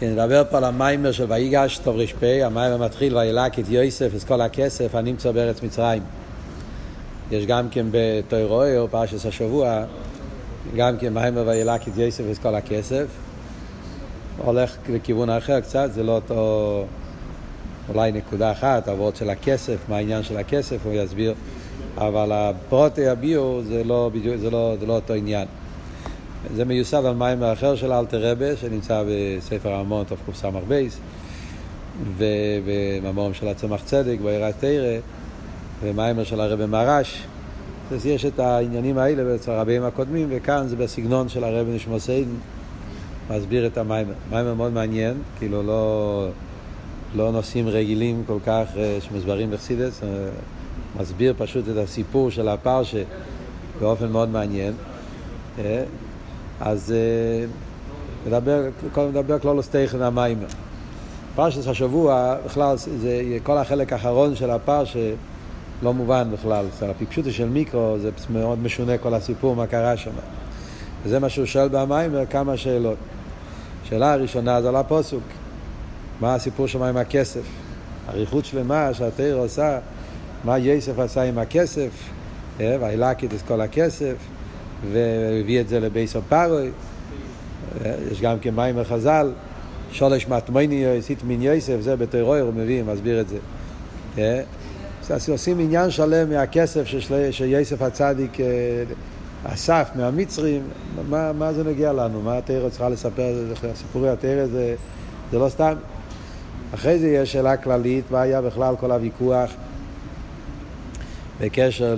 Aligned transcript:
כן, 0.00 0.12
נדבר 0.12 0.42
פה 0.50 0.56
על 0.56 0.64
המיימר 0.64 1.12
של 1.12 1.24
ויגש 1.28 1.78
טוב 1.78 1.96
ר"פ, 1.96 2.22
המיימר 2.22 2.76
מתחיל 2.76 3.16
וילק 3.16 3.58
את 3.58 3.64
יוסף 3.68 4.10
את 4.16 4.24
כל 4.24 4.40
הכסף 4.40 4.94
הנמצא 4.94 5.32
בארץ 5.32 5.62
מצרים. 5.62 6.02
יש 7.30 7.46
גם 7.46 7.68
כן 7.70 7.86
בתוירוי 7.90 8.78
או 8.78 8.88
פרשס 8.88 9.26
השבוע, 9.26 9.84
גם 10.76 10.98
כן 10.98 11.14
מיימר 11.14 11.44
וילק 11.46 11.88
את 11.88 11.92
יוסף 11.96 12.24
את 12.32 12.38
כל 12.38 12.54
הכסף. 12.54 13.06
הולך 14.44 14.76
לכיוון 14.88 15.30
אחר 15.30 15.60
קצת, 15.60 15.90
זה 15.92 16.02
לא 16.02 16.12
אותו, 16.12 16.84
אולי 17.88 18.12
נקודה 18.12 18.52
אחת, 18.52 18.88
העבוד 18.88 19.16
של 19.16 19.30
הכסף, 19.30 19.76
מה 19.88 19.96
העניין 19.96 20.22
של 20.22 20.36
הכסף, 20.36 20.76
הוא 20.84 20.92
יסביר, 20.92 21.34
אבל 21.96 22.32
הפרוטי 22.32 23.08
הביור 23.08 23.62
זה 23.62 23.84
לא, 23.84 24.10
זה 24.36 24.50
לא, 24.50 24.74
זה 24.80 24.86
לא 24.86 24.92
אותו 24.92 25.14
עניין. 25.14 25.48
זה 26.54 26.64
מיוסד 26.64 27.04
על 27.04 27.14
מים 27.14 27.42
אחר 27.42 27.76
של 27.76 27.92
אלתר 27.92 28.30
רבה, 28.30 28.56
שנמצא 28.56 29.04
בספר 29.08 29.72
המון 29.72 30.04
תקס"ב, 30.04 30.86
ובממורים 32.16 33.34
של 33.34 33.48
הצמח 33.48 33.82
צדק, 33.84 34.16
בעירת 34.24 34.54
תרא, 34.60 34.98
ומיימר 35.82 36.24
של 36.24 36.40
הרבי 36.40 36.66
מרש. 36.66 37.22
אז 37.92 38.06
יש 38.06 38.24
את 38.24 38.38
העניינים 38.38 38.98
האלה 38.98 39.34
אצל 39.34 39.50
הרבים 39.50 39.82
הקודמים, 39.82 40.28
וכאן 40.30 40.68
זה 40.68 40.76
בסגנון 40.76 41.28
של 41.28 41.44
הרבי 41.44 41.70
נשמע 41.70 41.98
סיידן, 41.98 42.30
מסביר 43.30 43.66
את 43.66 43.78
המיימר. 43.78 44.12
מיימר 44.30 44.54
מאוד 44.54 44.72
מעניין, 44.72 45.14
כאילו 45.38 45.62
לא, 45.62 46.28
לא 47.16 47.32
נושאים 47.32 47.68
רגילים 47.68 48.22
כל 48.26 48.38
כך 48.46 48.66
אה, 48.76 48.98
שמוסברים 49.00 49.50
בחסידס, 49.50 50.02
אה, 50.02 50.08
מסביר 51.00 51.34
פשוט 51.38 51.64
את 51.68 51.76
הסיפור 51.76 52.30
של 52.30 52.48
הפרשה 52.48 53.02
באופן 53.80 54.08
מאוד 54.08 54.28
מעניין. 54.28 54.72
אה, 56.62 56.70
אז 56.70 56.94
נדבר, 58.26 58.62
קודם 58.92 59.08
נדבר 59.08 59.38
כלולוס 59.38 59.68
תכן 59.68 60.02
המים. 60.02 60.38
פרשת 61.34 61.68
השבוע, 61.68 62.36
בכלל, 62.46 62.76
זה 62.76 63.22
כל 63.42 63.58
החלק 63.58 63.92
האחרון 63.92 64.36
של 64.36 64.50
הפרשה 64.50 65.12
לא 65.82 65.94
מובן 65.94 66.28
בכלל. 66.32 66.64
הפיפשוטו 66.90 67.30
של 67.30 67.48
מיקרו 67.48 67.96
זה 67.98 68.10
מאוד 68.30 68.58
משונה 68.62 68.98
כל 68.98 69.14
הסיפור, 69.14 69.56
מה 69.56 69.66
קרה 69.66 69.96
שם. 69.96 70.10
וזה 71.04 71.18
מה 71.18 71.28
שהוא 71.28 71.46
שואל 71.46 71.68
במים, 71.68 72.12
כמה 72.30 72.56
שאלות. 72.56 72.96
השאלה 73.84 74.12
הראשונה 74.12 74.62
זה 74.62 74.68
על 74.68 74.76
הפוסוק. 74.76 75.22
מה 76.20 76.34
הסיפור 76.34 76.66
שם 76.66 76.82
עם 76.82 76.96
הכסף? 76.96 77.42
אריכות 78.08 78.44
שלמה 78.44 78.94
שהתיר 78.94 79.36
עושה, 79.36 79.78
מה 80.44 80.58
יוסף 80.58 80.98
עשה 80.98 81.22
עם 81.22 81.38
הכסף, 81.38 81.90
וילקט 82.58 83.34
את 83.34 83.42
כל 83.48 83.60
הכסף. 83.60 84.14
והביא 84.92 85.60
את 85.60 85.68
זה 85.68 85.80
לבייס 85.80 86.16
הפרוי. 86.16 86.70
יש 88.12 88.20
גם 88.20 88.38
כן 88.38 88.54
מים 88.54 88.74
וחז"ל, 88.78 89.32
שולש 89.92 90.28
מטמוני 90.28 90.84
סיטמין 91.00 91.42
יוסף, 91.42 91.76
זה 91.80 91.96
בטרור 91.96 92.36
הוא 92.36 92.54
מביא, 92.54 92.82
מסביר 92.82 93.20
את 93.20 93.26
זה. 93.28 93.38
אז 95.10 95.28
עושים 95.28 95.58
עניין 95.58 95.90
שלם 95.90 96.30
מהכסף 96.30 96.84
שיוסף 97.30 97.82
הצדיק 97.82 98.36
אסף 99.44 99.88
מהמצרים, 99.94 100.62
מה, 101.08 101.32
מה 101.32 101.52
זה 101.52 101.64
נגיע 101.64 101.92
לנו? 101.92 102.22
מה 102.22 102.38
התרא 102.38 102.68
צריכה 102.68 102.88
לספר? 102.88 103.32
סיפורי 103.74 104.08
התרא 104.08 104.46
זה, 104.46 104.74
זה 105.32 105.38
לא 105.38 105.48
סתם. 105.48 105.74
אחרי 106.74 106.98
זה 106.98 107.08
יש 107.08 107.32
שאלה 107.32 107.56
כללית, 107.56 108.04
מה 108.10 108.20
היה 108.20 108.42
בכלל 108.42 108.74
כל 108.80 108.90
הוויכוח 108.90 109.50
בקשר, 111.40 111.96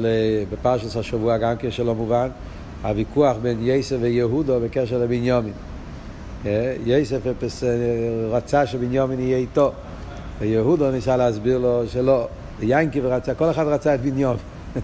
בפרשת 0.52 0.96
השבוע 0.96 1.38
גם 1.38 1.56
כן 1.56 1.70
שלא 1.70 1.94
מובן. 1.94 2.28
הוויכוח 2.82 3.36
בין 3.42 3.58
יסף 3.60 3.96
ויהודו 4.00 4.60
בקשר 4.60 4.98
לבניומין. 4.98 5.52
אה, 6.46 6.74
יסף 6.86 7.18
רצה 8.30 8.66
שבניומין 8.66 9.20
יהיה 9.20 9.38
איתו, 9.38 9.72
ויהודו 10.40 10.90
ניסה 10.90 11.16
להסביר 11.16 11.58
לו 11.58 11.82
שלא. 11.88 12.28
ינקי 12.62 13.00
רצה, 13.00 13.34
כל 13.34 13.50
אחד 13.50 13.66
רצה 13.66 13.94
את 13.94 14.00
בניומין. 14.00 14.38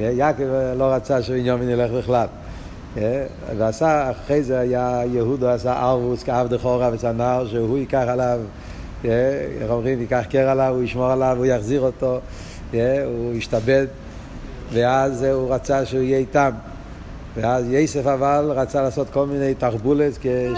אה, 0.00 0.04
יעקב 0.04 0.44
לא 0.76 0.84
רצה 0.84 1.22
שבניומין 1.22 1.68
ילך 1.68 1.90
בכלל. 1.90 2.26
אה, 2.96 3.26
ועשה, 3.56 4.10
אחרי 4.10 4.42
זה 4.42 4.58
היה, 4.58 5.00
יהודו 5.12 5.48
עשה 5.48 5.82
ארוס 5.82 6.22
כאב 6.22 6.48
דחורה 6.48 6.90
וצנר, 6.92 7.46
שהוא 7.50 7.78
ייקח 7.78 8.04
עליו, 8.08 8.40
איך 9.04 9.70
אומרים, 9.70 10.00
ייקח 10.00 10.22
קר 10.30 10.48
עליו, 10.48 10.74
הוא 10.74 10.82
ישמור 10.82 11.10
עליו, 11.10 11.36
הוא 11.36 11.46
יחזיר 11.46 11.80
אותו, 11.80 12.20
הוא 12.72 13.32
ישתבד, 13.34 13.86
ואז 14.72 15.22
הוא 15.22 15.54
רצה 15.54 15.86
שהוא 15.86 16.02
יהיה 16.02 16.18
איתם. 16.18 16.50
ואז 17.36 17.66
יסף 17.70 18.06
אבל 18.06 18.52
רצה 18.54 18.82
לעשות 18.82 19.10
כל 19.10 19.26
מיני 19.26 19.54
תחבולת 19.54 20.12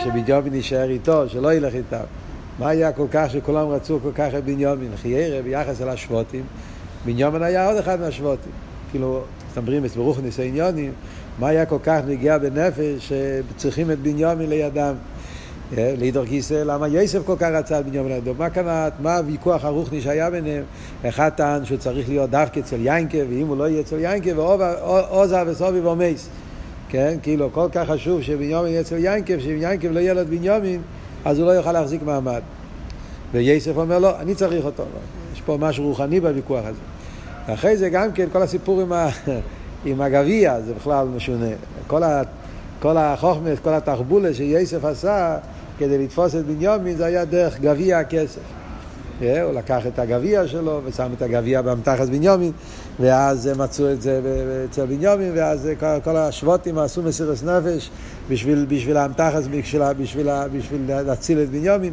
שבניומין 0.04 0.54
יישאר 0.54 0.90
איתו, 0.90 1.28
שלא 1.28 1.54
ילך 1.54 1.74
איתם. 1.74 2.04
מה 2.58 2.68
היה 2.68 2.92
כל 2.92 3.06
כך 3.10 3.30
שכולם 3.30 3.68
רצו 3.68 3.98
כל 4.02 4.12
כך 4.14 4.34
את 4.38 4.44
בניומין? 4.44 4.90
חיירה 4.96 5.42
ביחס 5.42 5.82
אל 5.82 5.88
השבוטים, 5.88 6.42
בניומין 7.04 7.42
היה 7.42 7.68
עוד 7.68 7.76
אחד 7.76 8.00
מהשבוטים. 8.00 8.52
כאילו, 8.90 9.22
מסתברים 9.46 9.82
ברוך 9.96 10.20
ניסי 10.20 10.42
עניונים, 10.42 10.92
מה 11.38 11.48
היה 11.48 11.66
כל 11.66 11.78
כך 11.82 12.00
נגיע 12.06 12.38
בנפש 12.38 13.12
שצריכים 13.56 13.90
את 13.90 13.98
בניומין 13.98 14.48
לידם. 14.48 14.94
אה, 15.78 15.94
לידור 15.98 16.24
כיסא, 16.24 16.54
למה 16.54 16.88
יוסף 16.88 17.18
כל 17.26 17.36
כך 17.38 17.48
רצה 17.52 17.80
את 17.80 17.86
בנימין 17.86 18.12
לידו? 18.12 18.34
מה 18.38 18.50
כאן, 18.50 18.88
מה 19.00 19.16
הוויכוח 19.16 19.64
הרוחני 19.64 20.00
שהיה 20.00 20.30
ביניהם? 20.30 20.64
אחד 21.08 21.28
טען 21.28 21.64
שהוא 21.64 21.78
צריך 21.78 22.08
להיות 22.08 22.30
דווקא 22.30 22.60
אצל 22.60 22.80
יינקה, 22.80 23.18
ואם 23.30 23.46
הוא 23.46 23.56
לא 23.56 23.68
יהיה 23.68 23.80
אצל 23.80 23.98
יינקה, 23.98 24.30
ועוזה 24.38 25.42
וסובי 25.46 25.80
ומייס. 25.80 26.28
כן? 26.88 27.16
כאילו, 27.22 27.52
כל 27.52 27.66
כך 27.72 27.90
חשוב 27.90 28.22
שבנימין 28.22 28.66
יהיה 28.66 28.80
אצל 28.80 28.96
ינקב, 28.98 29.38
שאם 29.38 29.56
ינקב 29.60 29.88
לא 29.88 30.00
יהיה 30.00 30.14
לו 30.14 30.20
את 30.20 30.26
בנימין, 30.26 30.82
אז 31.24 31.38
הוא 31.38 31.46
לא 31.46 31.52
יוכל 31.52 31.72
להחזיק 31.72 32.02
מעמד. 32.02 32.40
וייסף 33.32 33.76
אומר, 33.76 33.98
לא, 33.98 34.20
אני 34.20 34.34
צריך 34.34 34.64
אותו. 34.64 34.84
יש 35.32 35.40
פה 35.40 35.56
משהו 35.60 35.84
רוחני 35.84 36.20
בוויכוח 36.20 36.64
הזה. 36.64 36.78
ואחרי 37.48 37.76
זה 37.76 37.88
גם 37.88 38.12
כן, 38.12 38.26
כל 38.32 38.42
הסיפור 38.42 38.80
עם, 38.80 38.92
ה... 38.92 39.08
עם 39.84 40.00
הגביע, 40.00 40.60
זה 40.60 40.74
בכלל 40.74 41.06
משונה. 41.16 41.46
כל, 41.86 42.02
ה... 42.02 42.22
כל 42.80 42.96
החוכמת, 42.96 43.58
כל 43.58 43.74
התחבולה 43.74 44.34
שייסף 44.34 44.84
עשה 44.84 45.38
כדי 45.78 45.98
לתפוס 45.98 46.34
את 46.34 46.46
בנימין, 46.46 46.96
זה 46.96 47.04
היה 47.04 47.24
דרך 47.24 47.60
גביע 47.60 47.98
הכסף. 47.98 48.40
אה, 49.22 49.42
הוא 49.42 49.52
לקח 49.52 49.86
את 49.86 49.98
הגביע 49.98 50.48
שלו 50.48 50.80
ושם 50.84 51.10
את 51.16 51.22
הגביע 51.22 51.62
באמתחת 51.62 52.08
בנימין, 52.08 52.52
ואז 53.00 53.50
מצאו 53.56 53.92
את 53.92 54.02
זה 54.02 54.20
אצל 54.70 54.86
בנימין, 54.86 55.32
ואז 55.34 55.68
כל 56.04 56.16
השבוטים 56.16 56.78
עשו 56.78 57.02
מסירות 57.02 57.42
נפש 57.42 57.90
בשביל, 58.28 58.66
בשביל 58.68 58.96
האמתחת, 58.96 59.42
בשביל, 59.42 59.92
בשביל, 59.92 60.28
בשביל 60.52 60.80
להציל 60.88 61.42
את 61.42 61.50
בנימין. 61.50 61.92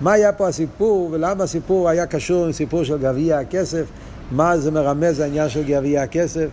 מה 0.00 0.12
היה 0.12 0.32
פה 0.32 0.48
הסיפור, 0.48 1.08
ולמה 1.12 1.44
הסיפור 1.44 1.88
היה 1.88 2.06
קשור 2.06 2.44
עם 2.44 2.52
סיפור 2.52 2.84
של 2.84 2.98
גביע 2.98 3.38
הכסף, 3.38 3.84
מה 4.30 4.58
זה 4.58 4.70
מרמז 4.70 5.20
העניין 5.20 5.48
של 5.48 5.62
גביע 5.62 6.02
הכסף, 6.02 6.48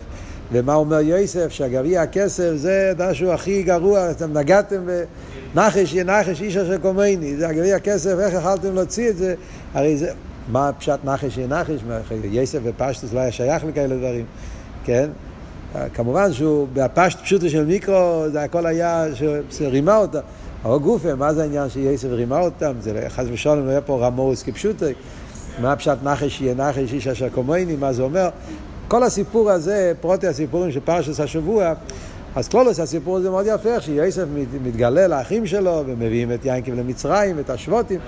ומה 0.52 0.74
אומר 0.74 1.00
יוסף, 1.00 1.48
שהגביע 1.48 2.02
הכסף 2.02 2.50
זה 2.54 2.92
משהו 2.98 3.32
הכי 3.32 3.62
גרוע, 3.62 4.10
אתם 4.10 4.38
נגעתם 4.38 4.76
ב... 4.86 5.04
נחש 5.54 5.92
יהיה 5.92 6.04
נחש 6.04 6.40
איש 6.42 6.56
אשר 6.56 6.78
קומייני, 6.78 7.36
זה 7.36 7.48
הגביע 7.48 7.76
הכסף, 7.76 8.18
איך 8.18 8.34
יכלתם 8.34 8.74
להוציא 8.74 9.08
את 9.08 9.16
זה? 9.16 9.34
הרי 9.74 9.96
זה, 9.96 10.12
מה 10.52 10.70
פשט 10.78 10.98
נחש 11.04 11.36
יהיה 11.36 11.48
נחש? 11.48 11.80
יסף 12.24 12.58
ופשטוס 12.64 13.12
לא 13.12 13.20
היה 13.20 13.32
שייך 13.32 13.64
לכאלה 13.64 13.96
דברים, 13.96 14.24
כן? 14.84 15.10
כמובן 15.94 16.32
שהוא 16.32 16.68
בפשט 16.72 17.20
פשוטו 17.20 17.48
של 17.48 17.64
מיקרו, 17.64 18.24
זה 18.32 18.42
הכל 18.42 18.66
היה, 18.66 19.04
שרימה 19.50 19.96
אותה. 19.96 20.20
אבל 20.64 20.78
גופה, 20.78 21.14
מה 21.14 21.34
זה 21.34 21.42
העניין 21.42 21.68
שיסף 21.68 22.08
רימה 22.10 22.40
אותם? 22.40 22.72
זה 22.80 22.92
לא- 22.92 23.08
חס 23.08 23.24
ושלום 23.32 23.66
לא 23.66 23.70
היה 23.70 23.80
פה 23.80 24.06
רמוס 24.06 24.42
כפשוטו. 24.42 24.86
מה 25.62 25.76
פשט 25.76 25.96
נחש 26.02 26.40
יהיה 26.40 26.54
נחש 26.54 26.92
איש 26.92 27.06
אשר 27.06 27.28
קומייני, 27.28 27.76
מה 27.76 27.92
זה 27.92 28.02
אומר? 28.02 28.28
כל 28.88 29.02
הסיפור 29.02 29.50
הזה, 29.50 29.92
פרוטי 30.00 30.26
הסיפורים 30.26 30.72
של 30.72 30.80
פרשת 30.80 31.20
השבוע, 31.20 31.72
אז 32.36 32.48
קלולוס 32.48 32.80
הסיפור 32.80 33.16
הזה 33.16 33.30
מאוד 33.30 33.46
יפה, 33.48 33.68
איך 33.68 33.82
שיוסף 33.82 34.24
מתגלה 34.64 35.06
לאחים 35.06 35.46
שלו, 35.46 35.82
ומביאים 35.86 36.32
את 36.32 36.44
יינקב 36.44 36.72
למצרים, 36.72 37.36
ואת 37.36 37.50
השבוטים 37.50 38.00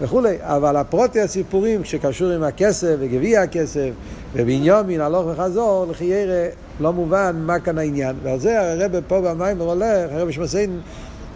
וכולי, 0.00 0.36
אבל 0.40 0.76
הפרוטי 0.76 1.20
הסיפורים 1.20 1.84
שקשור 1.84 2.30
עם 2.30 2.42
הכסף 2.42 2.96
וגביע 2.98 3.42
הכסף, 3.42 3.90
ובניומין 4.34 5.00
הלוך 5.00 5.26
וחזור, 5.26 5.86
לכי 5.90 6.04
ירא 6.04 6.48
לא 6.80 6.92
מובן 6.92 7.36
מה 7.46 7.58
כאן 7.58 7.78
העניין. 7.78 8.16
ועל 8.22 8.38
זה 8.38 8.60
הרב 8.60 9.00
פה 9.08 9.20
במים 9.20 9.58
הולך, 9.58 10.10
הרב 10.12 10.30
שמסיין 10.30 10.80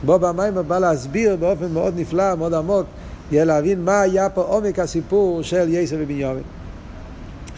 בו 0.04 0.18
במים 0.18 0.54
בא 0.68 0.78
להסביר 0.78 1.36
באופן 1.36 1.72
מאוד 1.72 1.94
נפלא, 1.96 2.34
מאוד 2.34 2.54
עמוק, 2.54 2.86
יהיה 3.32 3.44
להבין 3.44 3.84
מה 3.84 4.00
היה 4.00 4.28
פה 4.28 4.42
עומק 4.42 4.78
הסיפור 4.78 5.42
של 5.42 5.68
יסף 5.68 5.96
ובניומין. 5.98 6.59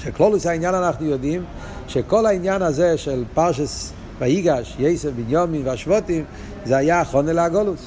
שכלולוס 0.04 0.46
העניין 0.46 0.74
אנחנו 0.74 1.06
יודעים 1.06 1.44
שכל 1.88 2.26
העניין 2.26 2.62
הזה 2.62 2.98
של 2.98 3.24
פרשס 3.34 3.92
ויגש, 4.18 4.76
יסף, 4.78 5.10
בניומין 5.16 5.62
והשבוטים, 5.64 6.24
זה 6.64 6.76
היה 6.76 7.00
החונה 7.00 7.32
להגולוס. 7.32 7.86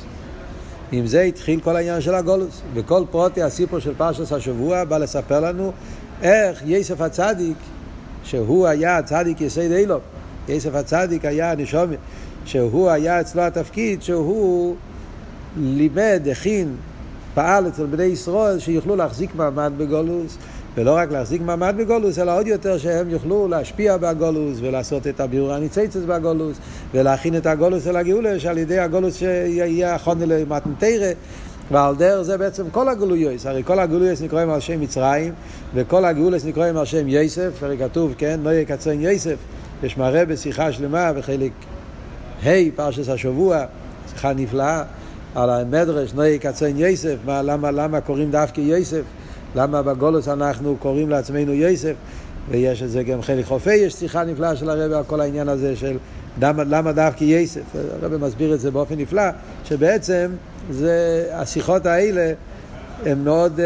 עם 0.92 1.08
זה 1.08 1.22
התחיל 1.22 1.60
כל 1.60 1.76
העניין 1.76 2.02
של 2.02 2.16
הגולוס. 2.16 2.62
וכל 2.74 3.04
פרוטי 3.12 3.42
הסיפור 3.42 3.80
של 3.80 3.94
פרשת 3.98 4.32
השבוע 4.32 4.84
בא 4.84 4.98
לספר 4.98 5.40
לנו 5.40 5.72
איך 6.22 6.64
יסף 6.66 7.02
הצדיק, 7.02 7.58
שהוא 8.24 8.68
היה 8.68 9.02
צדיק 9.04 9.42
יסד 9.42 9.72
אילוב, 9.72 10.02
יסף 10.48 10.76
הצדיק 10.76 11.26
היה 11.26 11.56
נשומר, 11.56 11.96
שהוא 12.46 12.90
היה 12.90 13.22
אצלו 13.22 13.42
התפקיד 13.42 14.02
שהוא 14.02 14.76
לימד, 15.58 16.28
הכין 16.32 16.76
פעל 17.34 17.68
אצל 17.68 17.86
בני 17.86 18.04
ישראל 18.04 18.60
שיוכלו 18.60 18.96
להחזיק 18.96 19.36
מעמד 19.36 19.72
בגולוס, 19.78 20.38
ולא 20.78 20.98
רק 20.98 21.12
להחזיק 21.12 21.42
מעמד 21.42 21.76
בגולוס, 21.78 22.20
אלא 22.20 22.38
עוד 22.38 22.48
יותר 22.48 22.78
שהם 22.78 23.10
יוכלו 23.10 23.48
להשפיע 23.48 23.98
בגולוס 23.98 24.58
ולעשות 24.62 25.08
את 25.08 25.20
הביאור 25.20 25.54
הניציצס 25.54 26.02
בגולוס, 26.08 26.58
ולהכין 26.94 27.38
את 27.38 27.46
הגולוס 27.46 27.88
אל 27.88 27.96
הגאולה, 27.96 28.40
שעל 28.40 28.58
ידי 28.58 28.80
הגולוס 28.80 29.16
שיהיה 29.16 29.96
החונה 29.96 30.26
למתנתרא. 30.26 31.12
ועל 31.72 31.96
דרך 31.96 32.22
זה 32.22 32.38
בעצם 32.38 32.70
כל 32.72 32.90
הגלויוס, 32.90 33.46
הרי 33.46 33.64
כל 33.64 33.80
הגלויוס 33.80 34.22
נקראים 34.22 34.50
על 34.50 34.60
שם 34.60 34.82
מצרים, 34.82 35.34
וכל 35.74 36.06
הגאולס 36.06 36.46
נקראים 36.46 36.78
על 36.78 36.86
שם 36.86 37.08
יסף, 37.08 37.64
הרי 37.64 37.78
כתוב, 37.78 38.14
כן, 38.18 38.40
לא 38.44 38.50
יקצרן 38.50 39.02
יסף, 39.02 39.36
יש 39.84 39.98
מראה 39.98 40.26
בשיחה 40.26 40.72
שלמה 40.72 41.14
בחלק 41.14 41.52
ה', 42.46 42.50
פרשס 42.76 43.10
השבוע, 43.10 43.66
שיחה 44.10 44.34
נפלאה, 44.34 44.84
על 45.36 45.50
המדרש, 45.50 46.12
לא 46.16 46.26
יקצרן 46.26 46.78
יסף, 46.78 47.16
מה, 47.26 47.42
למה, 47.42 47.72
למה 47.72 48.02
קוראים 48.02 48.32
דווקא 48.32 48.62
יסף, 48.62 49.02
למה 49.56 49.82
בגולוס 49.82 50.28
אנחנו 50.28 50.76
קוראים 50.80 51.10
לעצמנו 51.10 51.54
יסף, 51.54 51.94
ויש 52.50 52.84
את 52.84 52.90
זה 52.90 53.04
גם 53.04 53.22
חלק 53.22 53.46
חופי, 53.46 53.76
יש 53.76 53.94
שיחה 53.94 54.24
נפלאה 54.24 54.56
של 54.56 54.70
הרב 54.70 54.92
על 54.92 55.04
כל 55.04 55.22
העניין 55.22 55.50
הזה 55.50 55.76
של 55.76 55.98
למה, 56.42 56.64
למה 56.64 56.92
דווקא 56.92 57.24
יסף, 57.24 57.62
הרב 58.02 58.18
מסביר 58.18 58.54
את 58.54 58.60
זה 58.60 58.72
באופן 58.72 58.96
נפלא, 58.98 59.24
שבעצם 59.66 60.32
זה, 60.70 61.26
השיחות 61.32 61.86
האלה 61.86 62.34
הן 63.06 63.24
מאוד 63.24 63.60
uh, 63.60 63.62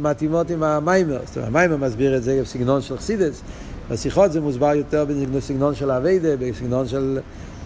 מתאימות 0.00 0.50
עם 0.50 0.62
המיימר, 0.62 1.18
זאת 1.26 1.36
אומרת 1.36 1.48
המיימר 1.48 1.76
מסביר 1.76 2.16
את 2.16 2.22
זה 2.22 2.40
בסגנון 2.42 2.82
של 2.82 2.96
חסידס, 2.96 3.42
בשיחות 3.90 4.32
זה 4.32 4.40
מוסבר 4.40 4.74
יותר 4.74 5.06
בסגנון 5.34 5.74
של 5.74 5.90
אביידה, 5.90 6.36
בסגנון 6.36 6.88
של 6.88 7.18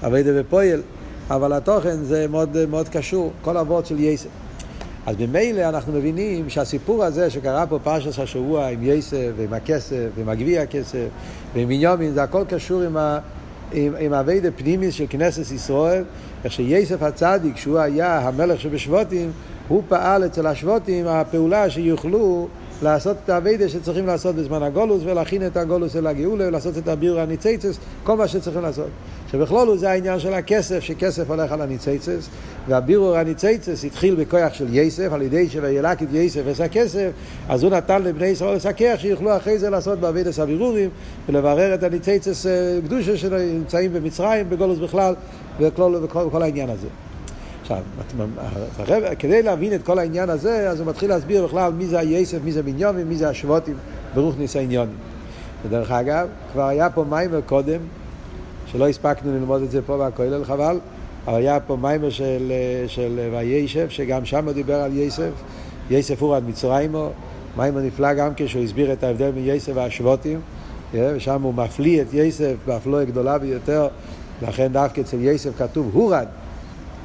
אביידה 0.06 0.30
ופועל, 0.34 0.82
אבל 1.30 1.52
התוכן 1.52 1.96
זה 2.02 2.26
מאוד, 2.28 2.66
מאוד 2.70 2.88
קשור, 2.88 3.32
כל 3.42 3.56
אבות 3.56 3.86
של 3.86 4.00
יסף. 4.00 4.28
אז 5.06 5.16
ממילא 5.18 5.68
אנחנו 5.68 5.92
מבינים 5.92 6.50
שהסיפור 6.50 7.04
הזה 7.04 7.30
שקרה 7.30 7.66
פה 7.66 7.78
פרשס 7.78 8.18
השבוע 8.18 8.66
עם 8.66 8.78
יסף 8.82 9.30
ועם 9.36 9.52
הכסף 9.52 10.06
ועם 10.16 10.28
הגביע 10.28 10.62
הכסף 10.62 11.06
ועם 11.54 11.68
בנימין, 11.68 12.12
זה 12.12 12.22
הכל 12.22 12.44
קשור 12.48 12.82
עם, 12.82 12.96
ה, 12.96 13.18
עם, 13.72 13.94
עם 13.98 14.12
אביידה 14.12 14.50
פנימיס 14.50 14.94
של 14.94 15.04
כנסת 15.10 15.52
ישראל, 15.52 16.04
איך 16.44 16.52
שיסף 16.52 17.02
הצדיק, 17.02 17.56
שהוא 17.56 17.78
היה 17.78 18.18
המלך 18.18 18.60
שבשבוטים, 18.60 19.30
הוא 19.68 19.82
פעל 19.88 20.26
אצל 20.26 20.46
השבוטים 20.46 21.06
הפעולה 21.06 21.70
שיוכלו 21.70 22.48
לעשות 22.82 23.16
את 23.24 23.28
האביידה 23.28 23.68
שצריכים 23.68 24.06
לעשות 24.06 24.36
בזמן 24.36 24.62
הגולוס 24.62 25.02
ולהכין 25.04 25.46
את 25.46 25.56
הגולוס 25.56 25.96
אל 25.96 26.06
הגאולה 26.06 26.48
ולעשות 26.48 26.78
את 26.78 26.88
הביור 26.88 27.20
הניציצס, 27.20 27.78
כל 28.04 28.16
מה 28.16 28.28
שצריכים 28.28 28.62
לעשות. 28.62 28.88
שבכלול 29.32 29.78
זה 29.78 29.90
העניין 29.90 30.18
של 30.18 30.34
הכסף, 30.34 30.80
שכסף 30.80 31.30
הולך 31.30 31.52
על 31.52 31.60
הניציצס, 31.60 32.28
והבירור 32.68 33.16
הניציצס 33.16 33.84
התחיל 33.84 34.14
בכוח 34.14 34.54
של 34.54 34.66
יסף, 34.70 35.12
על 35.12 35.22
ידי 35.22 35.48
שוילק 35.48 36.02
את 36.02 36.08
יסף 36.12 36.40
ועשה 36.44 36.68
כסף, 36.68 37.10
אז 37.48 37.62
הוא 37.62 37.70
נתן 37.70 38.02
לבני 38.02 38.26
ישראל 38.26 38.56
לסכח, 38.56 38.96
שיוכלו 38.98 39.36
אחרי 39.36 39.58
זה 39.58 39.70
לעשות 39.70 39.98
באביידס 39.98 40.38
הבירורים 40.38 40.90
ולברר 41.28 41.74
את 41.74 41.82
הניציצס 41.82 42.46
קדושה 42.84 43.16
שנמצאים 43.16 43.92
במצרים, 43.92 44.50
בגולוס 44.50 44.78
בכלל, 44.78 45.14
וכל, 45.60 45.94
וכל, 46.02 46.18
וכל 46.18 46.42
העניין 46.42 46.70
הזה. 46.70 46.88
עכשיו, 47.62 49.02
כדי 49.18 49.42
להבין 49.42 49.74
את 49.74 49.82
כל 49.82 49.98
העניין 49.98 50.30
הזה, 50.30 50.70
אז 50.70 50.80
הוא 50.80 50.88
מתחיל 50.88 51.08
להסביר 51.08 51.46
בכלל 51.46 51.72
מי 51.72 51.86
זה 51.86 51.98
היסף, 51.98 52.38
מי 52.44 52.52
זה 52.52 52.62
בניומין, 52.62 53.08
מי 53.08 53.16
זה 53.16 53.28
השבוטים, 53.28 53.74
ברוך 54.14 54.34
ניסי 54.38 54.58
עניונים. 54.58 54.96
ודרך 55.66 55.90
אגב, 55.90 56.28
כבר 56.52 56.66
היה 56.66 56.90
פה 56.90 57.04
מיימר 57.08 57.40
קודם, 57.46 57.80
שלא 58.66 58.88
הספקנו 58.88 59.32
ללמוד 59.32 59.62
את 59.62 59.70
זה 59.70 59.82
פה 59.82 60.08
בכולל, 60.08 60.44
חבל, 60.44 60.78
אבל 61.26 61.34
היה 61.34 61.60
פה 61.60 61.76
מיימר 61.76 62.10
של, 62.10 62.52
של 62.86 63.28
וישב, 63.32 63.88
שגם 63.88 64.24
שם 64.24 64.44
הוא 64.44 64.52
דיבר 64.52 64.80
על 64.80 64.96
יסף, 64.96 65.30
יסף 65.90 66.22
עד 66.22 66.48
מצרימו, 66.48 67.10
מיימר 67.56 67.80
נפלא 67.80 68.14
גם 68.14 68.32
כשהוא 68.36 68.62
הסביר 68.62 68.92
את 68.92 69.04
ההבדל 69.04 69.30
בין 69.30 69.44
יסף 69.46 69.72
והשבוטים, 69.74 70.40
ושם 70.94 71.42
הוא 71.42 71.54
מפליא 71.54 72.02
את 72.02 72.06
יסף 72.12 72.54
באפלואה 72.66 73.04
גדולה 73.04 73.38
ביותר, 73.38 73.88
לכן 74.42 74.72
דווקא 74.72 75.00
אצל 75.00 75.16
יסף 75.20 75.58
כתוב 75.58 75.90
הורד, 75.92 76.26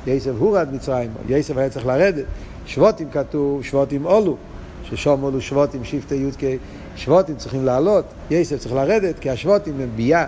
יסף 0.08 0.32
הורד 0.40 0.74
מצרים, 0.74 1.10
יסף 1.30 1.58
היה 1.58 1.70
צריך 1.70 1.86
לרדת, 1.86 2.26
שבוטים 2.66 3.10
כתוב, 3.12 3.64
שבוטים 3.64 4.04
עולו, 4.04 4.38
ששום 4.84 5.22
עולו 5.22 5.42
שבוטים, 5.42 5.84
שבטי 5.84 6.16
י"ק, 6.16 6.60
שבוטים 6.96 7.36
צריכים 7.36 7.66
לעלות, 7.66 8.06
יסף 8.32 8.58
צריך 8.58 8.74
לרדת, 8.74 9.20
כי 9.20 9.30
השבוטים 9.30 9.74
הם 9.82 9.90
ביאה, 9.96 10.26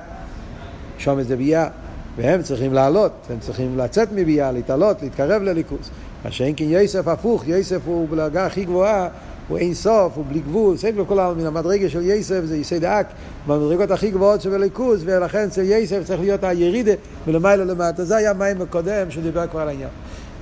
שום 0.97 1.23
זה 1.23 1.35
ביאה, 1.35 1.67
והם 2.15 2.41
צריכים 2.41 2.73
לעלות, 2.73 3.11
הם 3.29 3.39
צריכים 3.39 3.77
לצאת 3.77 4.09
מביאה, 4.11 4.51
להתעלות, 4.51 5.01
להתקרב 5.01 5.41
לליכוס. 5.41 5.89
מה 6.25 6.31
שאין 6.31 6.53
כן 6.57 6.65
יסף 6.67 7.07
הפוך, 7.07 7.43
יסף 7.47 7.79
הוא 7.85 8.07
בלגה 8.09 8.45
הכי 8.45 8.65
גבוהה, 8.65 9.07
הוא 9.49 9.57
אין 9.57 9.73
סוף, 9.73 10.13
הוא 10.15 10.25
בלי 10.29 10.39
גבול, 10.39 10.77
סייב 10.77 11.01
בכל 11.01 11.19
העלמין, 11.19 11.45
המדרגה 11.45 11.89
של 11.89 12.01
יסף 12.01 12.41
זה 12.45 12.57
יסי 12.57 12.79
דאק, 12.79 13.07
במדרגות 13.47 13.91
הכי 13.91 14.11
גבוהות 14.11 14.41
שבליכוז, 14.41 15.01
ולכן 15.05 15.43
אצל 15.47 15.61
יסף 15.61 16.03
צריך 16.03 16.19
להיות 16.19 16.43
הירידה 16.43 16.91
מלמעלה 17.27 17.65
למטה. 17.65 18.05
זה 18.05 18.15
היה 18.15 18.33
מים 18.33 18.61
הקודם 18.61 19.11
שדיבר 19.11 19.47
כבר 19.47 19.59
על 19.59 19.67
העניין. 19.67 19.89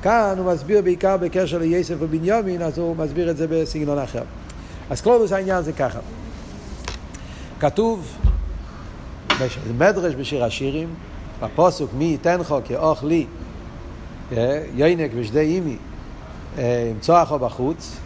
כאן 0.02 0.36
הוא 0.38 0.54
מסביר 0.54 0.82
בעיקר 0.82 1.18
בקשר 1.18 1.58
ליסף 1.58 1.96
ובנימין, 2.00 2.62
אז 2.62 2.78
הוא 2.78 2.96
מסביר 2.96 3.30
את 3.30 3.38
זה 3.38 3.48
בסגנון 3.50 4.00
אחר. 4.00 4.24
אז 4.90 5.02
קלובוס 5.02 5.32
העניין 5.32 5.64
זה 5.64 5.74
ככה. 5.74 6.00
כתוב, 7.60 8.18
מדרש 9.78 10.16
בשיר 10.16 10.44
השירים, 10.44 10.90
בפוסוק 11.42 11.90
מי 11.98 12.06
ייתן 12.06 12.44
חו 12.44 12.60
כאוך 12.66 13.04
לי, 13.04 13.26
יינק 14.76 15.12
ושדי 15.16 15.40
אימי, 15.40 15.78
ימצוא 16.92 17.24
אחו 17.24 17.40
בחוץ, 17.40 17.98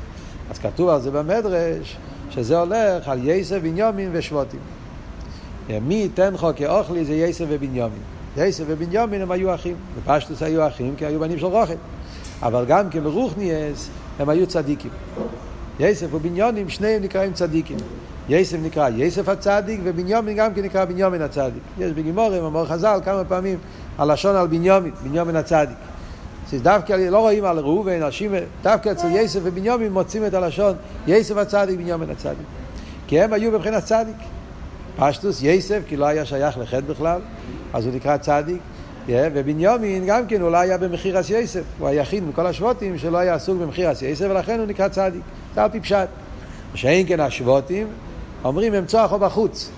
אז 0.51 0.59
כתוב 0.59 0.89
על 0.89 1.01
זה 1.01 1.11
במדרש, 1.11 1.97
שזה 2.29 2.59
הולך 2.59 3.07
על 3.07 3.19
יסף, 3.23 3.57
בנימין 3.61 4.09
ושבוטים. 4.11 4.59
מי 5.81 5.95
ייתן 5.95 6.33
חו 6.37 6.49
כאוכלי 6.55 7.05
זה 7.05 7.13
יסף 7.13 7.45
ובנימין. 7.47 8.01
יסף 8.37 8.63
ובנימין 8.67 9.21
הם 9.21 9.31
היו 9.31 9.55
אחים. 9.55 9.75
בפשטוס 9.97 10.43
היו 10.43 10.67
אחים 10.67 10.95
כי 10.97 11.05
היו 11.05 11.19
בנים 11.19 11.39
של 11.39 11.45
רוחם. 11.45 11.73
אבל 12.41 12.65
גם 12.67 12.89
כן 12.89 13.03
ברוכניאס 13.03 13.89
הם 14.19 14.29
היו 14.29 14.47
צדיקים. 14.47 14.91
יסף 15.79 16.13
ובנימין 16.13 16.69
שניהם 16.69 17.03
נקראים 17.03 17.33
צדיקים. 17.33 17.77
יסף 18.29 18.57
נקרא 18.63 18.89
יסף 18.95 19.29
הצדיק 19.29 19.79
ובנימין 19.83 20.37
גם 20.37 20.53
כן 20.53 20.61
נקרא 20.61 20.85
בנימין 20.85 21.21
הצדיק. 21.21 21.63
יש 21.79 21.91
בגימורים, 21.91 22.43
אמר 22.43 22.65
חז"ל 22.65 22.99
כמה 23.05 23.23
פעמים 23.23 23.57
הלשון 23.97 24.35
על 24.35 24.47
בנימין, 24.47 24.91
בנימין 25.03 25.35
הצדיק. 25.35 25.77
דווקא 26.61 26.93
לא 26.93 27.19
רואים 27.19 27.45
על 27.45 27.59
ראובן, 27.59 28.01
על 28.01 28.11
שמעון, 28.11 28.39
דווקא 28.63 28.91
אצל 28.91 29.07
יסף 29.11 29.39
ובנימין 29.43 29.93
מוצאים 29.93 30.25
את 30.25 30.33
הלשון 30.33 30.73
יסף 31.07 31.37
הצדיק, 31.37 31.79
בנימין 31.79 32.09
הצדיק. 32.09 32.47
כי 33.07 33.21
הם 33.21 33.33
היו 33.33 33.51
מבחינת 33.51 33.83
צדיק. 33.83 34.15
פשטוס, 34.97 35.39
יסף, 35.43 35.79
כי 35.87 35.97
לא 35.97 36.05
היה 36.05 36.25
שייך 36.25 36.57
לחטא 36.57 36.81
בכלל, 36.87 37.21
אז 37.73 37.85
הוא 37.85 37.95
נקרא 37.95 38.17
צדיק. 38.17 38.61
ובנימין 39.07 40.05
גם 40.05 40.27
כן, 40.27 40.41
הוא 40.41 40.51
לא 40.51 40.57
היה 40.57 40.77
במחירס 40.77 41.29
יסף. 41.29 41.63
הוא 41.79 41.87
היחיד 41.87 42.23
מכל 42.23 42.47
השבוטים 42.47 42.97
שלא 42.97 43.17
היה 43.17 43.35
עסוק 43.35 43.57
במחירס 43.61 44.01
יסף, 44.01 44.25
ולכן 44.29 44.59
הוא 44.59 44.67
נקרא 44.67 44.87
צדיק. 44.87 45.21
זה 45.55 45.63
על 45.63 45.69
פי 45.69 45.79
פשט. 45.79 46.07
שאין 46.75 47.07
כן 47.07 47.19
השבוטים, 47.19 47.87
אומרים 48.43 48.73
הם 48.73 48.85
צוחו 48.85 49.19
בחוץ. 49.19 49.69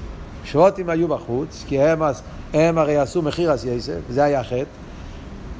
שבוטים 0.46 0.90
היו 0.90 1.08
בחוץ, 1.08 1.64
כי 1.68 1.82
הם, 1.82 2.02
הם 2.54 2.78
הרי 2.78 2.98
עשו 2.98 3.22
מחירס 3.22 3.66
יסף, 3.66 3.98
וזה 4.10 4.24
היה 4.24 4.44
חטא. 4.44 4.83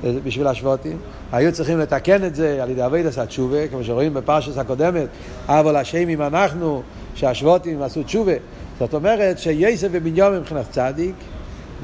בשביל 0.04 0.48
השבוטים. 0.48 0.98
היו 1.32 1.52
צריכים 1.52 1.80
לתקן 1.80 2.24
את 2.26 2.36
זה 2.36 2.64
על 2.64 2.70
ידי 2.70 2.86
אבידס 2.86 3.18
התשובה, 3.18 3.68
כמו 3.68 3.84
שרואים 3.84 4.14
בפרשס 4.14 4.58
הקודמת, 4.58 5.08
אבל 5.48 5.76
השמים 5.76 6.22
אנחנו, 6.22 6.82
שהשבוטים 7.16 7.82
עשו 7.82 8.04
תשובה. 8.04 8.34
זאת 8.80 8.94
אומרת 8.94 9.40
שייסף 9.40 9.88
ובנימין 9.92 10.40
מבחינת 10.40 10.66
צדיק, 10.72 11.16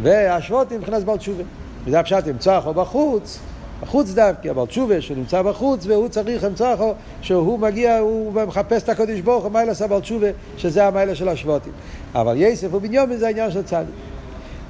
והשבוטים 0.02 0.78
מבחינת 0.78 1.04
בעל 1.04 1.18
תשובה. 1.18 1.44
וזה 1.86 2.00
הפשט 2.00 2.28
אמצא 2.28 2.60
חו 2.60 2.74
בחוץ, 2.74 3.40
בחוץ 3.82 4.10
דווקא, 4.10 4.54
בעל 4.54 4.66
תשובה 4.66 5.02
שנמצא 5.02 5.42
בחוץ, 5.42 5.86
והוא 5.86 6.08
צריך 6.08 6.44
אמצא 6.44 6.76
חו, 6.78 6.94
שהוא 7.22 7.60
מגיע, 7.60 7.98
הוא 7.98 8.34
מחפש 8.34 8.84
את 8.84 8.90
הקודש 8.90 9.20
ברוך 9.20 9.44
הוא, 9.44 9.52
מיילה 9.52 9.74
סבל 9.74 10.00
תשובה, 10.00 10.28
שזה 10.58 10.88
המיילה 10.88 11.16
של 11.16 11.30
השבוטים. 11.30 11.74
אבל 12.16 12.38
ייסף 12.38 12.74
ובנימין 12.74 13.18
זה 13.18 13.28
העניין 13.28 13.52
של 13.52 13.64
צדיק. 13.64 13.96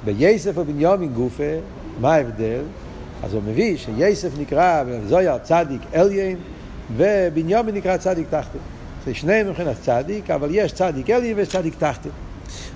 בייסף 0.04 0.52
ובנימין 0.54 1.12
גופה, 1.12 1.52
מה 2.00 2.14
ההבדל? 2.14 2.60
אז 3.24 3.34
הוא 3.34 3.42
מביא 3.42 3.76
שייסף 3.76 4.38
נקרא 4.38 4.84
בזויר 4.88 5.38
צדיק 5.38 5.80
אליין 5.94 6.36
ובנימין 6.96 7.74
נקרא 7.74 7.96
צדיק 7.96 8.26
תחתון. 8.30 8.58
זה 9.06 9.14
שניהם 9.14 9.48
מבחינת 9.48 9.76
צדיק, 9.80 10.30
אבל 10.30 10.48
יש 10.52 10.72
צדיק 10.72 11.10
עליון 11.10 11.36
ויש 11.36 11.48
צדיק 11.48 11.74
תחתון. 11.78 12.10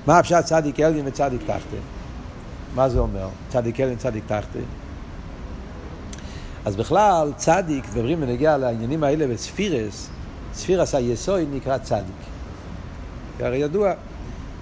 מה 0.06 0.18
הפשט 0.18 0.44
צדיק 0.44 0.80
עליון 0.80 1.06
וצדיק 1.06 1.40
תחתון? 1.40 1.82
מה 2.74 2.88
זה 2.88 2.98
אומר? 2.98 3.28
צדיק 3.48 3.80
עליון 3.80 3.96
וצדיק 3.96 4.24
תחתון? 4.26 4.60
אז 6.64 6.76
בכלל 6.76 7.32
צדיק, 7.36 7.84
מדברים 7.88 8.20
בנוגע 8.20 8.56
לעניינים 8.56 9.04
האלה 9.04 9.26
בספירות, 9.26 10.08
ספירת 10.54 10.94
היסוד 10.94 11.48
נקרא 11.52 11.78
צדיק. 11.78 12.16
הרי 13.40 13.56
ידוע, 13.56 13.92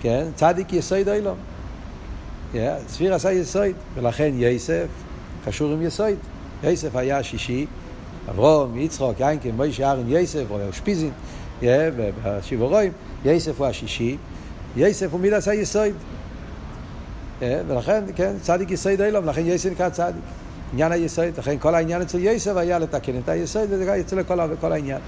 כן? 0.01 0.27
צדיק 0.35 0.73
יסוד 0.73 1.09
עולם. 1.09 1.37
ספירת 2.89 3.27
היסוד, 3.27 3.75
ולכן 3.95 4.33
יסף 4.37 4.87
קשור 5.45 5.73
עם 5.73 5.83
יסוד. 5.83 6.15
יסף 6.65 6.97
היה 6.97 7.19
השישי, 7.19 7.67
אברום, 8.31 8.79
יצחוק, 8.79 9.21
יינקן, 9.21 9.51
מוישה, 9.51 9.91
ארן, 9.91 10.05
יסף, 10.09 10.45
או 10.51 10.67
אושפיזין, 10.67 11.11
בשיבורואים, 12.25 12.93
יסף 13.25 13.59
הוא 13.59 13.67
השישי, 13.67 14.17
יסף 14.77 15.13
הוא 15.13 15.21
מידס 15.21 15.49
היסויד. 15.49 15.95
ולכן, 17.41 18.05
כן, 18.17 18.33
צדיק 18.41 18.71
יסויד 18.71 19.01
אילום, 19.01 19.27
לכן 19.27 19.43
יסף 19.47 19.71
נקרא 19.71 19.89
צדיק. 19.89 20.23
עניין 20.73 20.93
היסויד, 20.93 21.39
לכן 21.39 21.59
כל 21.59 21.75
העניין 21.75 22.03
אצל 22.03 22.19
יסף 22.19 22.57
היה 22.57 22.79
לתקן 22.79 23.19
את 23.19 23.29
היסויד, 23.29 23.69
וזה 23.71 24.01
אצל 24.01 24.23
כל, 24.23 24.39
כל 24.61 24.73
העניין. 24.73 24.99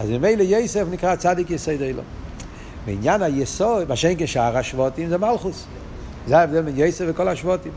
אז 0.00 0.10
ממילא 0.10 0.42
יסף 0.42 0.84
נקרא 0.90 1.16
צדיק 1.16 1.50
יסויד 1.50 1.82
אילום. 1.82 2.04
בעניין 2.86 3.22
היסוד, 3.22 3.88
מה 3.88 3.96
שאין 3.96 4.16
כשאר 4.18 4.56
השבוטים 4.56 5.08
זה 5.08 5.18
מלכוס. 5.18 5.66
זה 6.26 6.38
ההבדל 6.38 6.62
בין 6.62 6.74
יסף 6.76 7.04
וכל 7.08 7.28
השבוטים. 7.28 7.72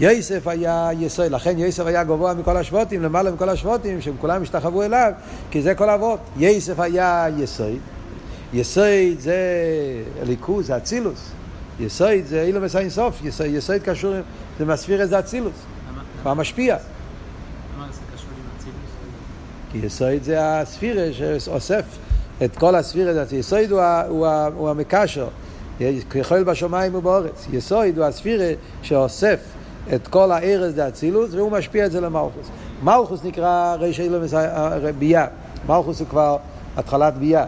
יסף 0.00 0.46
היה 0.46 0.90
יסוד, 0.98 1.32
לכן 1.32 1.58
יסף 1.58 1.86
היה 1.86 2.04
גבוה 2.04 2.34
מכל 2.34 2.56
השבוטים, 2.56 3.02
למעלה 3.02 3.30
מכל 3.30 3.48
השבוטים, 3.48 4.00
שהם 4.00 4.14
כולם 4.20 4.42
השתחוו 4.42 4.82
אליו, 4.82 5.12
כי 5.50 5.62
זה 5.62 5.74
כל 5.74 5.90
אבות. 5.90 6.20
יסף 6.36 6.80
היה 6.80 7.26
יסוד. 7.38 7.78
יסוד 8.52 9.18
זה 9.18 9.36
ליכוז, 10.22 10.66
זה 10.66 10.76
אצילוס. 10.76 11.30
יסוד 11.80 12.24
זה 12.26 12.42
אילו 12.42 12.60
מסיין 12.60 12.90
סוף, 12.90 13.24
יסוד, 13.24 13.46
יסוד 13.46 13.82
קשור, 13.84 14.14
זה 14.58 14.64
מספיר 14.64 15.00
איזה 15.00 15.18
אצילוס. 15.18 15.54
מה 16.24 16.34
משפיע? 16.34 16.76
כי 19.72 19.78
יסוד 19.78 20.22
זה 20.22 20.60
הספירה 20.60 21.02
שאוסף 21.12 21.84
את 22.44 22.56
כל 22.56 22.74
הספירה, 22.74 23.24
יסוד 23.32 23.70
הוא, 23.70 23.80
הוא, 24.08 24.26
הוא 24.56 24.70
המקשר. 24.70 25.28
ככל 26.10 26.44
בשמיים 26.44 26.94
ובאורץ. 26.94 27.46
יסוד 27.52 27.98
הוא 27.98 28.04
הספירה 28.04 28.50
שאוסף 28.82 29.40
את 29.94 30.08
כל 30.08 30.32
הארז 30.32 30.74
דאצילוס 30.74 31.34
והוא 31.34 31.50
משפיע 31.52 31.86
את 31.86 31.92
זה 31.92 32.00
למלכוס. 32.00 32.46
מלכוס 32.82 33.24
נקרא 33.24 33.76
ריש 33.78 34.00
אילומס 34.00 34.34
ביאה. 34.98 35.26
מלכוס 35.68 36.00
הוא 36.00 36.08
כבר 36.08 36.36
התחלת 36.76 37.14
ביאה. 37.14 37.44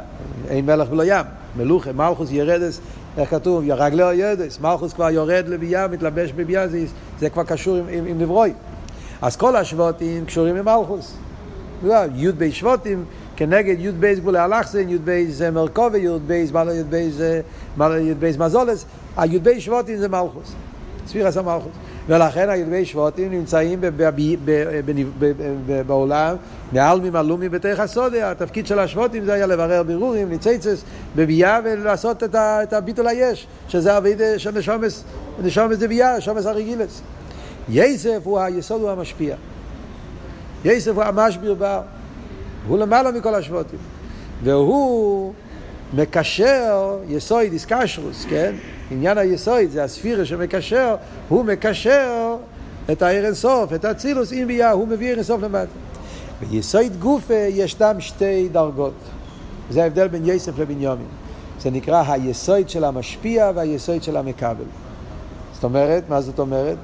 אין 0.49 0.67
מלך 0.67 0.89
בלא 0.89 1.03
ים. 1.07 1.27
מלוכה, 1.57 1.93
מלכוס 1.93 2.31
ירדס, 2.31 2.81
איך 3.19 3.31
כתוב? 3.31 3.65
רגלו 3.71 4.13
ירדס. 4.13 4.61
מלכוס 4.61 4.93
כבר 4.93 5.11
יורד 5.11 5.45
לביאה, 5.49 5.89
מתלבש 5.89 6.33
בביאה, 6.33 6.69
זה, 6.69 6.85
זה 7.21 7.31
כבר 7.31 7.45
קשור 7.45 7.77
עם, 7.77 7.85
עם, 7.89 8.07
עם 8.07 8.19
נברוי. 8.19 8.53
אז 9.23 9.37
כל 9.37 9.57
השבוטים 9.57 10.25
קשורים 10.25 10.57
עם 10.57 10.65
מלכוס. 10.65 11.15
י' 12.15 12.33
בי 12.33 12.53
שבוטים 12.53 13.05
כנגד 13.37 13.77
י' 13.79 13.91
בייס 13.91 14.19
גבולי 14.19 14.45
אלכסן, 14.45 14.89
י' 14.89 14.99
בייס 14.99 15.43
מרכובה, 15.43 15.99
י' 15.99 16.09
בייס 16.27 16.51
י' 17.79 18.39
מזולס, 18.39 18.85
הי' 19.17 19.39
בייס 19.39 19.63
שבוטים 19.63 19.99
זה 19.99 20.09
מלכוס. 20.09 20.55
ספירס 21.07 21.37
המלכוס. 21.37 21.73
ולכן 22.09 22.49
הי"בי 22.49 22.85
שבוטים 22.85 23.31
נמצאים 23.31 23.81
בעולם 25.87 26.37
מעל 26.73 27.01
ממלומי 27.01 27.49
בתך 27.49 27.81
הסודה. 27.81 28.31
התפקיד 28.31 28.67
של 28.67 28.79
השבוטים 28.79 29.25
זה 29.25 29.33
היה 29.33 29.47
לברר 29.47 29.83
בירורים, 29.83 30.31
ניציצס, 30.31 30.85
בביאה 31.17 31.61
ולעשות 31.65 32.23
את 32.35 32.73
הביטול 32.73 33.09
היש, 33.09 33.47
שזה 33.69 33.99
אבידה 33.99 34.39
של 34.39 34.59
נשומס, 34.59 35.05
נשומס 35.43 35.79
דבייה, 35.79 36.21
שומס 36.21 36.47
הרגילס. 36.47 37.03
יסף 37.69 38.19
הוא 38.25 38.41
היסוד, 38.41 38.81
הוא 38.81 38.91
המשפיע. 38.91 39.37
יסף 40.65 40.93
הוא 40.93 41.03
המשביר 41.03 41.55
בר. 41.55 41.81
הוא 42.69 42.79
למעלה 42.79 43.13
מכל 43.13 43.35
השבוטים. 43.35 43.79
והוא 44.45 45.33
מקשר 45.95 46.97
יסוד 47.09 47.53
איסקשרוס, 47.53 48.27
כן? 48.31 48.55
עניין 48.91 49.19
היסוד 49.19 49.71
זה 49.71 49.85
הספירה 49.85 50.25
שמקשר, 50.25 50.97
הוא 51.29 51.45
מקשר 51.45 52.37
את 52.93 53.03
העיר 53.03 53.27
אינסוף, 53.27 53.73
את 53.73 53.85
האצילוס 53.85 54.33
עם 54.33 54.47
ביה, 54.47 54.71
הוא 54.71 54.89
מביא 54.89 55.07
עיר 55.07 55.17
אינסוף 55.17 55.43
למטה. 55.43 55.73
ביסוד 56.41 56.97
גופה 56.99 57.35
ישנם 57.35 57.97
שתי 58.01 58.49
דרגות. 58.49 58.95
זה 59.71 59.83
ההבדל 59.83 60.09
בין 60.09 60.23
יסף 60.25 60.59
לבנימין. 60.59 61.07
זה 61.61 61.71
נקרא 61.71 62.03
היסוד 62.09 62.69
של 62.69 62.85
המשפיע 62.85 63.51
והיסוד 63.55 64.03
של 64.03 64.17
המקבל. 64.17 64.65
זאת 65.55 65.65
אומרת, 65.65 66.05
מה 66.09 66.21
זאת 66.21 66.39
אומרת? 66.39 66.77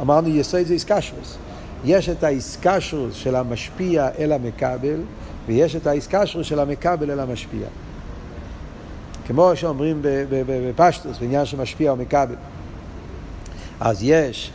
אמרנו 0.00 0.28
יסוד 0.28 0.66
זה 0.66 0.74
איסקשרוס. 0.74 1.36
יש 1.84 2.08
את 2.08 2.24
האיסקשרוס 2.24 3.14
של 3.14 3.36
המשפיע 3.36 4.08
אל 4.18 4.32
המקבל, 4.32 5.00
ויש 5.46 5.76
את 5.76 5.86
האיסקשרוס 5.86 6.46
של 6.46 6.60
המקבל 6.60 7.10
אל 7.10 7.20
המשפיע. 7.20 7.66
כמו 9.26 9.50
שאומרים 9.54 10.02
בפשטוס, 10.30 11.18
בעניין 11.18 11.46
שמשפיע 11.46 11.92
ומכבל. 11.92 12.34
אז 13.80 13.98
יש 14.02 14.52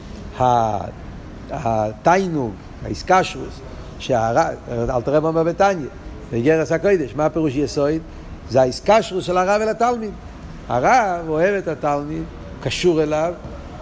התיינוג, 1.52 2.52
האיסקשרוס, 2.86 3.60
שאלתר 4.00 5.16
רב 5.16 5.26
אומר 5.26 5.44
בתניא, 5.44 5.88
בגרס 6.34 6.72
הקודש, 6.72 7.16
מה 7.16 7.30
פירוש 7.30 7.56
יסוד? 7.56 8.02
זה 8.50 8.62
האיסקשרוס 8.62 9.26
של 9.26 9.38
הרב 9.38 9.62
אל 9.62 9.70
התלמיד. 9.70 10.12
הרב 10.70 11.30
אוהב 11.30 11.56
את 11.56 11.68
התלמיד, 11.68 12.24
קשור 12.64 13.04
אליו, 13.04 13.34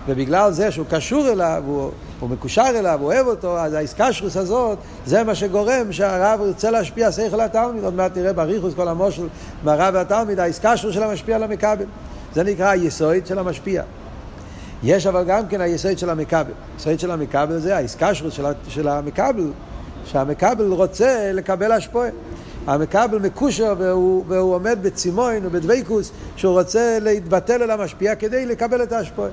ובגלל 0.08 0.52
זה 0.52 0.72
שהוא 0.72 0.86
קשור 0.90 1.30
אליו, 1.30 1.64
הוא, 1.66 1.92
הוא 2.24 2.30
מקושר 2.30 2.66
אליו, 2.70 3.00
הוא 3.02 3.14
אוהב 3.14 3.28
אותו, 3.28 3.60
אז 3.60 3.74
האיסקשרוס 3.74 4.38
הזאת, 4.38 4.78
זה 5.06 5.24
מה 5.24 5.36
שגורם 5.36 5.92
שהרב 5.92 6.40
רוצה 6.42 6.72
להשפיע 6.72 7.12
שכל 7.12 7.42
התלמיד. 7.42 7.84
עוד 7.84 7.94
מעט 7.94 8.18
נראה 8.18 8.34
בריחוס 8.34 8.74
כל 8.74 8.88
המושל 8.88 9.28
מהרב 9.64 9.94
והתלמיד, 9.94 10.40
האיסקשרוס 10.40 10.94
של 10.94 11.04
המשפיע 11.04 11.36
על 11.36 11.44
המכבל. 11.44 11.86
זה 12.34 12.44
נקרא 12.44 12.68
היסוד 12.68 13.26
של 13.26 13.40
המשפיע. 13.40 13.84
יש 14.84 15.08
אבל 15.08 15.24
גם 15.24 15.48
כן 15.48 15.62
היסוד 15.62 15.98
של 15.98 16.10
המכבל. 16.10 16.52
היסוד 16.78 17.00
של 17.00 17.12
המכבל 17.12 17.60
זה 17.60 17.76
האיסקשרוס 17.76 18.34
של, 18.34 18.46
של 18.68 18.88
המכבל, 18.88 19.52
שהמכבל 20.06 20.72
רוצה 20.72 21.32
לקבל 21.34 21.72
השפועה. 21.72 22.10
המקבל 22.68 23.20
מקושר 23.20 23.76
והוא, 23.78 24.24
והוא 24.28 24.56
עומד 24.56 24.78
בצימון 24.82 25.36
ובדבקוס 25.44 26.12
שהוא 26.36 26.60
רוצה 26.60 26.98
להתבטל 27.02 27.64
אל 27.64 27.72
המשפיע 27.72 28.16
כדי 28.16 28.46
לקבל 28.46 28.84
את 28.84 28.92
ההשפועה. 28.92 29.30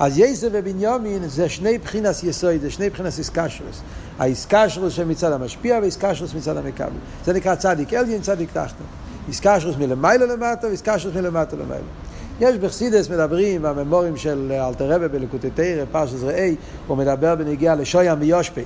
אז 0.00 0.18
יסף 0.18 0.48
ובנימין 0.52 1.28
זה 1.28 1.48
שני 1.48 1.78
בחינס 1.78 2.24
יסוד, 2.24 2.60
זה 2.60 2.70
שני 2.70 2.90
בחינס 2.90 3.18
איסקשרוס. 3.18 3.80
האיסקשרוס 4.18 4.92
שמצד 4.92 5.32
המשפיע 5.32 5.78
ואיסקשרוס 5.82 6.34
מצד 6.34 6.56
המקבל. 6.56 6.90
זה 7.24 7.32
נקרא 7.32 7.54
צדיק 7.54 7.92
אליין, 7.92 8.22
צדיק 8.22 8.48
תחתון. 8.52 8.86
איסקשרוס 9.28 9.76
מלמעלה 9.76 10.26
למטה 10.26 10.66
ואיסקשרוס 10.66 11.14
מלמטה 11.14 11.56
למעלה. 11.56 11.80
יש 12.40 12.56
בחסידס 12.56 13.10
מדברים 13.10 13.62
בממורים 13.62 14.16
של 14.16 14.52
אלתר 14.52 14.92
רבי 14.92 15.08
בלקוטי 15.08 15.50
תרא, 15.50 15.84
פרשס 15.92 16.22
ראי, 16.22 16.56
הוא 16.86 16.96
מדבר 16.96 17.34
בנגיעה 17.34 17.74
לשוים 17.74 18.18
ויושפי. 18.20 18.64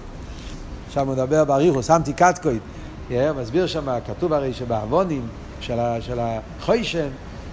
שם 0.91 1.07
הוא 1.07 1.15
מדבר 1.15 1.45
באריכוס, 1.45 1.91
אמתי 1.91 2.13
קטקויד. 2.13 2.61
הוא 3.09 3.19
מסביר 3.41 3.67
שם, 3.67 3.99
כתוב 4.07 4.33
הרי 4.33 4.53
שבעוונים 4.53 5.27
של 5.61 6.19
החוישן, 6.19 7.09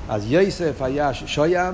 אז 0.10 0.32
יוסף 0.32 0.82
היה 0.82 1.14
שוים 1.14 1.74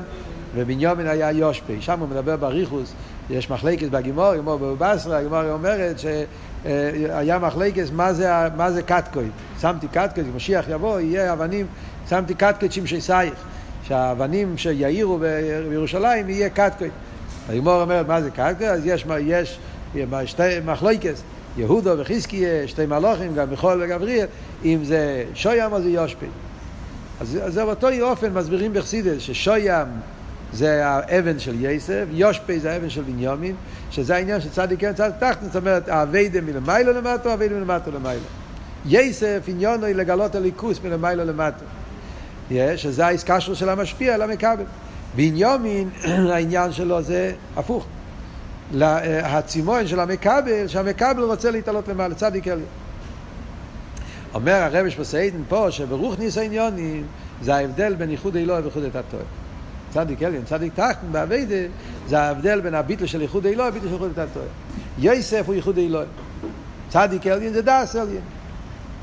ובנימין 0.55 1.07
היה 1.07 1.31
יושפי. 1.31 1.81
שם 1.81 1.99
הוא 1.99 2.07
מדבר 2.09 2.35
בריחוס, 2.35 2.93
יש 3.29 3.49
מחלקת 3.49 3.89
בגימור, 3.89 4.37
כמו 4.37 4.57
בבבסרה, 4.57 5.17
הגימור 5.17 5.51
אומרת 5.51 5.99
שהיה 5.99 7.39
מחלקת 7.39 7.85
מה 7.93 8.13
זה, 8.13 8.29
מה 8.57 8.71
זה 8.71 8.81
קטקוי. 8.81 9.25
שמתי 9.61 9.87
קטקוי, 9.87 10.23
כשמשיח 10.23 10.65
יבוא, 10.69 10.99
יהיה 10.99 11.33
אבנים, 11.33 11.65
שמתי 12.09 12.33
קטקוי 12.33 12.71
שמשי 12.71 13.01
סייך. 13.01 13.33
שהאבנים 13.87 14.57
שיאירו 14.57 15.19
בירושלים 15.69 16.29
יהיה 16.29 16.49
קטקוי. 16.49 16.89
הגימור 17.49 17.81
אומרת 17.81 18.07
מה 18.07 18.21
זה 18.21 18.31
קטקוי, 18.31 18.69
אז 18.69 18.85
יש, 18.85 19.05
יש 19.19 19.59
שתי 20.25 20.43
מחלקת. 20.65 21.15
יהודו 21.57 21.99
וחזקיה, 21.99 22.67
שתי 22.67 22.85
מלוכים, 22.85 23.35
גם 23.35 23.49
מיכול 23.49 23.83
וגבריאל, 23.83 24.27
אם 24.65 24.79
זה 24.83 25.23
שוים 25.33 25.73
או 25.73 25.81
זה 25.81 25.89
יושפי. 25.89 26.25
אז 27.21 27.39
זה 27.47 27.65
באותו 27.65 27.87
אופן 28.01 28.33
מסבירים 28.33 28.73
בחסידס, 28.73 29.21
ששוים 29.21 29.87
זה 30.55 30.87
האבן 30.87 31.39
של 31.39 31.65
יסף, 31.65 32.05
יושפי 32.11 32.59
זה 32.59 32.71
האבן 32.71 32.89
של 32.89 33.01
בנימין, 33.01 33.55
שזה 33.91 34.15
העניין 34.15 34.41
של 34.41 34.49
צדיק 34.49 34.79
כן 34.79 34.93
צדיק 34.93 35.15
תחת, 35.19 35.43
זאת 35.43 35.55
אומרת, 35.55 35.89
האביידה 35.89 36.41
מלמיילו 36.41 36.93
למטו, 36.93 37.29
האביידה 37.29 37.55
מלמטו 37.55 37.91
למיילו. 37.91 38.25
יסף 38.85 39.43
עניונו 39.47 39.85
היא 39.85 39.95
לגלות 39.95 40.35
הליכוס 40.35 40.79
מלמיילו 40.83 41.25
למטו. 41.25 41.65
שזה 42.75 43.05
האיסקשרו 43.05 43.55
של 43.55 43.69
המשפיע 43.69 44.13
על 44.13 44.21
המכבל. 44.21 44.63
בנימין, 45.15 45.89
העניין 46.33 46.71
שלו 46.71 47.01
זה 47.01 47.33
הפוך. 47.55 47.85
הצימון 49.23 49.87
של 49.87 49.99
המכבל, 49.99 50.67
שהמכבל 50.67 51.23
רוצה 51.23 51.51
להתעלות 51.51 51.87
למעלה, 51.87 52.15
צדיק 52.15 52.47
אלי. 52.47 52.61
אומר 54.33 54.53
הרבש 54.53 54.95
בסעידן 54.95 55.41
פה, 55.49 55.67
שברוך 55.71 56.19
ניס 56.19 56.37
העניונים, 56.37 57.05
זה 57.41 57.55
ההבדל 57.55 57.95
בין 57.95 58.09
איחוד 58.09 58.35
אלוהי 58.35 58.61
ואיחוד 58.61 58.83
את 58.83 58.95
התואר. 58.95 59.21
צדיק 59.95 60.23
אליין, 60.23 60.41
צדיק 60.45 60.73
תחתן 60.73 61.07
באביידה, 61.11 61.55
זה 62.07 62.19
ההבדל 62.19 62.61
בין 62.61 62.75
הביטל 62.75 63.05
של 63.05 63.21
ייחוד 63.21 63.45
אלוהי 63.45 63.69
לביטל 63.69 63.87
של 63.87 63.93
ייחוד 63.93 64.19
התורה. 64.19 64.45
יוסף 64.99 65.43
הוא 65.45 65.55
ייחוד 65.55 65.77
אלוהי. 65.77 66.05
צדיק 66.89 67.27
אליין 67.27 67.53
זה 67.53 67.61
דס 67.61 67.95
אליין. 67.95 68.21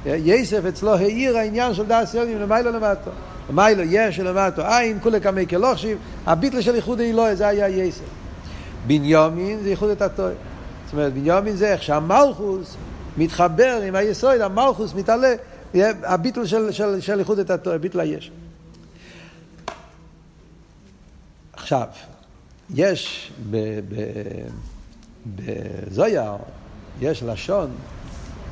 יוסף 0.07 0.65
אצלו 0.69 0.95
העיר 0.95 1.37
העניין 1.37 1.75
של 1.75 1.87
דס 1.87 2.15
אליין 2.15 2.39
למיילו 2.39 2.73
למטו. 2.73 3.11
למיילו 3.51 3.83
יש 3.83 4.21
למטו 4.21 4.63
עין, 4.63 4.99
כולי 5.03 5.21
כמי 5.21 5.47
כלוכשיב, 5.47 5.99
הביטל 6.27 6.61
של 6.61 6.75
ייחוד 6.75 7.01
אלוהי 7.01 7.37
זה 7.37 7.49
היה 7.49 7.69
יוסף. 7.69 8.01
בנימין 8.87 9.59
זה 9.63 9.71
ייחוד 9.71 10.03
התורה. 10.03 10.31
זאת 10.85 10.93
אומרת, 10.93 11.13
בנימין 11.13 11.57
זה 11.57 11.73
איך 11.73 11.83
שהמלכוס 11.83 12.77
מתחבר 13.17 13.81
עם 13.87 13.95
היסוד, 13.95 14.41
המלכוס 14.41 14.95
מתעלה, 14.95 15.35
הביטול 16.05 16.47
של, 16.47 16.73
של, 16.73 17.01
של 17.01 17.19
איחוד 17.19 17.39
את 17.39 17.51
התורה, 17.51 17.79
ביטול 17.79 18.01
היש. 18.01 18.31
עכשיו, 21.63 21.87
יש 22.75 23.33
בזויר, 25.37 26.33
יש 27.01 27.23
לשון, 27.23 27.71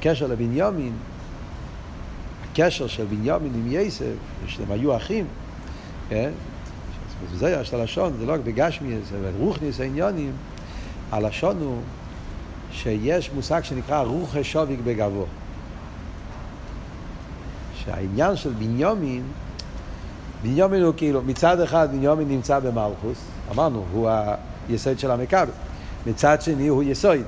קשר 0.01 0.27
לבנימין, 0.27 0.93
הקשר 2.45 2.87
של 2.87 3.05
בנימין 3.05 3.55
עם 3.55 3.67
יסף, 3.71 4.15
שהם 4.47 4.71
היו 4.71 4.97
אחים, 4.97 5.27
כן? 6.09 6.31
בזויר 7.33 7.61
יש 7.61 7.75
הלשון, 7.75 8.13
זה 8.19 8.27
לא 8.27 8.33
רק 8.33 8.41
בגשמי, 8.41 8.97
זה 9.11 9.31
ברוכניס 9.39 9.81
העניונים, 9.81 10.33
הלשון 11.13 11.57
הוא 11.61 11.81
שיש 12.73 13.31
מושג 13.33 13.65
שנקרא 13.65 14.03
רוחי 14.03 14.45
שוביק 14.45 14.81
בגבו. 14.85 15.27
שהעניין 17.85 18.37
של 18.37 18.51
בנימין, 18.51 19.23
בנימין 20.43 20.83
הוא 20.83 20.95
כאילו, 20.97 21.23
מצד 21.23 21.61
אחד 21.61 21.89
בנימין 21.93 22.29
נמצא 22.29 22.59
במלכוס, 22.59 23.19
אמרנו, 23.51 23.85
הוא 23.93 24.11
היסוד 24.69 24.99
של 24.99 25.11
המכבל. 25.11 25.47
מצד 26.07 26.43
שני 26.43 26.69
הוא 26.69 26.83
יסוד. 26.83 27.19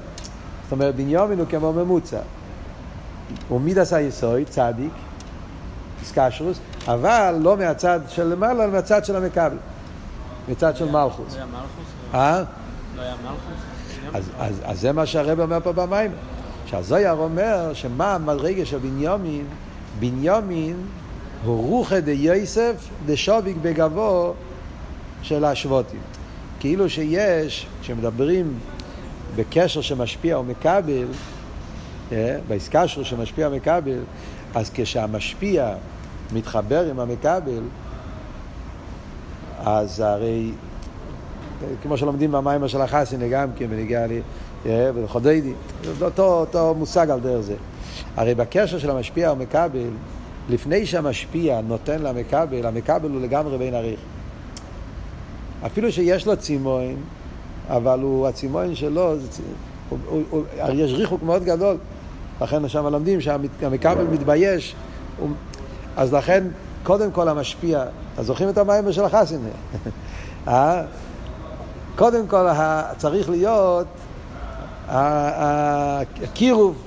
זאת 0.62 0.72
אומרת, 0.72 0.96
בנימין 0.96 1.38
הוא 1.38 1.46
כמו 1.50 1.72
ממוצע. 1.72 2.20
הוא 3.48 3.60
מידס 3.60 3.92
היסוד, 3.92 4.42
צדיק, 4.50 4.92
איסקשרוס, 6.00 6.58
אבל 6.88 7.36
לא 7.40 7.56
מהצד 7.56 8.00
של 8.08 8.24
למעלה, 8.24 8.64
אלא 8.64 8.72
מהצד 8.72 9.04
של 9.04 9.16
המכבל. 9.16 9.56
מצד 10.48 10.76
של 10.76 10.90
מלכוס. 10.90 11.34
לא 11.34 11.36
היה 11.36 11.46
מלכוס? 11.46 12.14
אה? 12.14 12.42
לא 12.96 13.02
היה 13.02 13.14
מלכוס? 13.22 13.62
אז, 14.14 14.30
אז, 14.38 14.60
אז 14.64 14.80
זה 14.80 14.92
מה 14.92 15.06
שהרב 15.06 15.40
אומר 15.40 15.58
פה 15.62 15.72
במים. 15.72 16.10
שהזויר 16.66 17.12
אומר 17.12 17.70
שמה 17.74 18.14
המדרגה 18.14 18.66
של 18.66 18.78
בנימין, 18.78 19.44
בנימין 19.98 20.76
הוא 21.44 21.68
רוחא 21.68 22.00
דייסף 22.00 22.88
דשוביק 23.06 23.56
בגבו 23.62 24.34
של 25.22 25.44
השבותים. 25.44 26.00
כאילו 26.60 26.90
שיש, 26.90 27.66
כשמדברים 27.82 28.58
בקשר 29.36 29.80
שמשפיע 29.80 30.36
או 30.36 30.42
מקבל, 30.42 31.06
אה, 32.12 32.38
בעסקה 32.48 32.88
שלו 32.88 33.04
שמשפיע 33.04 33.46
או 33.46 33.52
מקבל, 33.52 33.98
אז 34.54 34.70
כשהמשפיע 34.74 35.74
מתחבר 36.32 36.90
עם 36.90 37.00
המקבל, 37.00 37.62
אז 39.58 40.00
הרי, 40.00 40.50
כמו 41.82 41.96
שלומדים 41.96 42.32
במים 42.32 42.68
של 42.68 42.80
החסינה 42.80 43.28
גם 43.28 43.48
כן, 43.56 43.66
בנגיע 43.66 44.06
לי, 44.06 44.20
אה, 44.66 44.90
ולחודדי, 44.94 45.52
זה 45.98 46.04
אותו, 46.04 46.40
אותו 46.40 46.74
מושג 46.78 47.10
על 47.10 47.20
דרך 47.20 47.40
זה. 47.40 47.54
הרי 48.16 48.34
בקשר 48.34 48.78
של 48.78 48.90
המשפיע 48.90 49.30
או 49.30 49.36
מקבל, 49.36 49.90
לפני 50.48 50.86
שהמשפיע 50.86 51.60
נותן 51.60 52.02
למקבל, 52.02 52.66
המקבל 52.66 53.10
הוא 53.10 53.20
לגמרי 53.20 53.58
בין 53.58 53.74
עריך. 53.74 54.00
אפילו 55.66 55.92
שיש 55.92 56.26
לו 56.26 56.36
צימון, 56.36 56.96
אבל 57.68 58.00
הוא, 58.00 58.28
הצימון 58.28 58.74
שלו, 58.74 59.14
הוא, 60.06 60.42
יש 60.72 60.92
ריחוק 60.92 61.22
מאוד 61.22 61.44
גדול. 61.44 61.76
לכן 62.40 62.68
שם 62.68 62.86
לומדים 62.86 63.20
שהמכבל 63.20 64.04
מתבייש. 64.04 64.74
הוא, 65.18 65.28
אז 65.96 66.14
לכן, 66.14 66.44
קודם 66.82 67.10
כל 67.10 67.28
המשפיע, 67.28 67.84
אז 68.18 68.26
זוכרים 68.26 68.48
את 68.48 68.58
המים 68.58 68.92
של 68.92 69.04
החסינה. 69.04 69.48
אה? 70.48 70.82
קודם 71.96 72.26
כל 72.26 72.46
צריך 72.96 73.30
להיות 73.30 73.86
הקירוב, 74.88 76.82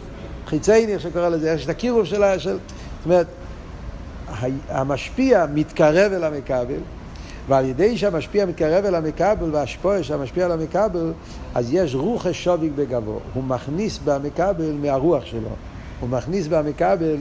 חיצייני, 0.48 0.94
איך 0.94 1.02
שקורא 1.02 1.30
לזה, 1.30 1.52
יש 1.52 1.64
את 1.64 1.70
הקירוב 1.70 2.06
של... 2.06 2.22
זאת 2.38 2.60
אומרת, 3.06 3.28
המשפיע 4.70 5.46
מתקרב 5.54 6.12
אל 6.14 6.24
המכבל, 6.24 6.80
ועל 7.48 7.66
ידי 7.66 7.98
שהמשפיע 7.98 8.46
מתקרב 8.46 8.86
אל 8.86 8.96
המכבל 8.96 9.50
והשפועה 9.56 10.04
שהמשפיע 10.04 10.46
על 10.46 10.52
המכבל, 10.52 11.14
אז 11.56 11.74
יש 11.74 11.96
רוח 11.96 12.32
שוביק 12.32 12.72
בגבו. 12.76 13.20
הוא 13.34 13.44
מכניס 13.44 14.00
במכבל 14.06 14.72
מהרוח 14.82 15.26
שלו. 15.26 15.50
הוא 16.00 16.10
מכניס 16.10 16.48
במכבל 16.48 17.18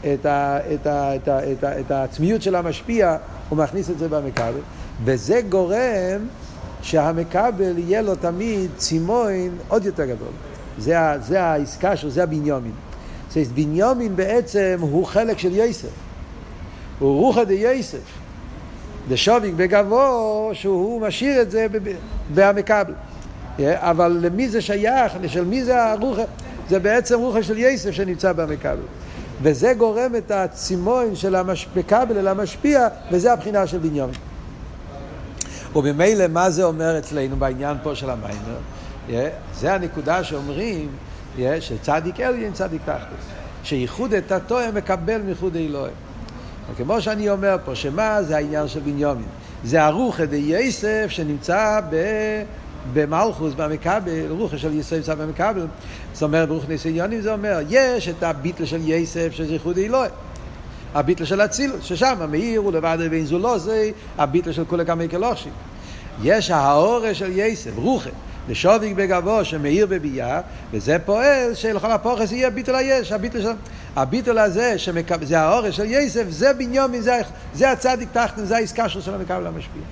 את, 0.00 0.26
ה, 0.26 0.58
את, 0.74 0.86
ה, 0.86 1.16
את, 1.16 1.28
ה, 1.28 1.52
את, 1.52 1.64
ה, 1.64 1.80
את 1.80 1.90
העצמיות 1.90 2.42
של 2.42 2.54
המשפיע, 2.54 3.16
הוא 3.48 3.58
מכניס 3.58 3.90
את 3.90 3.98
זה 3.98 4.08
במכבל. 4.08 4.60
וזה 5.04 5.40
גורם 5.48 6.26
שהמכבל 6.82 7.78
יהיה 7.78 8.02
לו 8.02 8.14
תמיד 8.14 8.70
צימון 8.76 9.58
עוד 9.68 9.84
יותר 9.84 10.04
גדול. 10.04 10.32
זה, 10.78 10.96
זה 11.20 11.42
העסקה 11.42 11.96
שלו, 11.96 12.10
זה 12.10 12.22
הבניומין. 12.22 12.72
זאת 13.30 13.48
בניומין 13.48 14.16
בעצם 14.16 14.78
הוא 14.80 15.06
חלק 15.06 15.38
של 15.38 15.54
יוסף. 15.54 16.07
הוא 16.98 17.20
רוחא 17.20 17.44
דייסף. 17.44 17.98
דשוביק 19.08 19.54
בגבו, 19.54 20.50
שהוא 20.52 21.00
משאיר 21.00 21.42
את 21.42 21.50
זה 21.50 21.66
במקבל. 22.34 22.94
אבל 23.64 24.18
למי 24.20 24.48
זה 24.48 24.60
שייך? 24.60 25.12
של 25.26 25.44
מי 25.44 25.64
זה 25.64 25.84
הרוחא? 25.84 26.24
זה 26.68 26.78
בעצם 26.78 27.18
רוחא 27.18 27.42
של 27.42 27.58
יסף 27.58 27.90
שנמצא 27.90 28.32
במקבל. 28.32 28.76
וזה 29.42 29.74
גורם 29.74 30.16
את 30.16 30.30
הצימון 30.30 31.16
של 31.16 31.34
המקבל 31.34 32.18
אל 32.18 32.28
המשפיע, 32.28 32.88
וזה 33.10 33.32
הבחינה 33.32 33.66
של 33.66 33.78
בנימין. 33.78 34.10
וממילא 35.76 36.26
מה 36.28 36.50
זה 36.50 36.64
אומר 36.64 36.98
אצלנו 36.98 37.36
בעניין 37.36 37.76
פה 37.82 37.94
של 37.94 38.10
המיימר? 38.10 38.58
זה 39.54 39.74
הנקודה 39.74 40.24
שאומרים 40.24 40.88
שצדיק 41.60 42.20
אליין 42.20 42.52
צדיק 42.52 42.82
תחתוס. 42.84 43.24
שייחוד 43.62 44.14
את 44.14 44.32
התואר 44.32 44.70
מקבל 44.74 45.22
מייחוד 45.22 45.56
אלוהים. 45.56 46.07
וכמו 46.74 47.00
שאני 47.00 47.30
אומר 47.30 47.56
פה, 47.64 47.74
שמה 47.74 48.22
זה 48.22 48.36
העניין 48.36 48.68
של 48.68 48.80
בנימין? 48.80 49.26
זה 49.64 49.84
הרוחא 49.84 50.24
דייסף 50.24 51.06
שנמצא 51.08 51.80
ב... 51.90 51.96
במלכוס, 52.92 53.54
במכבל, 53.54 54.26
רוחא 54.30 54.56
של 54.56 54.78
יסף 54.78 54.96
נמצא 54.96 55.14
במכבל. 55.14 55.66
זאת 56.12 56.22
אומרת, 56.22 56.48
ברוך 56.48 56.68
ניסיונים 56.68 57.20
זה 57.20 57.32
אומר, 57.32 57.58
יש 57.68 58.08
את 58.08 58.22
הביטל 58.22 58.64
של 58.64 58.80
יסף 58.84 59.28
שזה 59.32 59.52
ייחוד 59.52 59.78
אלוהי. 59.78 60.10
הביטל 60.94 61.24
של 61.24 61.40
אצילוס, 61.40 61.84
ששם 61.84 62.14
המאיר 62.20 62.60
הוא 62.60 62.72
לבד 62.72 62.98
ואין 63.10 63.26
זו 63.26 63.38
לא 63.38 63.58
זה, 63.58 63.90
הביטל 64.18 64.52
של 64.52 64.64
כולי 64.64 64.86
כמי 64.86 65.08
כלושים. 65.08 65.52
יש 66.22 66.50
האורש 66.50 67.18
של 67.18 67.30
יסף, 67.34 67.70
רוחא. 67.76 68.10
לשוביק 68.48 68.96
בגבו 68.96 69.44
שמאיר 69.44 69.86
בביאה, 69.86 70.40
וזה 70.72 70.96
פועל 71.04 71.54
שלכל 71.54 71.90
הפוכס 71.90 72.32
יהיה 72.32 72.50
ביטל 72.50 72.74
היש, 72.74 73.12
הביטל 73.12 73.42
של... 73.42 73.48
הביטול 73.96 74.38
הזה, 74.38 74.78
שמקב... 74.78 75.24
זה 75.24 75.40
האורש 75.40 75.76
של 75.76 75.84
יסף, 75.84 76.24
זה 76.28 76.52
בניומין, 76.52 77.00
זה, 77.00 77.20
זה 77.54 77.70
הצדיק 77.70 78.08
תחתן, 78.12 78.44
זה 78.44 78.56
העסקה 78.56 78.88
של 78.88 79.14
המקבל 79.14 79.46
המשפיע. 79.46 79.82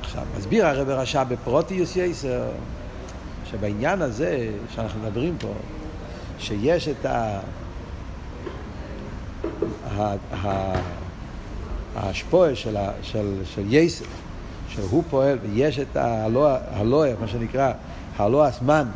עכשיו, 0.00 0.22
מסביר 0.38 0.66
הרב 0.66 0.88
רשע 0.88 1.24
בפרוטיוס 1.24 1.96
יסר, 1.96 2.42
שבעניין 3.50 4.02
הזה 4.02 4.48
שאנחנו 4.74 5.00
מדברים 5.00 5.36
פה, 5.40 5.52
שיש 6.38 6.88
את 6.88 7.06
ה... 7.06 7.40
ההשפועה 11.96 12.54
של, 12.54 12.76
של, 13.02 13.34
של 13.44 13.62
יסף, 13.74 14.06
שהוא 14.68 15.02
פועל, 15.10 15.38
ויש 15.42 15.78
את 15.78 15.96
הלואה, 15.96 17.12
מה 17.20 17.28
שנקרא, 17.28 17.72
הלא 18.18 18.46
הזמן, 18.46 18.86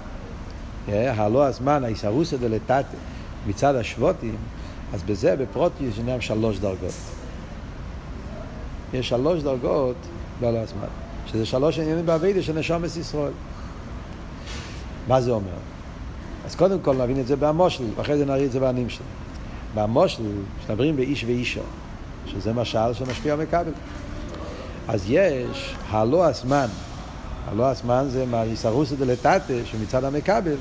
הלא 0.88 1.46
הזמן, 1.46 1.84
האיסרוסא 1.84 2.36
דלתתא, 2.36 2.82
מצד 3.46 3.74
השבותים, 3.74 4.36
אז 4.94 5.02
בזה 5.02 5.36
בפרוטיוס 5.36 5.94
יש 6.06 6.26
שלוש 6.26 6.58
דרגות. 6.58 6.94
יש 8.94 9.08
שלוש 9.08 9.42
דרגות 9.42 9.96
בלא 10.40 10.58
הזמן, 10.58 10.88
שזה 11.26 11.46
שלוש 11.46 11.78
עניינים 11.78 12.06
באביידה 12.06 12.42
של 12.42 12.58
נשומת 12.58 12.96
ישראל. 12.96 13.32
מה 15.08 15.20
זה 15.20 15.30
אומר? 15.30 15.58
אז 16.46 16.54
קודם 16.54 16.80
כל 16.80 16.96
נבין 16.96 17.20
את 17.20 17.26
זה 17.26 17.36
במושל, 17.36 17.84
ואחרי 17.96 18.18
זה 18.18 18.24
נראי 18.24 18.46
את 18.46 18.52
זה 18.52 18.60
בענים 18.60 18.90
שלנו. 18.90 19.08
במושל, 19.74 20.22
כשנדברים 20.58 20.96
באיש 20.96 21.24
ואישו, 21.24 21.60
שזה 22.26 22.52
משל 22.52 22.94
שמשפיע 22.94 23.36
מכבל. 23.36 23.72
אז 24.88 25.04
יש 25.08 25.74
הלא 25.90 26.26
הזמן, 26.26 26.66
הלא 27.52 27.70
הזמן 27.70 28.06
זה 28.08 28.26
מהיסרוסא 28.26 28.94
דלתתא, 28.96 29.64
שמצד 29.64 30.04
המכבל, 30.04 30.56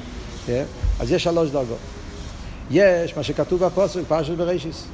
כן? 0.45 0.63
אז 0.99 1.11
יש 1.11 1.23
שלוש 1.23 1.49
דרגות. 1.49 1.77
יש 2.71 3.17
מה 3.17 3.23
שכתוב 3.23 3.65
בפוסק, 3.65 4.01
פרשת 4.07 4.33
בראשיס, 4.33 4.85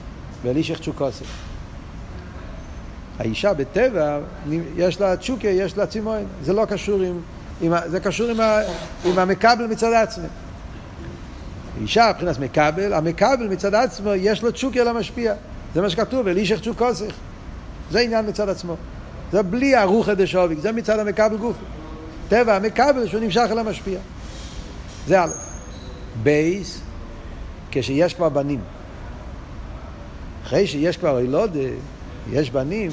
ואלישך 0.44 0.80
צ'וקוסף. 0.82 1.26
האישה 3.20 3.54
בטבע, 3.54 4.20
יש 4.78 5.02
לה 5.02 5.18
צ'וקה, 5.18 5.48
יש 5.48 5.78
לה 5.78 5.86
צימון. 5.86 6.26
זה 6.44 6.54
לא 6.54 6.66
קשור 6.66 7.02
עם... 7.02 7.20
עם 7.62 7.74
זה 7.86 8.00
קשור 8.00 8.30
עם, 8.30 8.40
ה, 8.40 8.60
עם 9.06 9.20
המקבל 9.20 9.68
מצד 9.68 9.94
עצמו. 9.94 10.28
אישה 11.82 12.12
מבחינת 12.14 12.40
מקבל, 12.40 12.94
המקבל 12.94 13.48
מצד 13.50 13.76
עצמו 13.76 14.10
יש 14.16 14.44
לו 14.44 14.54
צ'וקה 14.54 14.84
למשפיע. 14.84 15.34
זה 15.74 15.82
מה 15.82 15.90
שכתוב, 15.90 16.28
אלישך 16.28 16.62
צ'וקוסך. 16.62 17.14
זה 17.92 18.00
עניין 18.00 18.30
מצד 18.30 18.50
עצמו. 18.50 18.76
זה 19.32 19.44
בלי 19.44 19.76
הרוחא 19.76 20.14
דשוביק, 20.14 20.60
זה 20.60 20.72
מצד 20.72 21.00
המקבל 21.00 21.38
גופי. 21.38 21.64
טבע 22.34 22.56
המקבל 22.56 23.08
שהוא 23.08 23.22
נמשך 23.22 23.48
אל 23.52 23.60
המשפיע. 23.60 24.00
זה 25.08 25.22
א'. 25.22 25.30
בייס, 26.24 26.82
כשיש 27.72 28.14
כבר 28.14 28.30
בנים. 28.30 28.60
אחרי 30.44 30.68
שיש 30.68 30.98
כבר 30.98 31.20
אילודה, 31.20 31.60
יש 32.32 32.52
בנים, 32.52 32.92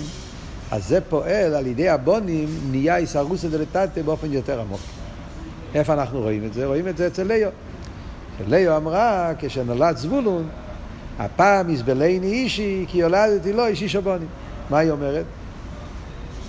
אז 0.70 0.88
זה 0.88 1.00
פועל 1.00 1.54
על 1.54 1.66
ידי 1.66 1.88
הבונים, 1.88 2.48
נהיה 2.70 2.96
איסרוסא 2.96 3.48
דלתתא 3.48 4.02
באופן 4.02 4.32
יותר 4.32 4.60
עמוק. 4.60 4.80
איפה 5.74 5.92
אנחנו 5.92 6.20
רואים 6.20 6.44
את 6.44 6.52
זה? 6.52 6.66
רואים 6.66 6.88
את 6.88 6.96
זה 6.96 7.06
אצל 7.06 7.22
ליאו. 7.22 7.50
ליאו 8.48 8.76
אמרה, 8.76 9.32
כשנולד 9.38 9.96
זבולון, 9.96 10.48
הפעם 11.18 11.70
יסבלני 11.70 12.32
אישי, 12.32 12.84
כי 12.88 12.98
יולדתי 12.98 13.52
לו 13.52 13.66
אישי 13.66 13.88
שבונים. 13.88 14.28
מה 14.70 14.78
היא 14.78 14.90
אומרת? 14.90 15.24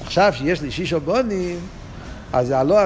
עכשיו 0.01 0.33
שיש 0.35 0.61
לי 0.61 0.71
שישו 0.71 0.99
בונים, 0.99 1.59
אז 2.33 2.51
הלא, 2.51 2.79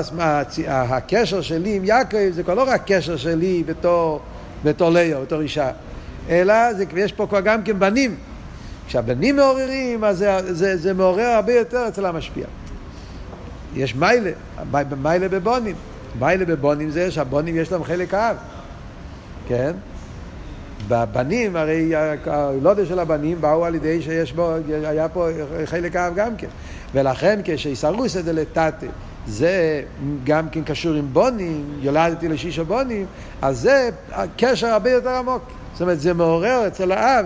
הקשר 0.67 1.41
שלי 1.41 1.75
עם 1.75 1.85
יעקב 1.85 2.31
זה 2.31 2.43
כבר 2.43 2.53
לא 2.53 2.63
רק 2.67 2.81
קשר 2.85 3.17
שלי 3.17 3.63
בתור, 3.65 4.19
בתור 4.63 4.89
ליאו, 4.89 5.21
בתור 5.21 5.41
אישה, 5.41 5.71
אלא 6.29 6.73
זה, 6.73 6.85
יש 6.95 7.11
פה 7.11 7.27
כבר 7.27 7.41
גם 7.41 7.63
כן 7.63 7.79
בנים. 7.79 8.15
כשהבנים 8.87 9.35
מעוררים, 9.35 10.03
אז 10.03 10.17
זה, 10.17 10.53
זה, 10.53 10.77
זה 10.77 10.93
מעורר 10.93 11.25
הרבה 11.25 11.53
יותר 11.53 11.87
אצל 11.87 12.05
המשפיע. 12.05 12.45
יש 13.75 13.95
מיילה, 13.95 14.31
מיילה 15.01 15.29
בבונים. 15.29 15.75
מיילה 16.19 16.45
בבונים 16.45 16.89
זה 16.89 17.11
שהבונים 17.11 17.57
יש 17.57 17.71
להם 17.71 17.83
חלק 17.83 18.13
אב, 18.13 18.35
כן? 19.47 19.71
בבנים, 20.87 21.55
הרי 21.55 21.91
הלודה 22.25 22.85
של 22.85 22.99
הבנים 22.99 23.41
באו 23.41 23.65
על 23.65 23.75
ידי 23.75 24.01
שיש 24.01 24.33
בו, 24.33 24.51
היה 24.83 25.09
פה 25.09 25.27
חלק 25.65 25.95
אב 25.95 26.15
גם 26.15 26.35
כן. 26.37 26.47
ולכן 26.93 27.39
כשיסרוסא 27.43 28.21
דלתתא 28.21 28.87
זה 29.27 29.83
גם 30.23 30.49
כן 30.49 30.63
קשור 30.63 30.93
עם 30.93 31.07
בונים, 31.13 31.65
יולדתי 31.81 32.27
לשישה 32.27 32.63
בונים, 32.63 33.05
אז 33.41 33.59
זה 33.59 33.89
קשר 34.37 34.67
הרבה 34.67 34.91
יותר 34.91 35.09
עמוק. 35.09 35.43
זאת 35.73 35.81
אומרת, 35.81 35.99
זה 35.99 36.13
מעורר 36.13 36.67
אצל 36.67 36.91
האב, 36.91 37.25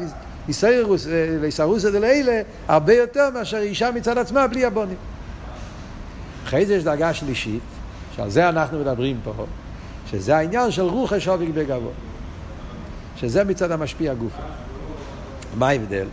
ליסרוסא 1.41 1.89
דלילה, 1.89 2.41
הרבה 2.67 2.93
יותר 2.93 3.29
מאשר 3.33 3.57
אישה 3.57 3.91
מצד 3.91 4.17
עצמה 4.17 4.47
בלי 4.47 4.65
הבונים. 4.65 4.97
אחרי 6.45 6.65
זה 6.65 6.75
יש 6.75 6.83
דרגה 6.83 7.13
שלישית, 7.13 7.61
שעל 8.15 8.29
זה 8.29 8.49
אנחנו 8.49 8.79
מדברים 8.79 9.19
פה, 9.23 9.45
שזה 10.11 10.37
העניין 10.37 10.71
של 10.71 10.81
רוחש 10.81 11.27
עוביק 11.27 11.49
בגבו. 11.53 11.91
שזה 13.15 13.43
מצד 13.43 13.71
המשפיע 13.71 14.13
גופה. 14.13 14.41
מה 15.57 15.67
ההבדל? 15.67 16.07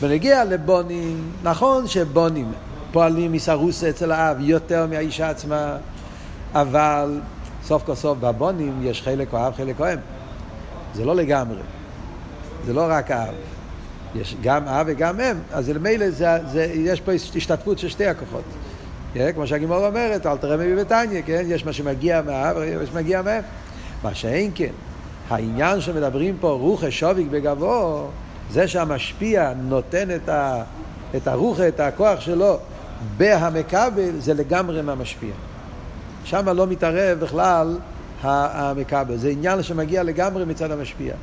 בנגיע 0.00 0.44
לבונים, 0.44 1.32
נכון 1.42 1.88
שבונים 1.88 2.52
פועלים 2.92 3.32
מסרוסה 3.32 3.90
אצל 3.90 4.12
האב 4.12 4.36
יותר 4.40 4.86
מהאישה 4.86 5.30
עצמה, 5.30 5.76
אבל 6.54 7.20
סוף 7.64 7.82
כל 7.86 7.94
סוף 7.94 8.18
בבונים 8.18 8.80
יש 8.82 9.02
חלק 9.02 9.32
אוהב, 9.32 9.54
חלק 9.54 9.80
אוהם. 9.80 9.98
זה 10.94 11.04
לא 11.04 11.16
לגמרי. 11.16 11.60
זה 12.66 12.72
לא 12.72 12.86
רק 12.88 13.10
האב. 13.10 13.34
יש 14.14 14.36
גם 14.42 14.68
אב 14.68 14.86
וגם 14.88 15.20
אם, 15.20 15.36
אז 15.52 15.70
למילא 15.70 16.06
יש 16.74 17.00
פה 17.00 17.12
השתתפות 17.12 17.78
של 17.78 17.88
שתי 17.88 18.06
הכוחות. 18.06 18.44
כן? 19.14 19.32
כמו 19.34 19.46
שהגימור 19.46 19.86
אומרת, 19.86 20.26
אל 20.26 20.36
תראה 20.36 20.56
מבי 20.56 20.76
בתניא, 20.76 21.22
כן? 21.26 21.42
יש 21.46 21.66
מה 21.66 21.72
שמגיע 21.72 22.22
מהאב 22.22 22.56
ויש 22.56 22.76
מה 22.78 22.86
שמגיע 22.86 23.22
מהם. 23.22 23.42
מה 24.02 24.14
שאין 24.14 24.50
כן, 24.54 24.72
העניין 25.30 25.80
שמדברים 25.80 26.36
פה, 26.40 26.50
רוחה 26.50 26.90
שוביק 26.90 27.26
בגבו, 27.30 28.08
זה 28.50 28.68
שהמשפיע 28.68 29.52
נותן 29.62 30.10
את, 30.10 30.28
ה, 30.28 30.62
את 31.16 31.28
הרוחה, 31.28 31.68
את 31.68 31.80
הכוח 31.80 32.20
שלו, 32.20 32.58
בהמקבל, 33.16 34.10
זה 34.18 34.34
לגמרי 34.34 34.82
מהמשפיע. 34.82 35.32
שם 36.24 36.48
לא 36.48 36.66
מתערב 36.66 37.20
בכלל 37.20 37.76
המקבל. 38.22 39.16
זה 39.16 39.28
עניין 39.28 39.62
שמגיע 39.62 40.02
לגמרי 40.02 40.44
מצד 40.44 40.70
המשפיע. 40.70 41.14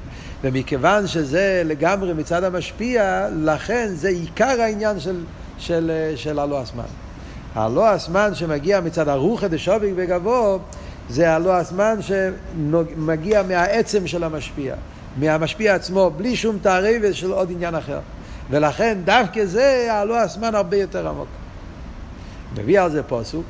ומכיוון 0.44 1.08
שזה 1.08 1.62
לגמרי 1.66 2.14
מצד 2.14 2.44
המשפיע, 2.44 3.28
לכן 3.36 3.88
זה 3.94 4.10
עיקר 4.10 4.62
העניין 4.62 5.00
של, 5.00 5.24
של, 5.58 6.12
של 6.16 6.40
הלא 6.40 6.62
הזמן. 6.62 6.84
הלא 7.56 7.90
הזמן 7.90 8.36
שמגיע 8.36 8.82
מצד 8.82 9.08
הרוחא 9.08 9.48
דשוביק 9.48 9.94
בגבו, 9.96 10.60
זה 11.10 11.34
הלא 11.34 11.56
הזמן 11.56 12.00
שמגיע 12.02 13.44
מהעצם 13.44 14.08
של 14.08 14.24
המשפיע, 14.24 14.76
מהמשפיע 15.18 15.76
עצמו, 15.76 16.12
בלי 16.18 16.36
שום 16.36 16.58
תערבת 16.62 17.16
של 17.16 17.32
עוד 17.32 17.52
עניין 17.52 17.76
אחר. 17.76 18.00
ולכן 18.50 18.98
דווקא 19.06 19.46
זה 19.46 19.94
הלא 19.94 20.20
הזמן 20.20 20.56
הרבה 20.56 20.78
יותר 20.78 21.08
עמוק. 21.08 21.39
מביא 22.58 22.82
על 22.82 22.92
זה 22.92 23.04
פוסוק, 23.04 23.46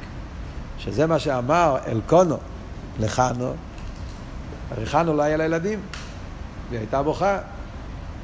שזה 0.78 1.08
מה 1.08 1.20
שאמר 1.20 1.78
אלקונו 1.88 2.38
לחנו, 3.00 3.54
הרי 4.72 4.86
חנו 4.86 5.14
לא 5.14 5.22
היה 5.22 5.38
לה 5.38 5.46
ילדים, 5.46 5.80
והיא 6.70 6.80
הייתה 6.80 7.04
בוכה. 7.04 7.38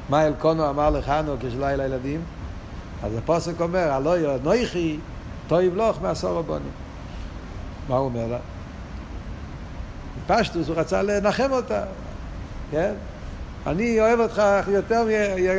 מה 0.08 0.26
אלקונו 0.26 0.70
אמר 0.70 0.90
לחנו 0.90 1.36
כשלא 1.40 1.66
היה 1.66 1.76
לה 1.76 1.84
ילדים? 1.84 2.20
אז 3.02 3.16
הפוסק 3.16 3.60
אומר, 3.60 3.92
הלא 3.92 4.38
נויכי, 4.42 4.98
טויב 5.48 5.74
לוך 5.74 6.02
מעשור 6.02 6.38
הבונים. 6.38 6.72
מה 7.88 7.96
הוא 7.96 8.04
אומר 8.04 8.26
לה? 8.26 8.38
פשטוס, 10.26 10.68
הוא 10.68 10.76
רצה 10.76 11.02
לנחם 11.02 11.52
אותה, 11.52 11.82
כן? 12.70 12.92
אני 13.66 14.00
אוהב 14.00 14.20
אותך 14.20 14.42
יותר, 14.68 15.02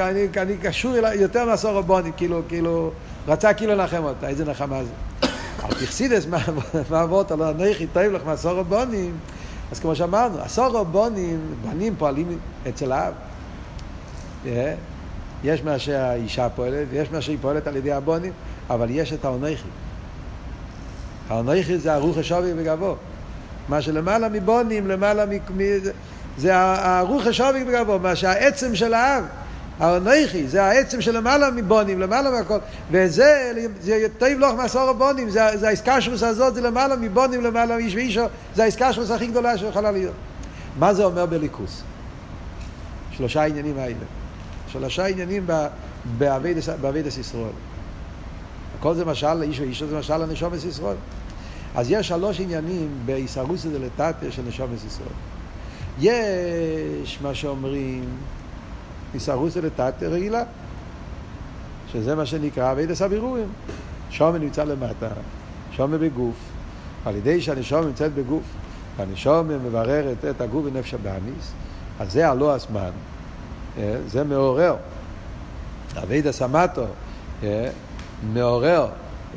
אני, 0.10 0.28
אני 0.38 0.58
קשור 0.58 0.98
אליי 0.98 1.18
יותר 1.18 1.46
מעשור 1.46 1.78
הבונים, 1.78 2.12
כאילו, 2.18 2.42
כאילו, 2.48 2.92
רצה 3.28 3.54
כאילו 3.54 3.76
לנחם 3.76 4.04
אותה, 4.04 4.28
איזה 4.28 4.46
נחמה 4.46 4.84
זה. 4.84 4.90
על 5.64 5.72
תכסידס, 5.72 6.26
מה 6.90 7.04
אבות, 7.04 7.32
על 7.32 7.42
הנכי, 7.42 7.88
טוב 7.88 8.04
לך 8.04 8.22
מעשור 8.26 8.60
הבונים, 8.60 9.18
אז 9.72 9.80
כמו 9.80 9.96
שאמרנו, 9.96 10.42
עשור 10.42 10.78
הבונים, 10.78 11.40
בנים 11.64 11.96
פועלים 11.98 12.38
אצל 12.70 12.92
האב. 12.92 13.14
אה? 14.46 14.74
יש 15.44 15.64
מה 15.64 15.80
שהאישה 15.80 16.50
פועלת, 16.50 16.88
ויש 16.90 17.12
מה 17.12 17.22
שהיא 17.22 17.38
פועלת 17.42 17.68
על 17.68 17.76
ידי 17.76 17.92
הבונים, 17.92 18.32
אבל 18.70 18.88
יש 18.90 19.14
את 19.14 19.26
האונכי. 19.26 19.68
האונכי 21.30 21.78
זה 21.78 21.94
הרוח 21.94 22.18
השווי 22.18 22.54
וגבו. 22.56 22.96
מה 23.70 23.82
שלמעלה 23.82 24.30
מבונים, 24.30 24.88
למעלה 24.88 25.26
מ... 25.26 25.62
זה 26.38 26.52
הרוח 26.56 27.28
השווי 27.28 27.64
וגבו, 27.68 28.00
מה 28.00 28.16
שהעצם 28.16 28.76
של 28.76 28.94
האב. 28.94 29.24
האונכי, 29.80 30.48
זה 30.48 30.64
העצם 30.64 31.02
של 31.02 31.18
למעלה 31.18 31.52
מבונים, 31.52 32.00
למעלה 32.00 32.32
מהכל. 32.32 32.58
וזה, 32.92 33.54
זה 33.80 34.08
טוב 34.18 34.30
לך 34.30 34.54
מעשור 34.58 34.90
הבונים, 34.90 35.30
זה, 35.30 35.58
זה 35.58 35.68
האיסקשרוס 35.68 36.24
הזאת, 36.24 36.56
זה 36.56 36.62
למעלה 36.62 36.96
מבונים, 36.96 37.44
למעלה 37.44 37.76
מאיש 37.76 37.96
ואישו, 37.96 38.24
זה 38.56 38.64
האיסקשרוס 38.64 39.12
הכי 39.12 39.28
גדולה 39.28 39.58
שיכולה 39.58 39.92
להיות. 39.92 40.14
מה 40.80 40.94
זה 40.94 41.06
אומר 41.06 41.26
בליכוס? 41.26 41.82
שלושה 43.12 43.44
עניינים 43.44 43.78
האלה. 43.78 43.96
שלושה 44.72 45.06
עניינים 45.06 45.48
באבידס 46.82 47.18
ישראל. 47.18 47.52
הכל 48.80 48.94
זה 48.94 49.06
משל 49.06 49.34
לאיש 49.34 49.60
ואישו, 49.60 49.88
זה 49.88 50.00
משל 50.00 50.18
לנשומת 50.18 50.64
ישראל. 50.64 50.96
אז 51.76 51.92
יש 51.92 52.08
שלוש 52.08 52.40
עניינים 52.40 52.90
באיסרוסא 53.06 53.70
דלתתא 53.70 54.32
של 54.32 54.42
נשומת 54.48 54.78
ישראל. 54.88 55.08
יש 56.00 57.20
מה 57.22 57.36
שאומרים 57.36 58.04
איסרוסא 59.14 59.62
דלתתא 59.62 60.06
רגילה, 60.06 60.44
שזה 61.92 62.16
מה 62.16 62.26
שנקרא 62.26 62.72
אבידס 62.72 63.02
הבירורים. 63.02 63.48
שומן 64.10 64.42
נמצא 64.42 64.64
למטה, 64.64 65.08
שומן 65.72 66.00
בגוף, 66.00 66.36
על 67.06 67.16
ידי 67.16 67.42
שהנשומה 67.42 67.86
נמצאת 67.86 68.14
בגוף, 68.14 68.44
והנשומה 68.98 69.58
מבררת 69.58 70.26
את 70.30 70.42
הגוף 70.42 70.66
ונפש 70.66 70.94
הבאמיס, 70.94 71.52
אז 72.00 72.12
זה 72.12 72.30
הלא 72.30 72.56
הזמן, 72.56 72.90
אה, 73.78 73.96
זה 74.08 74.24
מעורר. 74.24 74.76
אבידס 76.04 76.42
המטו 76.42 76.86
אה, 77.44 77.70
מעורר, 78.34 78.88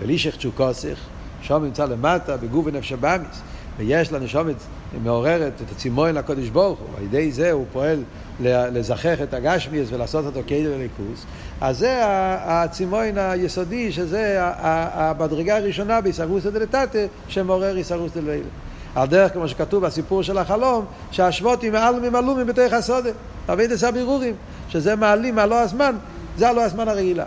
ולישך 0.01 0.37
צ'וקוסך, 0.37 0.99
שום 1.43 1.65
נמצא 1.65 1.85
למטה 1.85 2.37
בגוף 2.37 2.67
ונפש 2.67 2.93
הבאמיס, 2.93 3.41
ויש 3.79 4.13
לנשומת 4.13 4.57
מעוררת 5.03 5.53
את 5.66 5.70
הצימון 5.70 6.14
לקודש 6.14 6.48
ברוך 6.48 6.79
הוא, 6.79 6.88
על 6.98 7.05
ידי 7.05 7.33
זה 7.33 7.53
הוא 7.53 7.66
פועל 7.72 8.03
לזכח 8.40 9.20
את 9.22 9.35
הגשמיאס 9.35 9.88
ולעשות 9.92 10.26
אותו 10.26 10.40
כאילו 10.46 10.70
לליכוס, 10.70 11.24
אז 11.61 11.79
זה 11.79 12.00
הצימון 12.44 13.18
היסודי, 13.18 13.92
שזה 13.92 14.38
המדרגה 14.40 15.57
הראשונה 15.57 16.00
בהישרוסא 16.00 16.50
דלתתא, 16.50 17.07
שמעורר 17.29 17.76
הישרוסא 17.76 18.20
דלילה. 18.20 18.48
על 18.94 19.07
דרך 19.09 19.33
כמו 19.33 19.48
שכתוב 19.48 19.87
בסיפור 19.87 20.22
של 20.22 20.38
החלום, 20.38 20.85
שהשבותים 21.11 21.72
מעלמים 21.72 22.14
עלומים 22.14 22.46
בתוך 22.46 22.72
הסודה, 22.72 23.11
אביד 23.48 23.72
עשה 23.72 23.90
בירורים, 23.90 24.35
שזה 24.68 24.96
מעלים 24.96 25.35
מהלא 25.35 25.61
הזמן, 25.61 25.94
זה 26.38 26.48
הלא 26.48 26.64
הזמן 26.64 26.88
הרגילה. 26.88 27.24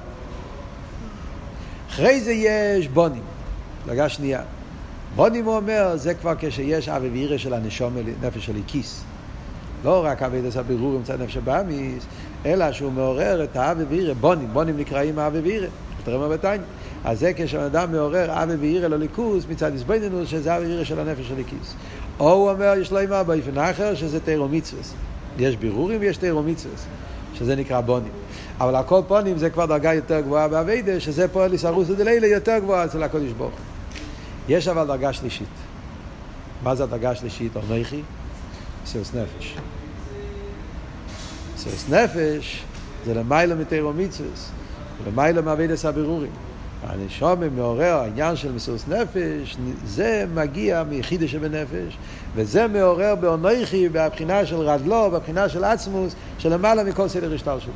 אחרי 1.90 2.22
זה 2.22 2.32
יש 2.32 2.88
בונים. 2.88 3.22
דרגה 3.86 4.10
שנייה. 4.10 4.42
בונים 5.16 5.46
הוא 5.46 5.56
אומר, 5.56 5.98
זה 5.98 6.14
כבר 6.14 6.34
כשיש 6.40 6.90
אבי 6.90 7.10
ואירא 7.10 7.38
של 7.38 7.54
הנשום, 7.54 7.94
נפש 8.22 8.46
של 8.46 8.54
הכיס. 8.66 9.04
לא 9.84 10.06
רק 10.06 10.24
אבי 10.24 10.42
דס 10.42 10.58
הבירור 10.58 11.00
מצד 11.00 11.22
נפש 11.22 11.38
הבאמיס, 11.38 12.06
אלא 12.46 12.72
שהוא 12.72 12.92
מעורר 12.92 13.44
את 13.44 13.56
האבי 13.56 13.84
ואירא, 13.90 14.14
בונים, 14.14 14.48
בונים 14.54 14.78
נקראים 14.78 15.20
אבי 15.20 15.40
ואירא. 15.40 15.68
תראה 16.04 16.18
מה 16.18 16.28
בתניא. 16.28 16.60
אז 17.06 17.20
זה 17.20 17.32
כשבן 17.36 17.64
אדם 17.64 17.92
מעורר 17.92 18.44
אבי 18.44 18.56
ואירא 18.56 18.88
לליכוס 18.88 19.46
מצד 19.50 19.74
הזבנינוס 19.74 20.30
שזה 20.30 20.58
אבי 20.58 20.66
ואירא 20.66 20.84
של 20.84 21.00
הנפש 21.00 21.28
של 21.28 21.34
הליכוס. 21.34 21.76
או 22.20 22.32
הוא 22.32 22.50
אומר 22.50 22.74
יש 22.82 22.92
לו 22.92 23.00
אימה 23.00 23.24
באופן 23.24 23.58
אחר 23.58 23.96
שזה 23.96 24.20
תירו 24.20 24.48
מצווס. 24.48 24.94
יש 25.40 25.56
בירורים 25.56 26.02
ויש 26.02 26.18
תירו 26.18 26.44
מצווס, 26.44 26.86
שזה 27.34 27.56
נקרא 27.56 27.82
בונים. 27.82 28.12
אבל 28.60 28.76
הכל 28.76 29.02
פונים 29.08 29.38
זה 29.38 29.50
כבר 29.50 29.66
דרגה 29.66 29.94
יותר 29.94 30.20
גבוהה 30.20 30.48
באביידה, 30.48 31.00
שזה 31.00 31.28
פועל 31.28 31.52
לסרוס 31.52 31.90
ודלילה 31.90 32.28
יותר 32.28 32.58
גבוהה 32.60 32.86
אצל 32.86 33.04
הקודש 33.04 33.32
ברוך. 33.32 33.73
יש 34.50 34.68
אבל 34.68 34.88
דרגה 34.88 35.14
שלישית. 35.14 35.48
מה 36.64 36.76
זה 36.76 36.84
הדרגה 36.84 37.10
השלישית? 37.12 37.52
אנכי? 37.58 38.02
מסירות 38.84 39.08
נפש. 39.16 39.56
מסירות 41.56 41.90
נפש 41.90 42.64
זה 43.06 43.14
למעלה 43.14 43.56
מתירו 43.56 43.94
מצווס, 43.94 44.50
למעלה 45.08 45.42
מאביידס 45.42 45.86
הבירורים. 45.86 46.32
הנשום 46.88 47.44
מעורר, 47.56 47.94
העניין 47.94 48.36
של 48.36 48.52
מסירות 48.52 48.88
נפש, 48.88 49.58
זה 49.86 50.26
מגיע 50.34 50.84
מיחידה 50.90 51.28
שבנפש, 51.28 51.98
וזה 52.36 52.68
מעורר 52.68 53.16
באונכי, 53.16 53.90
בבחינה 53.90 54.46
של 54.46 54.56
רדלו, 54.56 55.12
בבחינה 55.12 55.50
של 55.50 55.64
עצמוס, 55.64 56.16
שלמעלה 56.40 56.84
מכל 56.84 57.08
סדר 57.08 57.34
השטר 57.34 57.60
שלו. 57.60 57.74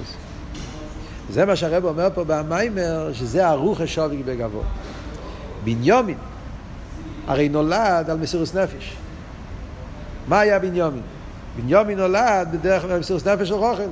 זה 1.30 1.46
מה 1.46 1.56
שהרב 1.56 1.86
אומר 1.86 2.08
פה 2.14 2.24
במיימר, 2.24 3.14
שזה 3.14 3.48
הרוח 3.48 3.82
השווי 3.82 4.24
בגבו. 4.24 4.62
בניומין, 5.64 6.18
הרי 7.28 7.50
נולד 7.50 8.10
על 8.10 8.18
מסירות 8.18 8.56
נפש. 8.56 8.96
מה 10.28 10.40
היה 10.40 10.60
בניומין? 10.60 11.02
בניומין 11.58 11.98
נולד 11.98 12.48
בדרך 12.52 12.82
כלל 12.82 13.00
מסירות 13.00 13.28
נפש 13.28 13.48
של 13.48 13.54
רוחל. 13.54 13.90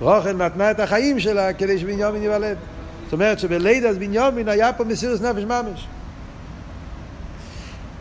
רוחל 0.00 0.32
נתנה 0.32 0.70
את 0.70 0.80
החיים 0.80 1.20
שלה 1.20 1.52
כדי 1.52 1.78
שבניומין 1.78 2.22
ייוולד. 2.22 2.56
זאת 3.04 3.12
אומרת 3.12 3.38
שבלידת 3.38 3.96
בניומין 3.96 4.48
היה 4.48 4.72
פה 4.72 4.84
מסירות 4.84 5.20
נפש 5.20 5.42
ממש. 5.44 5.86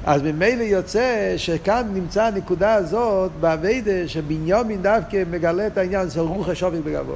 אז 0.05 0.21
ממילא 0.21 0.63
יוצא 0.63 1.33
שכאן 1.37 1.87
נמצא 1.93 2.23
הנקודה 2.23 2.73
הזאת 2.73 3.31
באביידה 3.39 4.07
שבניומין 4.07 4.81
דווקא 4.81 5.23
מגלה 5.31 5.67
את 5.67 5.77
העניין 5.77 6.09
של 6.09 6.19
רוח 6.19 6.49
השווי 6.49 6.81
בגבו. 6.81 7.15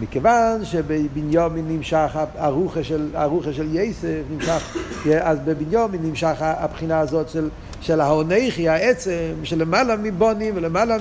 מכיוון 0.00 0.64
שבבניומין 0.64 1.64
נמשך 1.68 2.18
הרוחה 2.36 2.84
של, 2.84 3.08
הרוחה 3.14 3.52
של 3.52 3.66
יסף, 3.76 4.22
נמשך, 4.30 4.76
אז 5.20 5.38
בבניומין 5.44 6.00
נמשך 6.02 6.36
הבחינה 6.40 7.00
הזאת 7.00 7.28
של, 7.28 7.48
של 7.80 8.00
ההונכי, 8.00 8.68
העצם, 8.68 9.32
שלמעלה 9.42 9.96
מבונים 9.96 10.52
ולמעלה 10.56 10.96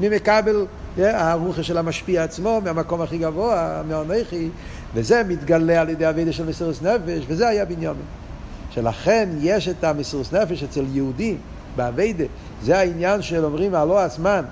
ממקבל 0.00 0.66
הרוחה 0.98 1.62
של 1.62 1.78
המשפיע 1.78 2.24
עצמו, 2.24 2.60
מהמקום 2.64 3.02
הכי 3.02 3.18
גבוה, 3.18 3.82
מההונכי, 3.88 4.48
וזה 4.94 5.22
מתגלה 5.28 5.80
על 5.80 5.88
ידי 5.88 6.08
אבידה 6.08 6.32
של 6.32 6.46
מסירוס 6.46 6.82
נפש, 6.82 7.24
וזה 7.28 7.48
היה 7.48 7.64
בניומין. 7.64 8.06
שלכן 8.70 9.28
יש 9.40 9.68
את 9.68 9.84
המסירוס 9.84 10.32
נפש 10.32 10.62
אצל 10.62 10.84
יהודים, 10.92 11.36
באביידה, 11.76 12.24
זה 12.64 12.78
העניין 12.78 13.22
של 13.22 13.44
אומרים 13.44 13.74
הלא 13.74 14.00
הזמן, 14.00 14.42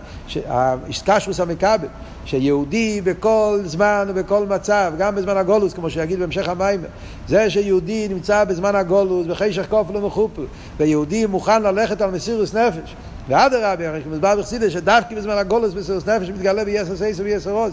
איסקשוס 0.86 1.40
המכבל, 1.40 1.88
שיהודי 2.24 3.00
בכל 3.00 3.60
זמן 3.64 4.06
ובכל 4.08 4.46
מצב, 4.46 4.92
גם 4.98 5.14
בזמן 5.14 5.36
הגולוס, 5.36 5.74
כמו 5.74 5.90
שיגיד 5.90 6.18
בהמשך 6.18 6.48
המים, 6.48 6.80
זה 7.28 7.50
שיהודי 7.50 8.08
נמצא 8.08 8.44
בזמן 8.44 8.76
הגולוס, 8.76 9.26
בחשך 9.26 9.66
כופל 9.70 9.96
ומחופל, 9.96 10.42
ויהודי 10.76 11.26
מוכן 11.26 11.62
ללכת 11.62 12.00
על 12.00 12.10
מסירוס 12.10 12.54
נפש, 12.54 12.94
ואדרבה, 13.28 13.98
מסבר 14.12 14.36
בחסידה, 14.36 14.70
שדווקא 14.70 15.14
בזמן 15.14 15.38
הגולוס 15.38 15.74
מסירוס 15.74 16.06
נפש 16.06 16.28
מתגלה 16.28 16.64
ביסר 16.64 16.96
סייסר 16.96 17.22
ויסר 17.22 17.50
עוז. 17.50 17.72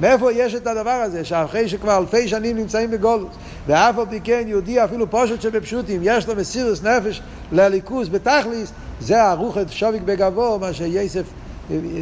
מאיפה 0.00 0.32
יש 0.32 0.54
את 0.54 0.66
הדבר 0.66 0.90
הזה, 0.90 1.24
שאחרי 1.24 1.68
שכבר 1.68 1.98
אלפי 1.98 2.28
שנים 2.28 2.56
נמצאים 2.56 2.90
בגולוס, 2.90 3.34
ואף 3.66 3.98
על 3.98 4.06
פי 4.10 4.20
כן 4.24 4.42
יהודי 4.46 4.84
אפילו 4.84 5.10
פושט 5.10 5.40
שבפשוטים, 5.40 6.00
יש 6.04 6.28
לו 6.28 6.36
מסירוס 6.36 6.82
נפש 6.82 7.22
לליכוס 7.52 8.08
בתכליס, 8.08 8.72
זה 9.04 9.22
הרוחת 9.22 9.70
שוביק 9.70 10.02
בגבו, 10.02 10.58
מה 10.58 10.72
שיסף, 10.72 11.22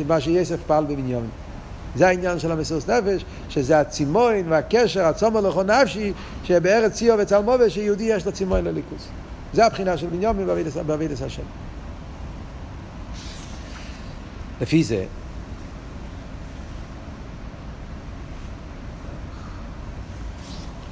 מה 0.06 0.20
שיסף 0.20 0.56
פעל 0.66 0.84
בבניון. 0.84 1.28
זה 1.96 2.08
העניין 2.08 2.38
של 2.38 2.52
המסירות 2.52 2.90
נפש, 2.90 3.24
שזה 3.48 3.80
הצימוין 3.80 4.44
והקשר, 4.48 5.04
הצומר 5.04 5.40
לכל 5.40 5.62
נפשי, 5.62 6.12
שבארץ 6.44 6.92
ציור 6.92 7.18
וצלמובה, 7.20 7.70
שיהודי 7.70 8.04
יש 8.04 8.26
לו 8.26 8.32
צימוין 8.32 8.64
לליכוס. 8.64 9.08
זה 9.52 9.66
הבחינה 9.66 9.96
של 9.96 10.06
בניומין 10.06 10.46
בעבידת 10.86 11.22
השם. 11.22 11.42
לפי 14.60 14.84
זה, 14.84 15.04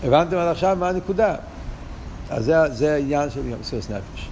הבנתם 0.04 0.36
עד 0.36 0.48
עכשיו 0.48 0.76
מה 0.80 0.88
הנקודה? 0.88 1.34
אז 2.30 2.44
זה, 2.44 2.54
זה 2.72 2.94
העניין 2.94 3.30
של 3.30 3.40
מסירות 3.60 3.90
נפש. 3.90 4.29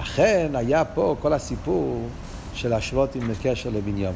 לכן 0.00 0.50
היה 0.54 0.84
פה 0.84 1.16
כל 1.20 1.32
הסיפור 1.32 2.08
של 2.54 2.68
להשוות 2.68 3.14
עם 3.14 3.30
קשר 3.42 3.70
לבנימין. 3.70 4.12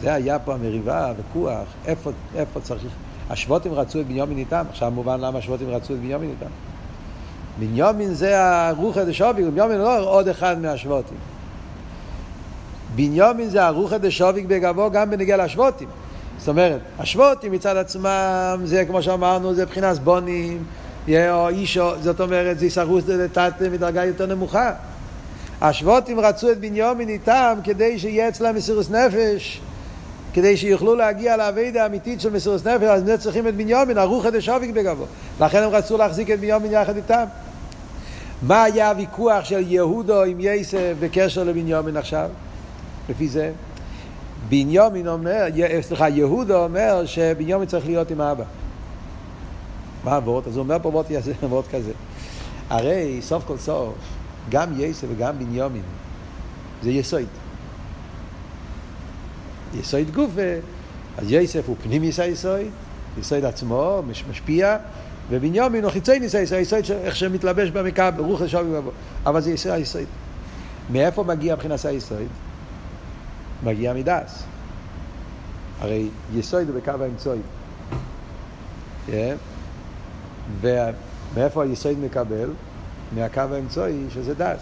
זה 0.00 0.14
היה 0.14 0.38
פה 0.38 0.54
המריבה, 0.54 1.06
הוויכוח, 1.08 1.66
איפה, 1.86 2.10
איפה 2.34 2.60
צריך... 2.60 2.92
השבותים 3.30 3.72
רצו 3.74 4.00
את 4.00 4.06
בנימין 4.06 4.38
איתם, 4.38 4.64
עכשיו 4.70 4.90
מובן 4.90 5.20
למה 5.20 5.38
השבותים 5.38 5.70
רצו 5.70 5.94
את 5.94 5.98
בנימין 5.98 6.30
איתם. 6.30 6.50
בנימין 7.58 8.14
זה 8.14 8.40
הרוחא 8.42 9.04
דשוביק, 9.04 9.46
בנימין 9.46 9.78
לא 9.78 10.00
עוד 10.00 10.28
אחד 10.28 10.58
מהשבותים. 10.58 11.18
בנימין 12.94 13.48
זה 13.48 13.66
הרוחא 13.66 13.98
דשוביק 13.98 14.46
בגבו 14.46 14.90
גם 14.90 15.10
בנגיע 15.10 15.44
לשבותים. 15.44 15.88
זאת 16.38 16.48
אומרת, 16.48 16.80
השבותים 16.98 17.52
מצד 17.52 17.76
עצמם 17.76 18.60
זה 18.64 18.84
כמו 18.84 19.02
שאמרנו, 19.02 19.54
זה 19.54 19.64
מבחינת 19.64 19.98
בונים, 19.98 20.64
או 21.08 21.48
אישו, 21.48 21.90
זאת 22.00 22.20
אומרת, 22.20 22.58
זה 22.58 22.66
יסרוס 22.66 23.08
לתת 23.08 23.52
מדרגה 23.72 24.04
יותר 24.04 24.26
נמוכה. 24.26 24.72
השבותים 25.60 26.20
רצו 26.20 26.50
את 26.50 26.60
בנימין 26.60 27.08
איתם 27.08 27.58
כדי 27.64 27.98
שיהיה 27.98 28.28
אצלם 28.28 28.54
מסירוס 28.54 28.90
נפש, 28.90 29.60
כדי 30.34 30.56
שיוכלו 30.56 30.94
להגיע 30.94 31.36
לאביידה 31.36 31.82
האמיתית 31.82 32.20
של 32.20 32.30
מסירוס 32.30 32.66
נפש, 32.66 32.82
אז 32.82 33.08
הם 33.08 33.16
צריכים 33.16 33.48
את 33.48 33.54
בנימין, 33.54 33.98
הרוח 33.98 34.26
דשוביק 34.26 34.70
בגבו. 34.70 35.04
לכן 35.40 35.62
הם 35.62 35.70
רצו 35.70 35.98
להחזיק 35.98 36.30
את 36.30 36.40
בנימין 36.40 36.72
יחד 36.72 36.96
איתם. 36.96 37.24
מה 38.42 38.62
היה 38.62 38.88
הוויכוח 38.90 39.44
של 39.44 39.72
יהודו 39.72 40.22
עם 40.22 40.36
יסף 40.40 40.92
בקשר 41.00 41.44
לבנימין 41.44 41.96
עכשיו? 41.96 42.28
לפי 43.08 43.28
זה. 43.28 43.52
בנימין 44.48 45.08
אומר, 45.08 45.46
סליחה, 45.80 46.08
יהודה 46.08 46.56
אומר 46.56 47.06
שבנימין 47.06 47.66
צריך 47.66 47.86
להיות 47.86 48.10
עם 48.10 48.20
האבא. 48.20 48.44
מה 50.04 50.16
הוורט? 50.16 50.46
אז 50.46 50.56
הוא 50.56 50.62
אומר 50.62 50.76
פה 50.82 50.90
בוא 50.90 51.02
תעשה 51.02 51.32
אבות 51.44 51.64
כזה. 51.70 51.92
הרי 52.70 53.18
סוף 53.22 53.44
כל 53.46 53.58
סוף, 53.58 53.94
גם 54.50 54.80
יסף 54.80 55.06
וגם 55.10 55.38
בניומין, 55.38 55.82
זה 56.82 56.90
יסוד. 56.90 57.26
יסוד 59.74 60.10
גוף, 60.10 60.30
אז 61.18 61.32
יסף 61.32 61.68
הוא 61.68 61.76
פנים 61.82 62.04
יסוד, 62.04 62.60
יסוד 63.18 63.44
עצמו, 63.44 64.02
מש, 64.06 64.24
משפיע, 64.30 64.76
ובניומין 65.30 65.84
הוא 65.84 65.92
חיצי 65.92 66.18
ניסי, 66.18 66.46
זה 66.46 66.58
יסוד 66.58 66.84
איך 66.90 67.16
שמתלבש 67.16 67.70
במקרא, 67.70 68.10
ברוך 68.10 68.40
לשם 68.40 68.66
ובוא. 68.70 68.92
אבל 69.26 69.40
זה 69.40 69.50
יסוד 69.52 70.06
מאיפה 70.90 71.22
מגיע 71.24 71.54
מבחינת 71.54 71.84
היסוד? 71.84 72.26
מגיע 73.64 73.92
מדס. 73.92 74.42
הרי 75.80 76.08
יסוד 76.34 76.68
הוא 76.68 76.80
בקו 76.80 76.90
האמצעי. 76.90 77.38
Yeah. 79.08 79.51
ומאיפה 80.60 81.62
היסוד 81.62 81.98
מקבל? 81.98 82.50
מהקו 83.14 83.40
האמצעי 83.40 84.04
שזה 84.10 84.34
דס. 84.34 84.60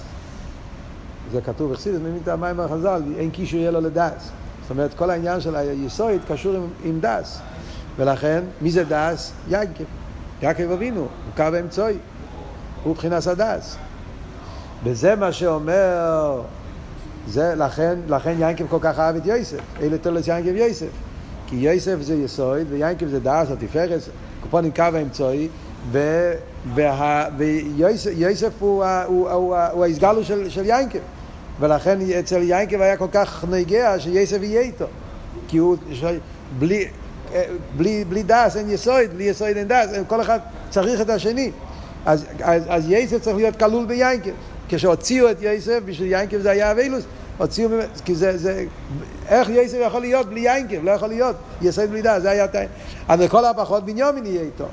זה 1.33 1.41
כתוב 1.41 1.73
בחסידס, 1.73 1.99
מבין 2.01 2.19
את 2.23 2.29
המים 2.29 2.61
החז"ל, 2.61 3.03
אין 3.19 3.31
קישו 3.31 3.57
יהיה 3.57 3.71
לו 3.71 3.81
לדס. 3.81 4.31
זאת 4.63 4.71
אומרת, 4.71 4.95
כל 4.95 5.11
העניין 5.11 5.41
של 5.41 5.57
היסוד 5.57 6.21
קשור 6.29 6.57
עם, 6.57 6.67
עם 6.85 7.01
דס. 7.01 7.41
ולכן, 7.97 8.45
מי 8.61 8.71
זה 8.71 8.85
דס? 8.85 9.33
יעקב. 9.49 9.85
יעקב 10.43 10.71
אבינו, 10.71 11.01
הוא 11.01 11.09
קו 11.37 11.43
האמצעי. 11.43 11.95
הוא 12.83 12.93
מבחינת 12.93 13.27
הדס. 13.27 13.77
וזה 14.85 15.17
מה 15.17 15.33
שאומר, 15.33 16.43
זה 17.27 17.55
לכן, 17.57 17.99
לכן 18.09 18.35
ינקב 18.39 18.67
כל 18.69 18.79
כך 18.81 18.99
אהב 18.99 19.17
את 19.17 19.27
יוסף. 19.27 19.59
אלה 19.81 19.99
תולדות 19.99 20.29
ינקב 20.29 20.55
יוסף. 20.55 20.91
כי 21.47 21.57
יוסף 21.57 21.97
זה 22.01 22.15
יסוד, 22.15 22.67
ויעקב 22.71 23.07
זה 23.07 23.21
דעת, 23.21 23.51
התפארת, 23.51 24.01
קופונים 24.43 24.73
קו 24.73 24.83
האמצעי, 24.83 25.49
ויוסף 26.75 28.53
הוא, 28.59 28.85
הוא, 29.07 29.85
ההתגלות 29.85 30.25
של, 30.25 30.65
יעקב. 30.65 30.99
ולכן 31.61 31.99
אצל 32.21 32.43
יעקב 32.43 32.81
היה 32.81 32.97
כל 32.97 33.09
כך 33.13 33.45
נוגע 33.51 33.95
שיוסף 33.99 34.39
יהיה 34.43 34.61
איתו. 34.61 34.85
כי 35.49 35.59
הוא, 35.59 35.77
בלי, 36.59 38.05
בלי 38.09 38.23
דעת 38.27 38.57
אין 38.57 38.71
יסוד, 38.71 39.11
בלי 39.15 39.25
יסוד 39.25 39.57
אין 39.57 39.69
דעת, 39.69 39.87
כל 40.07 40.21
אחד 40.21 40.39
צריך 40.71 41.01
את 41.01 41.11
השני. 41.11 41.51
אז, 42.05 42.25
יוסף 42.89 43.19
צריך 43.23 43.37
להיות 43.37 43.57
כלול 43.57 43.87
ביעקב. 43.87 44.31
כשהוציאו 44.69 45.31
את 45.31 45.43
יוסף, 45.43 45.79
בשביל 45.85 46.13
יעקב 46.13 46.39
זה 46.39 46.51
היה 46.51 46.73
אבילות, 46.73 47.05
הוציאו, 47.39 47.71
כי 48.05 48.15
זה, 48.15 48.39
זה, 48.39 48.65
איך 49.29 49.49
יוסף 49.49 49.79
יכול 49.87 50.01
להיות 50.01 50.27
בלי 50.27 50.41
יינקב? 50.41 50.85
לא 50.85 50.91
יכול 50.91 51.09
להיות, 51.09 51.37
יסוד 51.63 51.91
בלי 51.91 52.03
דס, 52.03 52.23
זה 52.23 52.31
היה... 52.31 52.47
אז 53.09 53.21
לכל 53.21 53.45
הפחות 53.45 53.85
בנימין 53.85 54.27
יהיה 54.27 54.43
איתו. 54.43 54.67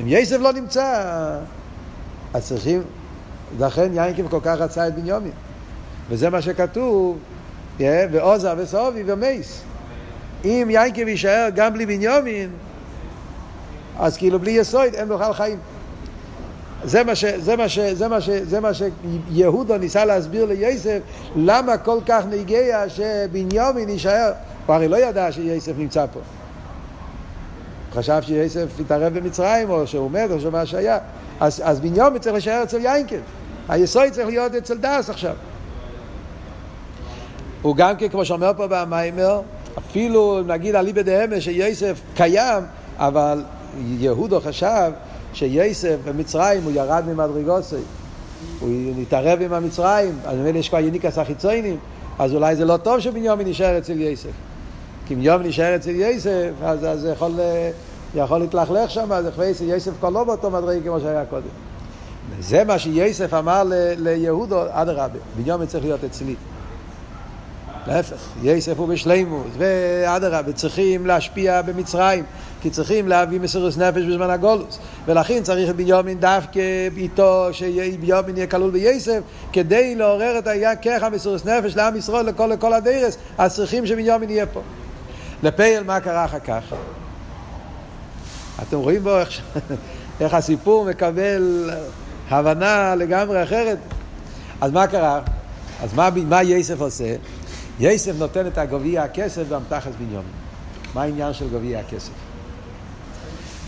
אם 0.00 0.04
יסף 0.06 0.36
לא 0.40 0.52
נמצא, 0.52 1.04
אז 2.34 2.46
צריכים, 2.46 2.82
לכן 3.58 3.90
יינקב 3.92 4.28
כל 4.28 4.40
כך 4.42 4.56
רצה 4.58 4.88
את 4.88 4.94
בנימין. 4.94 5.32
וזה 6.10 6.30
מה 6.30 6.42
שכתוב, 6.42 7.18
ועוזה 7.80 8.52
וסובי 8.56 9.02
ומייס. 9.06 9.62
אם 10.44 10.68
יינקב 10.70 11.08
יישאר 11.08 11.48
גם 11.54 11.72
בלי 11.72 11.86
בנימין, 11.86 12.50
אז 13.98 14.16
כאילו 14.16 14.38
בלי 14.38 14.50
יסוד 14.50 14.94
אין 14.94 15.08
בכלל 15.08 15.32
חיים. 15.32 15.58
זה 16.84 17.04
מה, 17.04 17.14
ש, 17.14 17.24
זה, 17.24 17.56
מה 17.56 17.68
ש, 17.68 17.78
זה, 17.78 18.08
מה 18.08 18.20
ש, 18.20 18.30
זה 18.30 18.60
מה 18.60 18.70
שיהודו 18.74 19.78
ניסה 19.78 20.04
להסביר 20.04 20.44
ליוסף 20.44 20.98
למה 21.36 21.78
כל 21.78 21.98
כך 22.06 22.24
נגיע 22.30 22.88
שבנימין 22.88 23.88
יישאר. 23.88 24.32
הוא 24.66 24.74
הרי 24.74 24.88
לא 24.88 24.96
ידע 24.96 25.32
שיוסף 25.32 25.72
נמצא 25.78 26.06
פה. 26.12 26.20
חשב 27.98 28.18
שיוסף 28.22 28.80
התערב 28.80 29.18
במצרים 29.18 29.70
או 29.70 29.86
שהוא 29.86 30.10
מת 30.10 30.30
או 30.30 30.40
שמה 30.40 30.66
שהיה. 30.66 30.98
אז, 31.40 31.62
אז 31.64 31.80
בנימין 31.80 32.18
צריך 32.18 32.32
להישאר 32.32 32.62
אצל 32.62 32.80
יינקב. 32.80 33.16
היסוד 33.68 34.08
צריך 34.10 34.28
להיות 34.28 34.54
אצל 34.54 34.78
דס 34.78 35.10
עכשיו. 35.10 35.34
הוא 37.62 37.76
גם 37.76 37.96
כן, 37.96 38.08
כמו 38.08 38.24
שאומר 38.24 38.52
פה 38.56 38.66
במיימר, 38.68 39.40
אפילו 39.78 40.40
נגיד 40.46 40.74
אליבא 40.74 41.02
דאמש 41.02 41.44
שיוסף 41.44 42.00
קיים, 42.14 42.62
אבל 42.96 43.42
יהודו 43.86 44.40
חשב 44.40 44.90
שיוסף 45.32 45.96
במצרים 46.04 46.62
הוא 46.62 46.72
ירד 46.72 47.04
ממדרגוסי, 47.06 47.76
הוא 48.60 48.70
נתערב 48.96 49.42
עם 49.42 49.52
המצרים, 49.52 50.18
אז 50.24 50.36
ממילא 50.38 50.58
יש 50.58 50.68
כבר 50.68 50.78
יניקס 50.78 51.18
החיצוינים, 51.18 51.76
אז 52.18 52.34
אולי 52.34 52.56
זה 52.56 52.64
לא 52.64 52.76
טוב 52.76 53.00
שבנימין 53.00 53.48
נשאר 53.48 53.78
אצל 53.78 54.00
יוסף. 54.00 54.30
כי 55.06 55.14
אם 55.14 55.22
יום 55.22 55.42
נשאר 55.42 55.76
אצל 55.76 55.90
יוסף, 55.90 56.50
אז 56.62 57.00
זה 57.00 57.10
יכול, 57.10 57.32
יכול 58.14 58.38
להתלכלך 58.38 58.90
שם, 58.90 59.12
אז 59.12 59.28
אחרי 59.28 59.52
יוסף 59.60 59.90
כבר 59.98 60.10
לא 60.10 60.24
באותו 60.24 60.50
מדרגה 60.50 60.80
כמו 60.84 61.00
שהיה 61.00 61.24
קודם. 61.24 61.48
זה 62.40 62.64
מה 62.64 62.78
שיוסף 62.78 63.34
אמר 63.34 63.62
ליהודו, 63.98 64.62
אדרבה, 64.70 65.18
בנימין 65.36 65.66
צריך 65.66 65.84
להיות 65.84 66.04
אצלי. 66.04 66.34
להפך, 67.86 68.16
יסף 68.42 68.78
הוא 68.78 68.88
בשלימות, 68.88 69.46
ואדרבה, 69.58 70.52
צריכים 70.52 71.06
להשפיע 71.06 71.62
במצרים, 71.62 72.24
כי 72.60 72.70
צריכים 72.70 73.08
להביא 73.08 73.40
מסירוס 73.40 73.76
נפש 73.76 74.02
בזמן 74.02 74.30
הגולוס, 74.30 74.78
ולכן 75.06 75.42
צריך 75.42 75.70
בנימין 75.70 76.20
דווקא 76.20 76.60
איתו, 76.96 77.48
שבנימין 77.52 78.36
יהיה 78.36 78.46
כלול 78.46 78.70
ביסף, 78.70 79.20
כדי 79.52 79.94
לעורר 79.94 80.38
את 80.38 80.46
הכרך 80.46 81.02
המסירוס 81.02 81.44
נפש 81.44 81.76
לעם 81.76 81.96
ישראל, 81.96 82.26
לכל, 82.26 82.46
לכל 82.46 82.72
הדרס, 82.72 83.16
אז 83.38 83.54
צריכים 83.54 83.86
שבנימין 83.86 84.30
יהיה 84.30 84.46
פה. 84.46 84.60
לפייל 85.42 85.84
מה 85.84 86.00
קרה 86.00 86.24
אחר 86.24 86.38
כך? 86.38 86.74
אתם 88.62 88.76
רואים 88.76 89.02
בו 89.02 89.18
איך, 89.18 89.40
איך 90.20 90.34
הסיפור 90.34 90.84
מקבל 90.84 91.70
הבנה 92.30 92.94
לגמרי 92.94 93.42
אחרת? 93.42 93.78
אז 94.60 94.72
מה 94.72 94.86
קרה? 94.86 95.20
אז 95.82 95.94
מה, 95.94 96.08
מה 96.28 96.42
יסף 96.42 96.80
עושה? 96.80 97.14
יסף 97.80 98.12
נותן 98.18 98.46
את 98.46 98.58
הגביע 98.58 99.02
הכסף 99.02 99.48
באמתחס 99.48 99.92
בנימין. 99.98 100.22
מה 100.94 101.02
העניין 101.02 101.32
של 101.32 101.48
גביע 101.48 101.78
הכסף? 101.78 102.10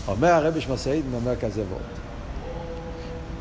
אומר 0.07 0.27
הרבי 0.27 0.61
שמסעיד, 0.61 1.05
אומר 1.13 1.35
כזה 1.35 1.61
וורט. 1.69 1.81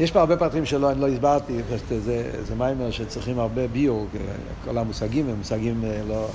יש 0.01 0.11
פה 0.11 0.21
הרבה 0.21 0.37
פרטים 0.37 0.67
שלא, 0.67 0.91
אני 0.91 1.01
לא 1.01 1.09
הסברתי, 1.09 1.61
זה, 2.05 2.31
זה 2.47 2.55
מיימר 2.55 2.91
שצריכים 2.91 3.39
הרבה 3.39 3.69
ביור, 3.69 4.07
כל 4.65 4.79
המושגים 4.79 5.29
הם 5.29 5.37
מושגים 5.37 5.85
אה, 5.85 6.01
לא, 6.09 6.27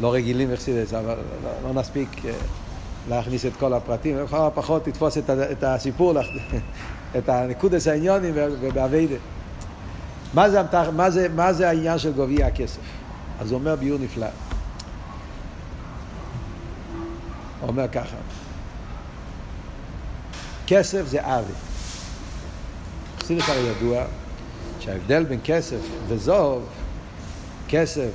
לא 0.00 0.12
רגילים 0.12 0.50
אבל 0.98 1.16
לא, 1.44 1.50
לא 1.68 1.80
נספיק 1.80 2.08
אה, 2.24 2.30
להכניס 3.08 3.46
את 3.46 3.52
כל 3.58 3.72
הפרטים, 3.72 4.18
לכל 4.18 4.36
הפחות 4.36 4.86
לתפוס 4.86 5.18
את, 5.18 5.30
את 5.30 5.64
הסיפור, 5.64 6.14
את 7.18 7.28
הנקודס 7.28 7.88
העניונים 7.88 8.34
ובאביידה. 8.36 9.16
מה 10.34 10.46
מה, 10.96 11.08
מה 11.34 11.52
זה 11.52 11.68
העניין 11.68 11.98
של 11.98 12.12
גביע 12.12 12.46
הכסף? 12.46 12.80
אז 13.40 13.50
הוא 13.50 13.60
אומר 13.60 13.76
ביור 13.76 13.98
נפלא. 13.98 14.26
הוא 17.60 17.68
אומר 17.68 17.88
ככה, 17.88 18.16
כסף 20.66 21.06
זה 21.06 21.20
אבי. 21.22 21.52
חסידס 23.18 23.48
הרי 23.48 23.60
ידוע 23.60 24.04
שההבדל 24.80 25.24
בין 25.24 25.40
כסף 25.44 25.80
וזוב, 26.08 26.62
כסף 27.68 28.10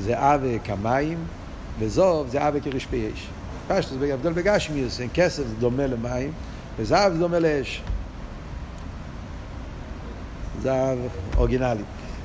זה 0.00 0.34
אבי 0.34 0.58
כמים, 0.64 1.18
וזוב 1.78 2.28
זה 2.28 2.48
אבי 2.48 2.60
כרשפי 2.60 3.08
אש. 3.14 3.26
פשטוס, 3.68 3.98
ההבדל 4.10 4.32
בגשמיוס, 4.32 5.00
כסף 5.14 5.42
זה 5.46 5.54
דומה 5.58 5.86
למים, 5.86 6.32
וזהב 6.78 7.12
זה 7.12 7.18
דומה 7.18 7.38
לאש. 7.38 7.82
זהב 10.62 10.98
אורגינלי. 11.36 11.82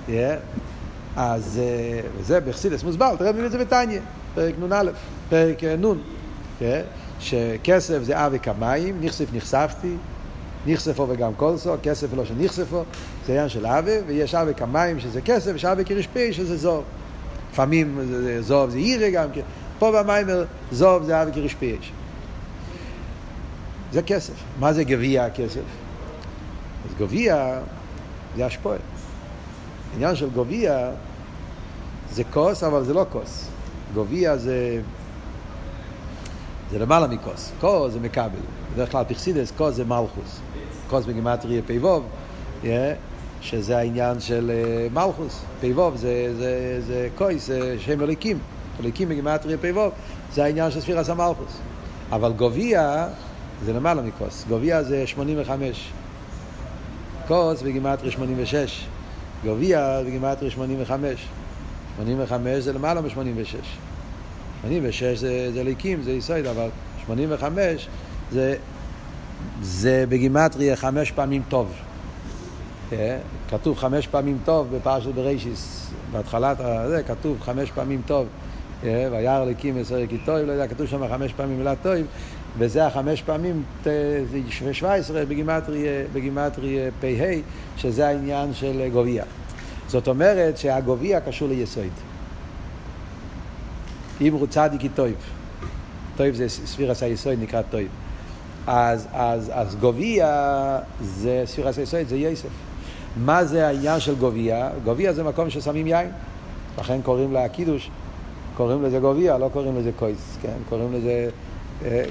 Yeah. 0.07 0.11
אז 1.15 1.61
וזה 2.17 2.39
בחסידס 2.39 2.83
מוסבר, 2.83 3.15
תראה 3.15 3.31
מבין 3.31 3.45
את 3.45 3.51
זה 3.51 3.57
בתניא, 3.57 3.99
פרק 4.35 4.55
נ"א, 4.59 4.91
פרק 5.29 5.63
נ', 5.63 5.97
שכסף 7.19 8.03
זה 8.03 8.25
אבי 8.25 8.39
כמים, 8.39 9.01
נכסף 9.01 9.33
נחשפתי, 9.33 9.95
נכספו 10.65 11.07
וגם 11.09 11.31
כלסו, 11.37 11.73
כסף 11.83 12.07
לא 12.15 12.25
שנחשפו, 12.25 12.83
זה 13.25 13.33
עניין 13.33 13.49
של 13.49 13.65
אבי, 13.65 13.97
ויש 14.07 14.35
אבי 14.35 14.53
כמים 14.53 14.99
שזה 14.99 15.21
כסף, 15.21 15.51
ויש 15.51 15.65
אבי 15.65 15.85
כרשפי 15.85 16.33
שזה 16.33 16.57
זוב. 16.57 16.83
לפעמים 17.51 17.99
זוב 18.39 18.69
זה 18.69 18.77
עירי 18.77 19.11
גם 19.11 19.27
כן, 19.33 19.41
פה 19.81 19.91
במיימר 19.91 20.45
זוב 20.71 21.03
זה 21.03 21.21
אבי 21.21 21.31
כרשפי 21.33 21.77
אש. 21.79 21.91
זה 23.91 24.01
כסף. 24.01 24.33
מה 24.59 24.73
זה 24.73 24.83
גביע 24.83 25.25
הכסף? 25.25 25.61
אז 26.85 26.95
גביע 26.99 27.59
זה 28.35 28.45
השפועל. 28.45 28.79
העניין 29.93 30.15
של 30.15 30.29
גביע 30.29 30.89
זה 32.11 32.23
כוס, 32.23 32.63
אבל 32.63 32.83
זה 32.83 32.93
לא 32.93 33.05
כוס. 33.11 33.47
גביע 33.95 34.37
זה... 34.37 34.81
זה 36.71 36.79
למעלה 36.79 37.07
מכוס. 37.07 37.51
כוס 37.61 37.93
זה 37.93 37.99
מקבל. 37.99 38.39
בדרך 38.73 38.91
כלל 38.91 39.03
פרסידס, 39.03 39.51
כוס 39.57 39.75
זה 39.75 39.85
מלכוס. 39.85 40.39
כוס 40.89 41.05
בגימטריה 41.05 41.61
פיבוב, 41.65 42.03
yeah, 42.63 42.67
שזה 43.41 43.77
העניין 43.77 44.19
של 44.19 44.51
uh, 44.51 44.93
מלכוס. 44.93 45.41
פיבוב 45.59 45.95
זה, 45.95 46.33
זה, 46.87 47.09
כוס, 47.17 47.47
זה 47.47 47.75
שם 47.79 48.01
אליקים. 48.01 48.39
אליקים 48.81 49.09
בגימטריה 49.09 49.57
פיבוב, 49.57 49.91
זה 50.33 50.43
העניין 50.43 50.71
של 50.71 50.81
ספירס 50.81 51.09
המלכוס. 51.09 51.57
אבל 52.11 52.33
גביע 52.33 53.07
זה 53.65 53.73
למעלה 53.73 54.01
מכוס. 54.01 54.45
גביע 54.49 54.83
זה 54.83 55.07
85. 55.07 55.91
כוס 57.27 57.61
בגימטריה 57.61 58.11
86. 58.11 58.85
גביע 59.45 60.01
בגימטריה 60.05 60.51
85. 60.51 61.27
85 61.97 62.63
זה 62.63 62.73
למעלה 62.73 63.01
מ-86. 63.01 63.11
86 64.61 65.03
זה, 65.03 65.51
זה 65.53 65.63
ליקים, 65.63 66.01
זה 66.01 66.11
יסוד, 66.11 66.45
אבל 66.45 66.67
85 67.05 67.87
זה, 68.31 68.55
זה 69.61 70.05
בגימטריה 70.09 70.75
חמש 70.75 71.11
פעמים 71.11 71.41
טוב. 71.49 71.73
אה? 72.93 73.17
כתוב 73.49 73.77
חמש 73.77 74.07
פעמים 74.07 74.37
טוב 74.45 74.75
בפרשת 74.75 75.13
בראשיס, 75.13 75.91
בהתחלת 76.11 76.57
זה 76.87 77.03
כתוב 77.07 77.37
חמש 77.41 77.71
פעמים 77.71 78.01
טוב. 78.05 78.27
וירא 78.83 79.45
ליקים 79.45 79.77
אסר 79.77 80.07
כי 80.07 80.17
טוב, 80.17 80.35
לא 80.35 80.51
יודע, 80.51 80.67
כתוב 80.67 80.87
שם 80.87 81.07
חמש 81.07 81.33
פעמים 81.33 81.57
מילה 81.57 81.75
טוב, 81.75 81.93
וזה 82.57 82.87
החמש 82.87 83.21
פעמים, 83.21 83.63
זה 83.83 84.39
17 84.71 85.25
בגימטריה, 85.25 86.03
בגימטריה 86.13 86.91
פ"ה, 87.01 87.07
שזה 87.77 88.07
העניין 88.07 88.53
של 88.53 88.89
גביע. 88.93 89.23
זאת 89.87 90.07
אומרת 90.07 90.57
שהגביע 90.57 91.19
קשור 91.19 91.47
ליסוד. 91.47 91.83
אמרו 94.21 94.47
צדיק 94.47 94.81
כי 94.81 94.89
טוב. 94.95 95.15
טוב 96.17 96.35
זה 96.35 96.49
ספירת 96.49 97.03
היסוד 97.03 97.33
נקרא 97.41 97.61
טוב. 97.61 97.87
אז, 98.67 99.07
אז, 99.13 99.51
אז 99.53 99.75
גביע 99.75 100.27
זה 101.01 101.43
ספירת 101.45 101.77
היסוד, 101.77 102.07
זה 102.07 102.15
יוסף. 102.15 102.49
מה 103.17 103.45
זה 103.45 103.67
העניין 103.67 103.99
של 103.99 104.15
גביע? 104.15 104.69
גביע 104.85 105.13
זה 105.13 105.23
מקום 105.23 105.49
ששמים 105.49 105.87
יין. 105.87 106.09
לכן 106.79 107.01
קוראים 107.01 107.33
לקידוש, 107.33 107.89
קוראים 108.61 108.83
לזה 108.83 108.99
גביע, 108.99 109.37
לא 109.37 109.49
קוראים 109.53 109.77
לזה 109.77 109.91
כוס, 109.95 110.37
כן? 110.41 110.53
קוראים 110.69 110.93
לזה... 110.93 111.29
אה, 111.85 112.03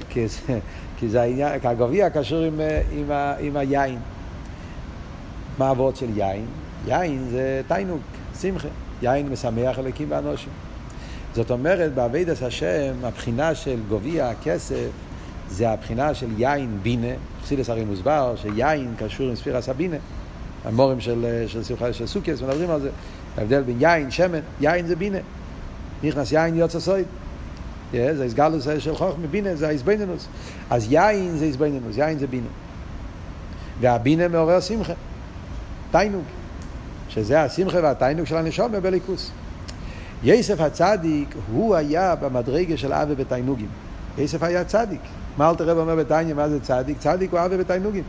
כי, 0.99 1.07
זה, 1.07 1.21
העניין, 1.21 1.59
כי 1.59 1.67
הגביע 1.67 2.09
קשור 2.09 2.39
עם, 2.39 2.61
אה, 2.61 2.81
עם, 2.91 3.11
עם, 3.11 3.37
עם 3.39 3.57
היין. 3.57 3.99
מה 5.57 5.67
העבודה 5.67 5.95
של 5.95 6.17
יין? 6.17 6.45
יין 6.87 7.27
זה 7.31 7.61
תענוג, 7.67 8.01
שמחה. 8.41 8.67
יין 9.01 9.29
משמח 9.29 9.79
אלוקים 9.79 10.07
ואנושים. 10.11 10.49
זאת 11.35 11.51
אומרת, 11.51 11.93
בעבידת 11.93 12.41
השם, 12.41 12.93
הבחינה 13.03 13.55
של 13.55 13.79
גביע 13.89 14.29
הכסף, 14.29 14.89
זה 15.49 15.69
הבחינה 15.69 16.13
של 16.13 16.27
יין 16.37 16.77
בינה. 16.81 17.13
חסידס 17.43 17.69
הרי 17.69 17.85
מוסבר 17.85 18.33
שיין 18.35 18.93
קשור 18.97 19.29
עם 19.29 19.35
ספירס 19.35 19.69
הבינה. 19.69 19.97
המורים 20.65 21.01
של, 21.01 21.45
של, 21.47 21.63
של, 21.63 21.91
של 21.91 22.07
סוכס 22.07 22.41
מדברים 22.41 22.69
על 22.69 22.81
זה. 22.81 22.89
ההבדל 23.37 23.61
בין 23.61 23.77
יין, 23.79 24.11
שמן, 24.11 24.39
יין 24.61 24.87
זה 24.87 24.95
בינה. 24.95 25.19
נכנס 26.03 26.31
יין 26.31 26.55
יוצא 26.55 26.79
סויד. 26.79 27.05
זה 27.91 28.23
הסגלוס 28.25 28.67
של 28.79 28.95
חוכמה, 28.95 29.27
בינה 29.27 29.55
זה 29.55 29.67
ההסביננוס. 29.67 30.27
אז 30.69 30.87
יין 30.91 31.37
זה 31.37 31.45
הסביננוס, 31.45 31.97
יין 31.97 32.19
זה 32.19 32.27
בינה. 32.27 32.47
והבינה 33.81 34.27
מעורר 34.27 34.59
שמחה, 34.59 34.93
תיינוג, 35.91 36.23
שזה 37.09 37.41
השמחה 37.41 37.77
והתיינוג 37.83 38.25
של 38.25 38.37
הנשום 38.37 38.71
בליכוס. 38.81 39.31
יסף 40.23 40.59
הצדיק, 40.61 41.35
הוא 41.51 41.75
היה 41.75 42.15
במדרגה 42.15 42.77
של 42.77 42.93
אבי 42.93 43.15
בתיינוגים. 43.15 43.69
יסף 44.17 44.43
היה 44.43 44.63
צדיק. 44.63 45.01
מה 45.37 45.49
אלתר 45.49 45.69
רב 45.69 45.77
אומר 45.77 45.95
בתניא, 45.95 46.33
מה 46.33 46.49
זה 46.49 46.59
צדיק? 46.59 46.97
צדיק 46.99 47.31
הוא 47.31 47.39
אבי 47.39 47.57
בתיינוגים. 47.57 48.03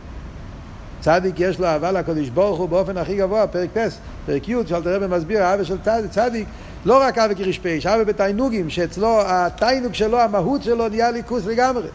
צדיק 0.99 1.39
יש 1.39 1.59
לו 1.59 1.67
אהבה 1.67 1.91
לקדוש 1.91 2.29
ברוך 2.29 2.59
הוא 2.59 2.69
באופן 2.69 2.97
הכי 2.97 3.17
גבוה, 3.17 3.47
פרק 3.47 3.69
טס, 3.73 3.97
פרק 4.25 4.49
י', 4.49 4.55
שאלתר 4.67 4.95
רב 4.95 5.15
מסביר, 5.15 5.43
האהבה 5.43 5.65
של 5.65 5.77
צדיק, 6.09 6.47
לא 6.85 7.01
רק 7.01 7.17
אהבה 7.17 7.35
כרשפש, 7.35 7.85
אהבה 7.85 8.03
בתיינוגים, 8.03 8.69
שאצלו 8.69 9.21
התיינוג 9.25 9.93
שלו, 9.93 10.19
המהות 10.19 10.63
שלו 10.63 10.89
נהיה 10.89 11.11
ליכוס 11.11 11.45
לגמרי. 11.45 11.87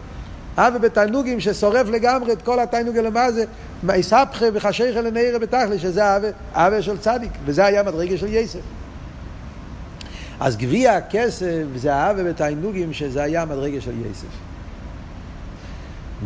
אהבה 0.59 0.79
בתיינוגים 0.79 1.41
ששורף 1.41 1.89
לגמרי 1.89 2.33
את 2.33 2.43
כל 2.43 2.61
התיינוג 2.61 2.97
למעשה, 2.97 3.45
מספחה 3.83 4.45
וחשיכה 4.55 5.01
לנעירה 5.01 5.39
בתכלי, 5.39 5.79
שזה 5.79 6.03
אהבה 6.57 6.83
של 6.83 6.99
צדיק, 6.99 7.31
וזה 7.45 7.65
היה 7.65 7.83
מדרגה 7.83 8.19
של 8.19 8.35
יסף. 8.35 8.61
אז 10.41 10.57
גביע 10.57 10.97
הכסף 10.97 11.65
זה 11.77 11.95
אהבה 11.95 12.25
בתיינוגים, 12.25 12.93
שזה 12.93 13.23
היה 13.23 13.45
מדרגה 13.45 13.81
של 13.81 13.93
יסף. 14.11 14.27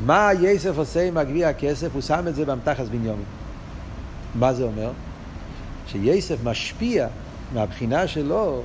מה 0.06 0.30
יסף 0.40 0.78
עושה 0.78 1.02
עם 1.02 1.16
הגביע 1.16 1.48
הכסף? 1.48 1.88
הוא 1.92 2.02
שם 2.02 2.28
את 2.28 2.34
זה 2.34 2.44
באמתחס 2.44 2.88
בניומין. 2.88 3.24
מה 4.34 4.54
זה 4.54 4.62
אומר? 4.62 4.90
שיסף 5.86 6.36
משפיע 6.44 7.06
מהבחינה 7.54 8.06
שלו, 8.06 8.62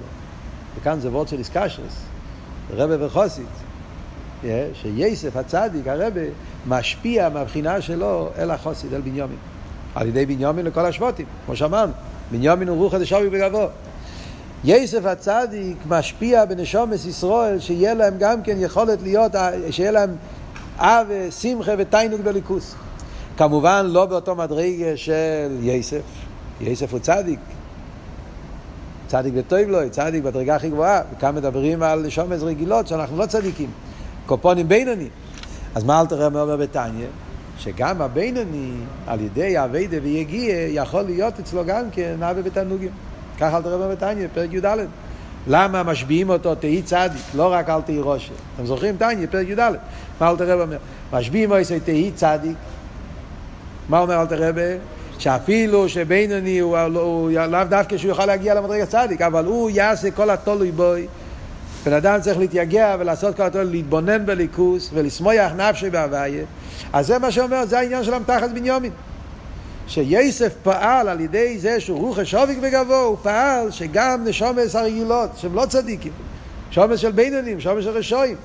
וכאן 0.77 0.99
זה 0.99 1.09
וורד 1.09 1.27
של 1.27 1.39
איסקשרס, 1.39 2.01
רבה 2.73 3.05
וחוסית, 3.05 3.45
שיסף 4.73 5.35
הצדיק, 5.35 5.87
הרבה, 5.87 6.21
משפיע 6.67 7.29
מהבחינה 7.29 7.81
שלו 7.81 8.29
אל 8.37 8.51
החוסית, 8.51 8.93
אל 8.93 9.01
בניומין. 9.01 9.37
על 9.95 10.07
ידי 10.07 10.25
בניומין 10.25 10.65
לכל 10.65 10.85
השבוטים, 10.85 11.25
כמו 11.45 11.55
שאמרנו, 11.55 11.91
בניומין 12.31 12.67
הוא 12.67 12.77
רוחא 12.77 12.97
דשווי 12.97 13.29
בגבו. 13.29 13.65
יסף 14.63 15.05
הצדיק 15.05 15.77
משפיע 15.87 16.45
בנשומס 16.45 17.05
ישראל, 17.05 17.59
שיהיה 17.59 17.93
להם 17.93 18.13
גם 18.19 18.41
כן 18.41 18.55
יכולת 18.59 19.01
להיות, 19.01 19.31
שיהיה 19.71 19.91
להם 19.91 20.15
אב, 20.77 21.07
שמחה 21.41 21.71
ותיינוג 21.77 22.21
בליכוס. 22.21 22.75
כמובן 23.37 23.85
לא 23.89 24.05
באותו 24.05 24.35
מדרגה 24.35 24.97
של 24.97 25.57
יסף. 25.61 26.01
יסף 26.61 26.91
הוא 26.91 26.99
צדיק. 26.99 27.39
צדיק 29.07 29.33
וטוב 29.37 29.59
לו, 29.59 29.79
צדיק 29.91 30.23
בדרגה 30.23 30.55
הכי 30.55 30.69
גבוהה. 30.69 31.01
וכאן 31.13 31.35
מדברים 31.35 31.83
על 31.83 32.09
שומץ 32.09 32.41
רגילות 32.41 32.87
שאנחנו 32.87 33.17
לא 33.17 33.25
צדיקים. 33.25 33.69
קופונים 34.25 34.67
בינוני. 34.67 35.07
אז 35.75 35.83
מה 35.83 36.01
אלתר 36.01 36.15
רב 36.15 36.35
אומר 36.35 36.57
בתניא? 36.57 37.05
שגם 37.57 38.01
הבינוני, 38.01 38.71
על 39.07 39.21
ידי 39.21 39.63
אביידה 39.63 39.97
ויגיע, 40.03 40.55
יכול 40.69 41.01
להיות 41.01 41.39
אצלו 41.39 41.65
גם 41.65 41.83
כן 41.91 42.23
אבי 42.23 42.41
ותענוגים. 42.43 42.89
ככה 43.39 43.57
אלתר 43.57 43.73
רב 43.73 43.81
אומר 43.81 43.91
בתניא, 43.95 44.27
פרק 44.33 44.53
י"ד. 44.53 44.65
למה 45.47 45.83
משביעים 45.83 46.29
אותו 46.29 46.55
תהי 46.55 46.81
צדיק, 46.81 47.21
לא 47.35 47.53
רק 47.53 47.69
אל 47.69 47.81
תהי 47.81 47.99
ראשה. 48.01 48.33
אתם 48.55 48.65
זוכרים 48.65 48.97
תניא, 48.97 49.27
פרק 49.31 49.47
י"ד. 49.47 49.59
מה 50.19 50.29
אלתר 50.29 50.51
רב 50.51 50.59
אומר? 50.59 50.77
משביעים 51.13 51.51
אותו 51.51 51.73
תהי 51.85 52.11
צדיק. 52.15 52.57
מה 53.89 53.99
אומר 53.99 54.21
אלתר 54.21 54.49
רב? 54.49 54.55
שאפילו 55.17 55.89
שבינוני 55.89 56.59
הוא, 56.59 56.77
הוא, 56.77 56.99
הוא 56.99 57.31
לאו 57.31 57.63
דווקא 57.69 57.97
שהוא 57.97 58.09
יוכל 58.09 58.25
להגיע 58.25 58.53
למדרגה 58.53 58.85
צדיק, 58.85 59.21
אבל 59.21 59.45
הוא 59.45 59.69
יעשה 59.69 60.11
כל 60.11 60.29
התולוי 60.29 60.71
בוי. 60.71 61.07
בן 61.85 61.93
אדם 61.93 62.21
צריך 62.21 62.37
להתייגע 62.37 62.95
ולעשות 62.99 63.35
כל 63.35 63.43
התולוי, 63.43 63.71
להתבונן 63.71 64.25
בליכוס 64.25 64.89
ולשמוח 64.93 65.51
נפשי 65.57 65.89
בהוויה. 65.89 66.43
אז 66.93 67.07
זה 67.07 67.19
מה 67.19 67.31
שאומר, 67.31 67.65
זה 67.65 67.79
העניין 67.79 68.03
של 68.03 68.13
המתחת 68.13 68.49
בניומין. 68.49 68.91
שיוסף 69.87 70.53
פעל 70.63 71.09
על 71.09 71.19
ידי 71.19 71.59
זה 71.59 71.79
שהוא 71.79 71.99
רוח 71.99 72.19
השוביק 72.19 72.57
בגבו, 72.57 72.95
הוא 72.95 73.17
פעל 73.23 73.71
שגם 73.71 74.23
נשומס 74.25 74.75
הרגילות, 74.75 75.29
שהם 75.37 75.55
לא 75.55 75.65
צדיקים, 75.65 76.11
שומס 76.71 76.99
של 76.99 77.11
בינונים, 77.11 77.59
שומס 77.59 77.83
של 77.83 77.89
רשועים, 77.89 78.35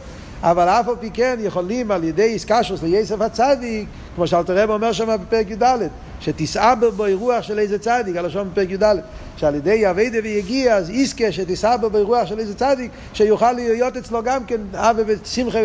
אבל 0.42 0.68
אף 0.68 0.88
על 0.88 0.94
פי 1.00 1.10
כן 1.14 1.36
יכולים 1.40 1.90
על 1.90 2.04
ידי 2.04 2.22
איסקשוס 2.22 2.82
ליוסף 2.82 3.20
הצדיק, 3.20 3.88
כמו 4.14 4.26
שאלתר 4.26 4.56
רב 4.56 4.70
אומר 4.70 4.92
שם 4.92 5.16
בפרק 5.22 5.50
י"ד, 5.50 5.88
שתסעבר 6.24 6.90
בו 6.90 7.06
אירוח 7.06 7.42
של 7.42 7.58
איזה 7.58 7.78
צדיק, 7.78 8.16
על 8.16 8.26
השום 8.26 8.48
בפרק 8.52 8.70
י"ד, 8.70 8.96
שעל 9.36 9.54
ידי 9.54 9.90
אביידה 9.90 10.18
ויגיע, 10.22 10.76
אז 10.76 10.90
איסקה 10.90 11.32
שתסעבר 11.32 11.88
בו 11.88 11.98
אירוח 11.98 12.26
של 12.26 12.38
איזה 12.38 12.54
צדיק, 12.54 12.90
שיוכל 13.14 13.52
להיות 13.52 13.96
אצלו 13.96 14.22
גם 14.22 14.44
כן 14.44 14.60
אבי 14.74 15.02
ושמחה 15.06 15.58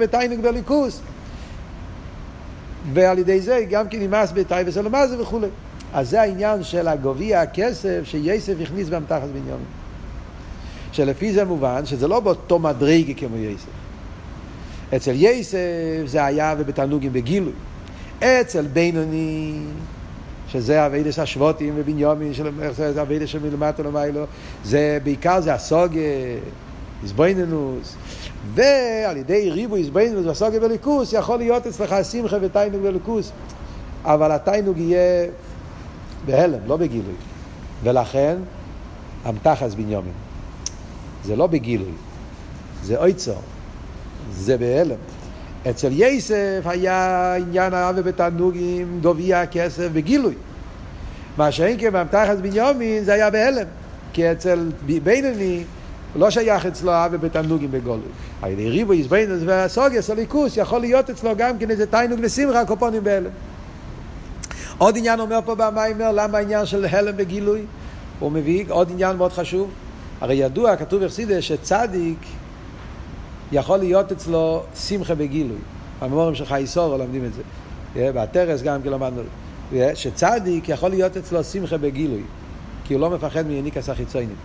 ותיינוק 0.00 0.40
בליכוס. 0.40 1.00
ועל 2.92 3.18
ידי 3.18 3.40
זה 3.40 3.64
גם 3.70 3.88
כן 3.88 4.00
נמאס 4.00 4.32
בתאי 4.32 4.62
וסלמזה 4.66 5.22
וכולי. 5.22 5.48
אז 5.92 6.10
זה 6.10 6.20
העניין 6.20 6.62
של 6.62 6.88
הגביע 6.88 7.40
הכסף 7.40 8.00
שיסף 8.04 8.54
הכניס 8.62 8.88
באמתחת 8.88 9.28
בנימין. 9.28 9.64
שלפי 10.92 11.32
זה 11.32 11.44
מובן 11.44 11.86
שזה 11.86 12.08
לא 12.08 12.20
באותו 12.20 12.58
מדרגה 12.58 13.14
כמו 13.14 13.36
יסף. 13.36 13.66
אצל 14.96 15.12
יסף 15.14 15.58
זה 16.06 16.24
היה 16.24 16.54
ובתענוגים 16.58 17.12
בגילוי. 17.12 17.52
אצל 18.24 18.66
בינוני, 18.66 19.58
שזה 20.52 20.86
אבידס 20.86 21.18
השבוטים 21.18 21.74
ובנימין, 21.76 22.32
זה 22.76 23.02
אבידס 23.02 23.28
שמלמטה 23.28 23.82
למיילו, 23.82 24.24
זה 24.64 24.98
בעיקר 25.04 25.40
זה 25.40 25.54
הסוגה, 25.54 26.00
איזבויננוס, 27.02 27.96
ועל 28.54 29.16
ידי 29.16 29.50
ריבו 29.50 29.76
איזבנינוס 29.76 30.26
והסוגיה 30.26 30.60
בליכוס 30.60 31.12
יכול 31.12 31.38
להיות 31.38 31.66
אצלך 31.66 31.94
שמחה 32.10 32.36
ותיינוג 32.40 32.82
בליכוס. 32.82 33.32
אבל 34.04 34.32
התיינוג 34.32 34.78
יהיה 34.78 35.26
בהלם, 36.26 36.58
לא 36.66 36.76
בגילוי. 36.76 37.14
ולכן 37.82 38.36
אמתחס 39.28 39.74
בניומין 39.74 40.12
זה 41.24 41.36
לא 41.36 41.46
בגילוי. 41.46 41.92
זה 42.82 42.96
אויצור 42.96 43.42
זה 44.32 44.58
בהלם 44.58 44.96
אצל 45.70 45.88
יסף 45.92 46.60
היה 46.64 47.34
עניין 47.34 47.74
האבי 47.74 48.02
בתענוגים 48.02 48.98
גוביע 49.02 49.46
כסף 49.46 49.88
בגילוי 49.92 50.34
מה 51.36 51.52
שאין 51.52 51.76
כן 51.80 51.92
באמתחס 51.92 52.36
בניומין 52.42 53.04
זה 53.04 53.12
היה 53.12 53.30
בהלם 53.30 53.66
כי 54.12 54.32
אצל 54.32 54.68
בינוני 55.02 55.64
לא 56.16 56.30
שייך 56.30 56.66
אצלו 56.66 56.92
אבי 56.92 57.18
בתענוגים 57.18 57.70
בגולוי. 57.70 58.08
על 58.42 58.50
ידי 58.50 58.68
ריבו 58.68 58.94
יזבנוס 58.94 59.42
והסוגס, 59.46 60.10
הליכוס, 60.10 60.56
יכול 60.56 60.80
להיות 60.80 61.10
אצלו 61.10 61.30
גם 61.36 61.58
כן 61.58 61.70
איזה 61.70 61.86
תענוג 61.86 62.18
ושמחה, 62.22 62.64
קופונים 62.64 63.04
בהלם. 63.04 63.30
עוד 64.78 64.96
עניין 64.96 65.20
אומר 65.20 65.38
פה 65.44 65.54
במיימר, 65.54 66.12
למה 66.12 66.38
העניין 66.38 66.66
של 66.66 66.84
הלם 66.90 67.16
בגילוי? 67.16 67.60
הוא 68.18 68.32
מביא 68.32 68.64
עוד 68.68 68.90
עניין 68.90 69.16
מאוד 69.16 69.32
חשוב. 69.32 69.70
הרי 70.20 70.34
ידוע, 70.34 70.76
כתוב 70.76 71.02
אכסידה, 71.02 71.42
שצדיק 71.42 72.18
יכול 73.52 73.78
להיות 73.78 74.12
אצלו 74.12 74.62
שמחה 74.74 75.14
בגילוי. 75.14 75.58
הממורים 76.00 76.34
של 76.34 76.44
חייסורו 76.44 76.98
לומדים 76.98 77.24
את 77.24 77.30
זה. 77.34 77.42
והטרס 78.14 78.62
גם 78.62 78.82
כן 78.82 78.90
למדנו. 78.90 79.22
שצדיק 79.94 80.68
יכול 80.68 80.90
להיות 80.90 81.16
אצלו 81.16 81.44
שמחה 81.44 81.78
בגילוי, 81.78 82.22
כי 82.84 82.94
הוא 82.94 83.00
לא 83.00 83.10
מפחד 83.10 83.46
מיניקס 83.46 83.88
החיצוינים. 83.88 84.36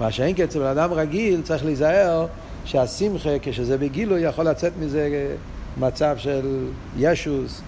מה 0.00 0.10
שאין 0.10 0.36
כן 0.36 0.44
אצל 0.44 0.58
בן 0.58 0.66
אדם 0.66 0.92
רגיל 0.92 1.42
צריך 1.42 1.64
להיזהר 1.64 2.26
שהשמחה 2.64 3.30
כשזה 3.42 3.78
בגילוי 3.78 4.20
יכול 4.20 4.48
לצאת 4.48 4.72
מזה 4.80 5.34
מצב 5.80 6.16
של 6.18 6.66
ישוס 6.98 7.60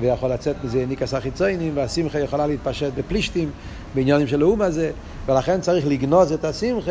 ויכול 0.00 0.30
לצאת 0.30 0.56
מזה 0.64 0.84
ניקס 0.88 1.14
החיצוינים 1.14 1.72
והשמחה 1.74 2.18
יכולה 2.18 2.46
להתפשט 2.46 2.92
בפלישתים 2.94 3.50
בעניינים 3.94 4.26
של 4.26 4.42
האום 4.42 4.62
הזה 4.62 4.90
ולכן 5.26 5.60
צריך 5.60 5.86
לגנוז 5.86 6.32
את 6.32 6.44
השמחה 6.44 6.90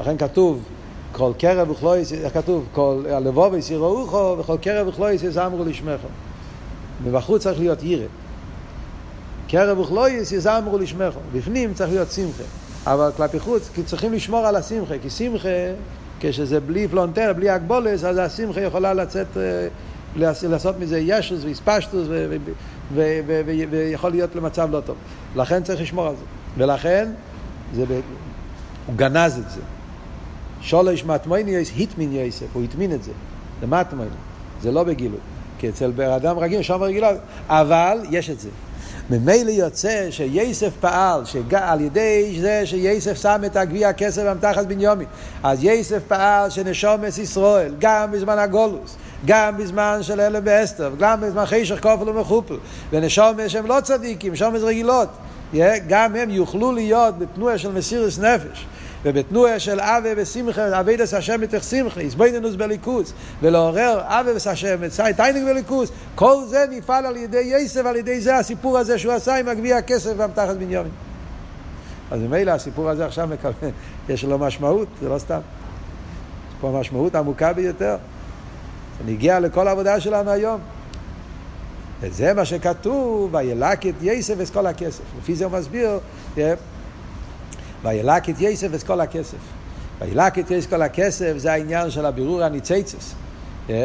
לכן 0.00 0.16
כתוב 0.18 0.62
כל 1.12 1.32
קרב 1.38 1.70
וכלויס, 1.70 2.12
איך 2.12 2.34
כתוב? 2.34 2.66
כל 2.72 3.04
הלבוב 3.10 3.54
יסירוחו 3.54 4.36
וכל 4.38 4.56
קרב 4.56 4.88
וכלויס 4.88 5.22
יזמרו 5.22 5.64
לשמך 5.64 6.00
מבחוץ 7.04 7.42
צריך 7.42 7.58
להיות 7.58 7.82
ירא 7.82 8.06
קרב 9.48 9.78
וכלויס 9.78 10.32
יזמרו 10.32 10.78
לשמך 10.78 11.14
בפנים 11.32 11.74
צריך 11.74 11.90
להיות 11.90 12.10
שמחה 12.10 12.44
אבל 12.86 13.10
כלפי 13.16 13.40
חוץ, 13.40 13.70
כי 13.74 13.82
צריכים 13.82 14.12
לשמור 14.12 14.46
על 14.46 14.56
השמחה, 14.56 14.94
כי 15.02 15.10
שמחה, 15.10 15.48
כשזה 16.20 16.60
בלי 16.60 16.88
פלונטר, 16.88 17.32
בלי 17.36 17.50
הגבולס, 17.50 18.04
אז 18.04 18.18
השמחה 18.18 18.60
יכולה 18.60 18.94
לצאת, 18.94 19.26
אה, 19.36 19.68
לעשות 20.42 20.78
מזה 20.78 20.98
ישוס 20.98 21.44
ואיספשטוס, 21.44 22.08
ויכול 22.94 24.10
להיות 24.10 24.36
למצב 24.36 24.68
לא 24.70 24.80
טוב. 24.80 24.96
לכן 25.36 25.62
צריך 25.62 25.80
לשמור 25.80 26.06
על 26.06 26.14
זה. 26.16 26.24
ולכן, 26.56 27.08
זה 27.74 27.84
ב... 27.86 28.00
הוא 28.86 28.96
גנז 28.96 29.38
את 29.38 29.50
זה. 29.50 29.60
שולש 30.60 31.04
מטמויני 31.04 31.50
יויס, 31.50 31.70
היטמין 31.76 32.12
יוסף, 32.12 32.46
הוא 32.52 32.64
הטמין 32.64 32.92
את 32.92 33.02
זה. 33.02 33.12
זה 33.60 33.66
מטמויני, 33.66 34.14
זה 34.62 34.72
לא 34.72 34.82
בגילוי. 34.82 35.20
כי 35.58 35.68
אצל 35.68 35.90
בן 35.90 36.10
אדם 36.10 36.38
רגיל, 36.38 36.62
שם 36.62 36.82
רגילה, 36.82 37.10
אבל 37.48 37.98
יש 38.10 38.30
את 38.30 38.40
זה. 38.40 38.48
ממילא 39.10 39.50
יוצא 39.50 40.06
שיסף 40.10 40.72
פעל, 40.80 41.24
שעל 41.24 41.80
ידי 41.80 42.36
זה 42.40 42.62
שיסף 42.64 43.22
שם 43.22 43.40
את 43.46 43.56
הגביע 43.56 43.88
הכסף 43.88 44.22
המתחת 44.26 44.66
בניומי, 44.66 45.04
אז 45.42 45.64
יסף 45.64 46.02
פעל 46.08 46.50
שנשומס 46.50 47.18
ישראל, 47.18 47.74
גם 47.78 48.10
בזמן 48.10 48.38
הגולוס, 48.38 48.96
גם 49.26 49.56
בזמן 49.56 49.98
של 50.02 50.20
אלם 50.20 50.42
ואסתר, 50.44 50.90
גם 50.98 51.20
בזמן 51.20 51.46
חישך 51.46 51.82
כופל 51.82 52.08
ומחופל, 52.08 52.56
ונשומס 52.90 53.50
שהם 53.50 53.66
לא 53.66 53.80
צדיקים, 53.82 54.36
שומס 54.36 54.62
רגילות, 54.62 55.08
גם 55.88 56.16
הם 56.16 56.30
יוכלו 56.30 56.72
להיות 56.72 57.18
בתנועה 57.18 57.58
של 57.58 57.72
מסירות 57.72 58.18
נפש. 58.18 58.66
ובתנועה 59.04 59.58
של 59.58 59.80
אבה 59.80 60.08
ושמחה, 60.16 60.80
אבידס 60.80 61.14
השם 61.14 61.40
מתך 61.40 61.62
שמחה, 61.62 62.02
יסבויננוס 62.02 62.54
בליכוס, 62.54 63.12
ולעורר 63.42 64.00
אבה 64.04 64.30
ושם, 64.36 64.76
טיינינג 65.16 65.46
בליכוס, 65.46 65.90
כל 66.14 66.36
זה 66.48 66.64
נפעל 66.70 67.06
על 67.06 67.16
ידי 67.16 67.52
יסף, 67.56 67.86
על 67.86 67.96
ידי 67.96 68.20
זה 68.20 68.36
הסיפור 68.36 68.78
הזה 68.78 68.98
שהוא 68.98 69.12
עשה 69.12 69.36
עם 69.36 69.48
הגביע 69.48 69.76
הכסף 69.76 70.12
והמתחת 70.16 70.56
בנימין. 70.56 70.90
אז 72.10 72.20
ממילא 72.20 72.50
הסיפור 72.50 72.88
הזה 72.88 73.06
עכשיו 73.06 73.28
מקבל, 73.28 73.52
יש 74.08 74.24
לו 74.24 74.38
משמעות, 74.38 74.88
זה 75.02 75.08
לא 75.08 75.18
סתם. 75.18 75.40
יש 76.48 76.54
פה 76.60 76.78
משמעות 76.80 77.14
עמוקה 77.14 77.52
ביותר. 77.52 77.96
זה 78.98 79.12
נגיע 79.12 79.40
לכל 79.40 79.68
העבודה 79.68 80.00
שלנו 80.00 80.30
היום. 80.30 80.60
וזה 82.00 82.34
מה 82.34 82.44
שכתוב, 82.44 83.34
וילק 83.34 83.86
את 83.86 83.94
יסף 84.02 84.40
את 84.40 84.50
כל 84.50 84.66
הכסף. 84.66 85.02
לפי 85.18 85.34
זה 85.34 85.44
הוא 85.44 85.52
מסביר, 85.52 85.98
וילק 87.84 88.30
את 88.30 88.40
יסף 88.40 88.74
את 88.74 88.82
כל 88.82 89.00
הכסף. 89.00 89.38
וילק 90.00 90.38
את 90.38 90.50
יסף 90.50 90.70
כל 90.70 90.82
הכסף 90.82 91.32
זה 91.36 91.52
העניין 91.52 91.90
של 91.90 92.06
הבירור 92.06 92.42
הניציצס. 92.42 93.14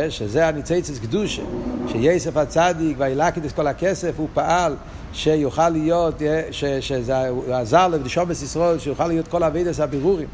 שזה 0.09 0.47
הניציצס 0.47 0.99
קדושה, 0.99 1.41
שיסף 1.87 2.37
הצדיק 2.37 2.97
וילק 2.99 3.37
את 3.37 3.51
כל 3.51 3.67
הכסף, 3.67 4.11
הוא 4.17 4.27
פעל 4.33 4.75
שיוכל 5.13 5.69
להיות, 5.69 6.21
שזה 6.51 7.15
עזר 7.51 7.87
לבדישומס 7.87 8.41
ישראל, 8.41 8.79
שיוכל 8.79 9.07
להיות 9.07 9.27
כל 9.27 9.43
אבידס 9.43 9.79
הבירורים. 9.79 10.27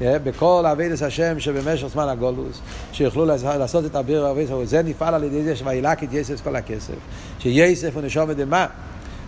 בכל 0.00 0.64
אבידס 0.72 1.02
השם 1.02 1.40
שבמשך 1.40 1.86
זמן 1.86 2.08
הגולוס, 2.08 2.60
שיוכלו 2.92 3.26
לעשות 3.42 3.84
את 3.84 3.94
הביר 3.94 4.30
אבידס, 4.30 4.50
זה 4.64 4.82
נפעל 4.82 5.14
על 5.14 5.24
ידי 5.24 5.42
זה 5.42 5.56
שוילק 5.56 6.04
את 6.04 6.08
יסף 6.12 6.40
כל 6.40 6.56
הכסף. 6.56 6.94
שיסף 7.38 7.94
הוא 7.94 8.02
נשום 8.02 8.30
אדמה, 8.30 8.66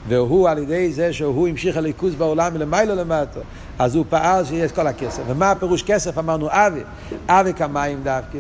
והוא 0.09 0.49
על 0.49 0.59
ידי 0.59 0.93
זה 0.93 1.13
שהוא 1.13 1.49
המשיך 1.49 1.77
הליכוז 1.77 2.15
בעולם 2.15 2.55
מלמיילו 2.55 2.95
למטה, 2.95 3.41
אז 3.79 3.95
הוא 3.95 4.05
פעל 4.09 4.45
שיש 4.45 4.73
כל 4.73 4.87
הכסף. 4.87 5.23
ומה 5.27 5.51
הפירוש 5.51 5.83
כסף? 5.83 6.19
אמרנו 6.19 6.49
אבי, 6.51 6.81
אבי 7.29 7.55
כמים 7.55 8.01
דווקא, 8.03 8.39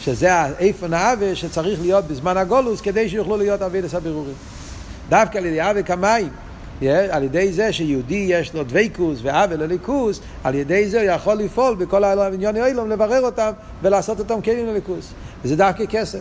שזה 0.00 0.44
איפן 0.58 0.94
האבי 0.94 1.36
שצריך 1.36 1.80
להיות 1.80 2.04
בזמן 2.04 2.36
הגולוס 2.36 2.80
כדי 2.80 3.08
שיוכלו 3.08 3.36
להיות 3.36 3.62
אבידס 3.62 3.94
הבירורים. 3.94 4.34
דווקא 5.08 5.38
על 5.38 5.46
ידי 5.46 5.84
כמים. 5.84 6.28
Yeah, 6.80 6.84
על 7.10 7.22
ידי 7.22 7.52
זה 7.52 7.72
שיהודי 7.72 8.26
יש 8.28 8.54
לו 8.54 8.64
דבקוס 8.64 9.18
ועוול 9.22 9.56
לליכוס, 9.56 10.20
על 10.44 10.54
ידי 10.54 10.88
זה 10.88 11.00
הוא 11.00 11.10
יכול 11.10 11.34
לפעול 11.34 11.74
בכל 11.74 12.04
הענייני 12.04 12.64
אילום, 12.66 12.90
לברר 12.90 13.20
אותם 13.20 13.50
ולעשות 13.82 14.18
אותם 14.18 14.40
כלים 14.40 14.66
לליכוס. 14.66 15.12
וזה 15.42 15.56
דווקא 15.56 15.84
כסף. 15.86 16.20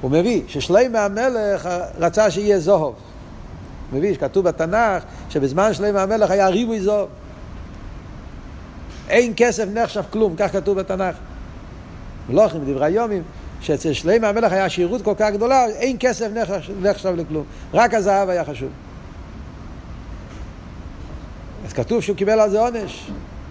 הוא 0.00 0.10
מביא 0.10 0.42
ששלמה 0.48 1.04
המלך 1.04 1.68
רצה 1.98 2.30
שיהיה 2.30 2.60
זוהב. 2.60 2.82
הוא 2.82 3.98
מביא 3.98 4.14
שכתוב 4.14 4.44
בתנ"ך 4.44 5.02
שבזמן 5.30 5.74
שלמה 5.74 6.02
המלך 6.02 6.30
היה 6.30 6.48
ריבוי 6.48 6.80
זוהב. 6.80 7.08
אין 9.08 9.32
כסף 9.36 9.64
נחשב 9.74 10.02
כלום, 10.10 10.34
כך 10.36 10.52
כתוב 10.52 10.78
בתנ"ך. 10.78 11.16
מלוכים 12.28 12.60
בדברי 12.60 12.86
היומים, 12.86 13.22
שאצל 13.60 13.92
שלמה 13.92 14.28
המלך 14.28 14.52
היה 14.52 14.68
שירות 14.68 15.02
כל 15.02 15.14
כך 15.18 15.30
גדולה, 15.32 15.66
אין 15.66 15.96
כסף 16.00 16.28
נחשב 16.82 17.14
לכלום. 17.16 17.44
רק 17.74 17.94
הזהב 17.94 18.28
היה 18.28 18.44
חשוב. 18.44 18.68
אז 21.66 21.72
כתוב 21.72 22.00
שהוא 22.00 22.16
קיבל 22.16 22.40
על 22.40 22.50
זה 22.50 22.60
עונש. 22.60 23.10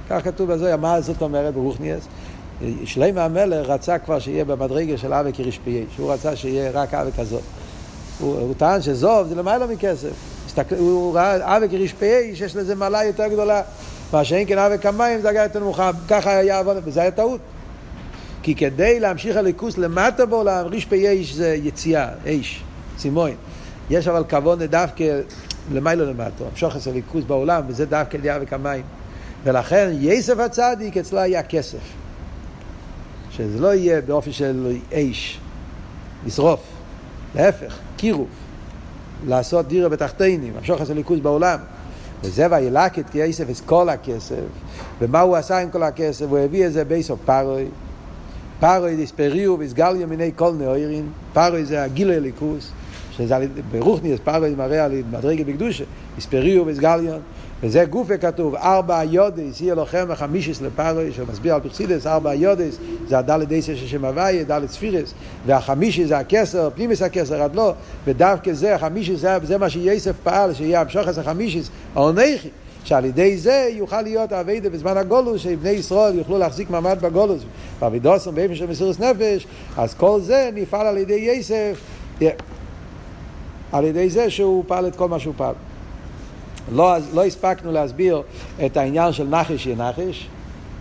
כך 0.10 0.24
כתוב 0.24 0.52
בזה, 0.52 0.78
מה 0.78 1.02
זאת 1.02 1.22
אומרת 1.22 1.54
ברוכניאס? 1.54 2.08
שלמה 2.86 3.26
המלך 3.26 3.70
רצה 3.70 3.98
כבר 4.00 4.20
שיהיה 4.20 4.46
במדרגה 4.46 4.98
של 4.98 5.14
אבי 5.14 5.34
כרשפייה, 5.34 5.86
שהוא 5.96 6.14
רצה 6.14 6.36
שיהיה 6.36 6.72
רק 6.74 6.94
אבי 6.94 7.12
כזאת. 7.18 7.42
הוא, 8.20 8.40
הוא 8.40 8.54
טען 8.58 8.82
שזוב 8.82 9.28
זה 9.28 9.36
למעלה 9.36 9.68
מכסף. 9.68 10.10
הוא 10.78 11.16
ראה 11.16 11.58
אבי 11.58 11.70
כרשפייה 11.70 12.36
שיש 12.36 12.56
לזה 12.56 12.76
מעלה 12.76 13.04
יותר 13.04 13.28
גדולה. 13.28 13.62
מה 14.14 14.24
שאין 14.24 14.48
כן 14.48 14.58
אבי 14.58 14.78
כמים 14.78 15.22
זה 15.22 15.32
יותר 15.32 15.60
נמוכה, 15.60 15.92
ככה 16.08 16.38
היה 16.38 16.60
עבודה, 16.60 16.80
וזה 16.84 17.02
היה 17.02 17.12
טעות. 17.12 17.42
כי 18.44 18.56
כדי 18.56 19.00
להמשיך 19.00 19.38
הליכוס 19.38 19.78
למטה 19.78 20.26
בעולם, 20.26 20.66
רשפי 20.66 21.22
אש 21.22 21.34
זה 21.34 21.56
יציאה, 21.64 22.10
אש, 22.28 22.64
סימון. 22.98 23.32
יש 23.90 24.08
אבל 24.08 24.24
כבוד 24.30 24.64
דווקא 24.64 25.20
למיילו 25.74 26.06
למטו, 26.06 26.46
המשוך 26.52 26.76
את 26.76 26.88
הליכוז 26.88 27.24
בעולם, 27.26 27.64
וזה 27.68 27.86
דווקא 27.86 28.18
ליאה 28.18 28.38
וכמים. 28.42 28.84
ולכן 29.44 29.90
יסף 30.00 30.40
הצדיק 30.40 30.98
אצלו 30.98 31.20
היה 31.20 31.44
כסף. 31.44 31.80
שזה 33.32 33.60
לא 33.60 33.74
יהיה 33.74 34.02
באופן 34.02 34.32
של 34.32 34.78
אש, 34.94 35.40
לשרוף, 36.26 36.62
להפך, 37.36 37.78
קירוב, 37.98 38.28
לעשות 39.28 39.68
דירה 39.68 39.90
בתחתינים, 39.90 40.54
המשוך 40.58 40.82
את 40.82 40.90
הליכוז 40.90 41.20
בעולם. 41.20 41.60
וזה 42.24 42.48
וילק 42.52 43.00
את 43.00 43.06
כסף 43.14 43.50
את 43.50 43.60
כל 43.66 43.90
הכסף. 43.90 44.36
ומה 45.02 45.22
הוא 45.22 45.36
עשה 45.36 45.60
עם 45.60 45.70
כל 45.70 45.84
הכסף? 45.84 46.26
הוא 46.30 46.38
הביא 46.38 46.66
את 46.68 46.74
זה 46.74 46.84
בייסוף 46.84 47.20
פרוי. 47.26 47.66
פרוי 48.60 48.96
דיספריו 48.96 49.60
ויסגליו 49.60 50.08
מיני 50.08 50.32
כל 50.36 50.54
נאוירין. 50.54 51.10
פרוי 51.34 51.66
זה 51.66 51.84
הגילוי 51.84 52.20
ליכוס. 52.20 52.72
שזה 53.18 53.48
ברוכניאס 53.72 54.20
פרווה 54.24 54.50
מראה 54.56 54.86
על 54.86 54.92
מדרגה 55.12 55.44
בקדושה, 55.44 55.84
הספריו 56.18 56.64
וסגליון, 56.66 57.20
וזה 57.64 57.86
גופה 57.86 58.18
כתוב, 58.18 58.56
ארבע 58.56 59.04
יודס, 59.04 59.62
יהיה 59.62 59.76
לוחם 59.76 60.06
וחמישיס 60.10 60.62
לפרוי, 60.62 61.12
שמסביר 61.12 61.56
על 61.56 61.62
פרסידס, 61.62 62.08
ארבע 62.08 62.34
יודס, 62.34 62.78
זה 63.08 63.18
הדלת 63.18 63.48
דייסה 63.48 63.76
של 63.76 63.88
שם 63.88 64.06
הוויה, 64.06 64.44
דלת 64.44 64.70
ספירס, 64.70 65.14
והחמישי 65.46 66.06
זה 66.06 66.18
הכסר, 66.18 66.70
פנימיס 66.76 67.02
הכסר 67.02 67.42
עד 67.42 67.56
לא, 67.56 67.74
ודווקא 68.06 68.54
זה, 68.54 68.76
החמישי 68.76 69.16
זה, 69.16 69.38
זה 69.44 69.58
מה 69.58 69.70
שיסף 69.70 70.14
פעל, 70.24 70.54
שיהיה 70.54 70.82
המשוחס 70.82 71.18
החמישיס, 71.18 71.70
העונכי. 71.96 72.50
שעל 72.84 73.06
ידי 73.06 73.38
זה 73.38 73.70
יוכל 73.72 74.02
להיות 74.02 74.34
אביידה 74.34 74.70
בזמן 74.70 74.98
הגולוס, 74.98 75.42
שבני 75.42 75.70
ישראל 75.70 76.16
יוכלו 76.16 76.38
להחזיק 76.38 76.70
מעמד 76.70 76.98
בגולוס, 77.02 77.44
ואבידוסם 77.80 78.36
באופן 78.36 78.56
של 78.56 78.68
מסירות 78.68 79.00
נפש, 79.00 79.48
אז 79.78 79.94
כל 79.94 80.22
זה 80.22 80.50
נפעל 80.54 80.88
על 80.88 80.98
ידי. 80.98 81.42
Yeah. 82.20 82.24
על 83.72 83.86
ידי 83.86 84.10
זה 84.10 84.30
שהוא 84.30 84.64
פעל 84.68 84.88
את 84.88 84.96
כל 84.96 85.08
מה 85.10 85.20
שהוא 85.20 85.34
פעל. 85.38 85.54
לא, 86.72 86.96
לא 87.14 87.26
הספקנו 87.26 87.72
להסביר 87.72 88.22
את 88.66 88.78
העניין 88.78 89.14
של 89.14 89.28
נחש 89.28 89.66
יהיה 89.66 89.78
נחש. 89.78 90.28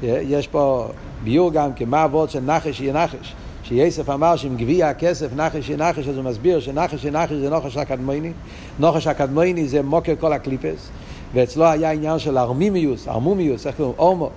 יש 0.02 0.48
פה 0.48 0.88
ביור 1.24 1.52
גם 1.52 1.72
כמה 1.72 2.04
אבות 2.04 2.30
של 2.30 2.40
נחש 2.40 2.80
יהיה 2.80 2.92
נחש. 2.92 3.34
שיסף 3.62 4.10
אמר 4.10 4.36
שעם 4.36 4.56
גביע 4.56 4.88
הכסף 4.88 5.28
נחש 5.36 5.68
יהיה 5.68 5.78
נחש, 5.78 6.08
אז 6.08 6.16
הוא 6.16 6.24
מסביר 6.24 6.60
שנחש 6.60 7.04
יהיה 7.04 7.12
נחש 7.12 7.32
זה 7.32 7.50
נוחש 7.50 7.76
הקדמייני. 7.76 8.32
נחש 8.78 9.06
הקדמוני 9.06 9.68
זה 9.68 9.82
מקור 9.82 10.12
כל 10.20 10.32
הקליפות. 10.32 10.88
ואצלו 11.34 11.64
היה 11.64 11.90
עניין 11.90 12.18
של 12.18 12.38
ערמימיות, 12.38 13.08
ערמומיות, 13.08 13.66
איך 13.66 13.76
קוראים? 13.76 13.94
ערמה. 13.98 14.30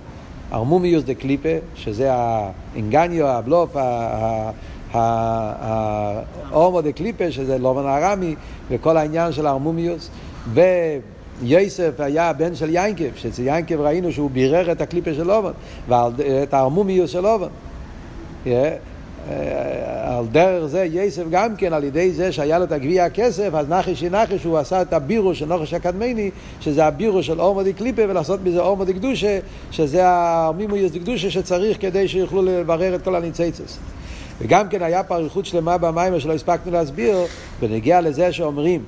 ערמומיות 0.52 1.04
דקליפה, 1.04 1.48
שזה 1.74 2.10
האינגניו, 2.12 3.26
הבלוף, 3.26 3.76
הערמה 6.52 6.80
דקליפה, 6.82 7.30
שזה 7.30 7.58
לבן 7.58 7.86
ארמי, 7.86 8.34
וכל 8.70 8.96
העניין 8.96 9.32
של 9.32 9.46
הערמומיות, 9.46 10.10
ויוסף 11.42 12.00
היה 12.00 12.30
הבן 12.30 12.54
של 12.54 12.68
יעקב, 12.72 13.16
שאצל 13.16 13.42
יעקב 13.44 13.80
ראינו 13.80 14.12
שהוא 14.12 14.30
בירר 14.30 14.72
את 14.72 14.80
הקליפה 14.80 15.14
של 15.14 15.26
לבן, 15.26 15.52
ואת 15.88 16.54
הערמומיות 16.54 17.10
של 17.10 17.20
לבן. 17.20 17.48
על 20.04 20.26
דרך 20.32 20.66
זה 20.66 20.84
יסף 20.84 21.22
גם 21.30 21.56
כן, 21.56 21.72
על 21.72 21.84
ידי 21.84 22.12
זה 22.12 22.32
שהיה 22.32 22.58
לו 22.58 22.64
את 22.64 22.72
הגביע 22.72 23.04
הכסף, 23.04 23.50
אז 23.54 23.68
נחש 23.68 24.02
נחש 24.02 24.44
הוא 24.44 24.58
עשה 24.58 24.82
את 24.82 24.92
הבירו 24.92 25.34
של 25.34 25.46
נוחש 25.46 25.74
הקדמני, 25.74 26.30
שזה 26.60 26.84
הבירו 26.84 27.22
של 27.22 27.40
אורמו 27.40 27.62
די 27.62 27.72
קליפה, 27.72 28.02
ולעשות 28.08 28.40
מזה 28.44 28.60
אורמו 28.60 28.84
די 28.84 28.92
קדושה, 28.94 29.38
שזה 29.70 30.02
המימויוס 30.04 30.92
די 30.92 30.98
קדושה 30.98 31.30
שצריך 31.30 31.76
כדי 31.80 32.08
שיוכלו 32.08 32.42
לברר 32.42 32.94
את 32.94 33.02
כל 33.02 33.16
הניציצס. 33.16 33.78
וגם 34.40 34.68
כן 34.68 34.82
היה 34.82 35.02
פה 35.02 35.16
אריכות 35.16 35.46
שלמה 35.46 35.78
במים 35.78 36.20
שלא 36.20 36.32
הספקנו 36.32 36.72
להסביר, 36.72 37.18
בנגיע 37.60 38.00
לזה 38.00 38.32
שאומרים 38.32 38.82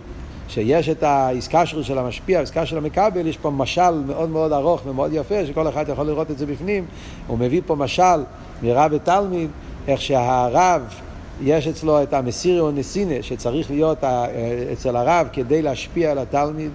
שיש 0.50 0.88
את 0.88 1.02
האיסקשרות 1.02 1.84
של 1.84 1.98
המשפיע, 1.98 2.38
האיסקה 2.38 2.66
של 2.66 2.78
המכבל, 2.78 3.26
יש 3.26 3.36
פה 3.36 3.50
משל 3.50 3.90
מאוד 4.06 4.30
מאוד 4.30 4.52
ארוך 4.52 4.80
ומאוד 4.86 5.10
יפה, 5.12 5.46
שכל 5.46 5.68
אחד 5.68 5.88
יכול 5.88 6.06
לראות 6.06 6.30
את 6.30 6.38
זה 6.38 6.46
בפנים. 6.46 6.84
הוא 7.26 7.38
מביא 7.38 7.60
פה 7.66 7.74
משל 7.74 8.22
מרב 8.62 8.90
ותלמיד, 8.94 9.50
איך 9.88 10.00
שהרב, 10.00 10.82
יש 11.42 11.66
אצלו 11.66 12.02
את 12.02 12.14
המסיריו 12.14 12.70
נסינה, 12.70 13.14
שצריך 13.22 13.70
להיות 13.70 14.04
אצל 14.72 14.96
הרב 14.96 15.26
כדי 15.32 15.62
להשפיע 15.62 16.10
על 16.10 16.18
התלמיד. 16.18 16.70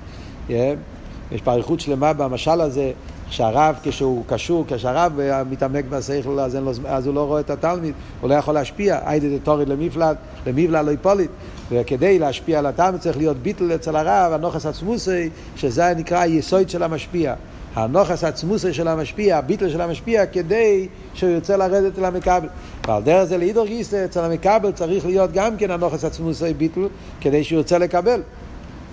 יש 0.49 1.41
פה 1.43 1.51
אריכות 1.51 1.79
שלמה 1.79 2.13
במשל 2.13 2.61
הזה, 2.61 2.91
שהרב 3.29 3.75
כשהוא 3.83 4.23
קשור, 4.27 4.65
כשהרב 4.67 5.19
מתעמק 5.49 5.85
בשכל 5.89 6.39
אז, 6.39 6.55
לו, 6.55 6.71
אז 6.85 7.07
הוא 7.07 7.15
לא 7.15 7.25
רואה 7.27 7.39
את 7.39 7.49
התלמיד, 7.49 7.93
הוא 8.21 8.29
לא 8.29 8.35
יכול 8.35 8.53
להשפיע, 8.53 8.99
היידה 9.05 9.27
דתורי 9.37 9.65
למפלט, 9.65 10.17
למבלע 10.47 10.81
לא 10.81 10.91
יפוליט, 10.91 11.31
וכדי 11.71 12.19
להשפיע 12.19 12.59
על 12.59 12.65
התלמיד 12.65 13.01
צריך 13.01 13.17
להיות 13.17 13.37
ביטל 13.37 13.75
אצל 13.75 13.95
הרב, 13.95 14.33
הנוכס 14.33 14.65
עצמוסי, 14.65 15.29
שזה 15.55 15.93
נקרא 15.97 16.19
היסוד 16.19 16.69
של 16.69 16.83
המשפיע. 16.83 17.33
הנוכס 17.75 18.23
עצמוסי 18.23 18.73
של 18.73 18.87
המשפיע, 18.87 19.37
הביטל 19.37 19.69
של 19.69 19.81
המשפיע, 19.81 20.25
כדי 20.25 20.87
שהוא 21.13 21.29
ירצה 21.29 21.57
לרדת 21.57 21.99
אל 21.99 22.05
המקבל. 22.05 22.47
ועל 22.87 23.03
דרך 23.03 23.23
זה 23.23 23.37
לאידור 23.37 23.65
גיסא, 23.65 24.05
אצל 24.05 24.23
המקבל 24.23 24.71
צריך 24.71 25.05
להיות 25.05 25.31
גם 25.31 25.57
כן 25.57 25.71
הנוכס 25.71 26.03
עצמוסי 26.03 26.53
ביטל, 26.53 26.87
כדי 27.21 27.43
שהוא 27.43 27.57
ירצה 27.57 27.77
לקבל. 27.77 28.21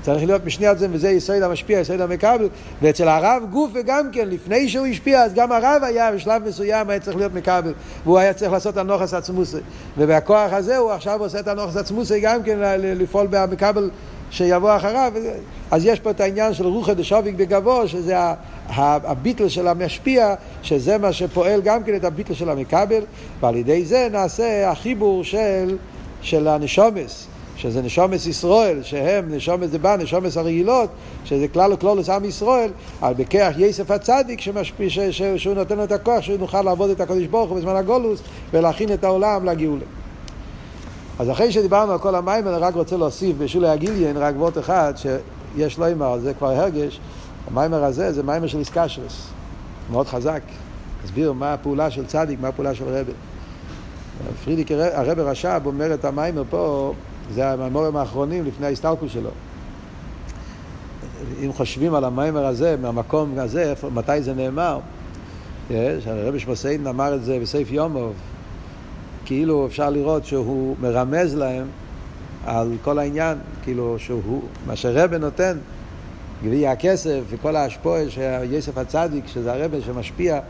צריך 0.02 0.24
להיות 0.24 0.46
משני 0.46 0.66
הצדדים, 0.66 0.90
וזה 0.94 1.10
יסוד 1.10 1.42
המשפיע, 1.42 1.80
יסוד 1.80 2.00
המקבל. 2.00 2.48
ואצל 2.82 3.08
הרב 3.08 3.42
גוף 3.50 3.70
וגם 3.74 4.10
כן, 4.12 4.28
לפני 4.28 4.68
שהוא 4.68 4.86
השפיע, 4.86 5.22
אז 5.22 5.34
גם 5.34 5.52
הרב 5.52 5.82
היה 5.84 6.12
בשלב 6.12 6.48
מסוים, 6.48 6.90
היה 6.90 7.00
צריך 7.00 7.16
להיות 7.16 7.34
מקבל. 7.34 7.72
והוא 8.04 8.18
היה 8.18 8.32
צריך 8.32 8.52
לעשות 8.52 8.76
הנוכס 8.76 9.14
עצמוסי. 9.14 9.56
ובכוח 9.98 10.52
הזה 10.52 10.76
הוא 10.76 10.90
עכשיו 10.90 11.20
עושה 11.20 11.40
את 11.40 11.48
הנוכס 11.48 11.76
עצמוסי 11.76 12.20
גם 12.20 12.42
כן 12.42 12.58
לפעול 12.82 13.26
במקבל 13.30 13.90
שיבוא 14.30 14.76
אחריו. 14.76 15.12
אז 15.70 15.86
יש 15.86 16.00
פה 16.00 16.10
את 16.10 16.20
העניין 16.20 16.54
של 16.54 16.66
רוחא 16.66 16.92
דשוביק 16.92 17.34
בגבו, 17.34 17.88
שזה 17.88 18.16
הביטל 18.68 19.48
של 19.48 19.68
המשפיע, 19.68 20.34
שזה 20.62 20.98
מה 20.98 21.12
שפועל 21.12 21.60
גם 21.60 21.84
כן 21.84 21.96
את 21.96 22.04
הביטל 22.04 22.34
של 22.34 22.50
המקבל, 22.50 23.02
ועל 23.40 23.56
ידי 23.56 23.84
זה 23.84 24.08
נעשה 24.12 24.70
החיבור 24.70 25.24
של, 25.24 25.76
של 26.22 26.48
הנשומס. 26.48 27.26
שזה 27.56 27.82
נשומס 27.82 28.26
ישראל, 28.26 28.82
שהם 28.82 29.34
נשומס 29.34 29.70
דבא, 29.70 29.96
נשומס 29.96 30.36
הרגילות, 30.36 30.90
שזה 31.24 31.48
כלל 31.48 31.72
וכלולוס 31.72 32.08
עם 32.08 32.24
ישראל, 32.24 32.70
על 33.00 33.14
בכיח 33.14 33.58
יסף 33.58 33.90
הצדיק 33.90 34.40
שמשפיע, 34.40 34.90
ש, 34.90 34.98
ש, 34.98 35.22
שהוא 35.22 35.54
נותן 35.54 35.76
לו 35.76 35.84
את 35.84 35.92
הכוח, 35.92 36.20
שהוא 36.20 36.38
נוכל 36.38 36.62
לעבוד 36.62 36.90
את 36.90 37.00
הקדוש 37.00 37.26
ברוך 37.26 37.50
הוא 37.50 37.58
בזמן 37.58 37.76
הגולוס, 37.76 38.22
ולהכין 38.52 38.92
את 38.92 39.04
העולם 39.04 39.44
לגאולה. 39.44 39.84
אז 41.18 41.30
אחרי 41.30 41.52
שדיברנו 41.52 41.92
על 41.92 41.98
כל 41.98 42.14
המים, 42.14 42.48
אני 42.48 42.56
רק 42.56 42.74
רוצה 42.74 42.96
להוסיף 42.96 43.36
בשולי 43.38 43.68
הגיליין 43.68 44.16
רק 44.16 44.34
וורט 44.38 44.58
אחד, 44.58 44.94
שיש 44.96 45.78
לו 45.78 45.86
אימר, 45.86 46.18
זה 46.18 46.34
כבר 46.34 46.50
הרגש, 46.50 47.00
המיימר 47.50 47.84
הזה 47.84 48.12
זה 48.12 48.22
מיימר 48.22 48.46
של 48.46 48.58
איסקשרס, 48.58 49.26
מאוד 49.90 50.08
חזק. 50.08 50.42
הסביר 51.04 51.32
מה 51.32 51.52
הפעולה 51.52 51.90
של 51.90 52.06
צדיק, 52.06 52.40
מה 52.40 52.48
הפעולה 52.48 52.74
של 52.74 52.84
רבי. 52.88 53.12
פרידיק 54.44 54.70
הרבי 54.70 55.22
רש"ב 55.22 55.62
אומר 55.66 55.94
את 55.94 56.04
המיימר 56.04 56.42
פה, 56.50 56.92
זה 57.34 57.50
המיימורים 57.50 57.96
האחרונים 57.96 58.44
לפני 58.44 58.66
ההסתלקות 58.66 59.10
שלו. 59.10 59.30
אם 61.44 61.52
חושבים 61.52 61.94
על 61.94 62.04
המיימר 62.04 62.46
הזה, 62.46 62.76
מהמקום 62.82 63.38
הזה, 63.38 63.74
מתי 63.94 64.22
זה 64.22 64.34
נאמר, 64.34 64.78
שהרבי 65.70 66.38
שמוסיין 66.38 66.86
אמר 66.86 67.14
את 67.14 67.24
זה 67.24 67.38
בסעיף 67.42 67.70
יומוב, 67.70 68.12
כאילו 69.24 69.66
אפשר 69.66 69.90
לראות 69.90 70.24
שהוא 70.24 70.76
מרמז 70.80 71.34
להם 71.34 71.66
על 72.46 72.72
כל 72.84 72.98
העניין, 72.98 73.38
כאילו 73.62 73.98
שהוא, 73.98 74.42
מה 74.66 74.76
שרבי 74.76 75.18
נותן, 75.18 75.58
גביע 76.44 76.70
הכסף 76.70 77.20
וכל 77.30 77.56
ההשפועה 77.56 78.10
שיוסף 78.10 78.78
הצדיק, 78.78 79.26
שזה 79.26 79.52
הרבי 79.52 79.80
שמשפיע, 79.82 80.40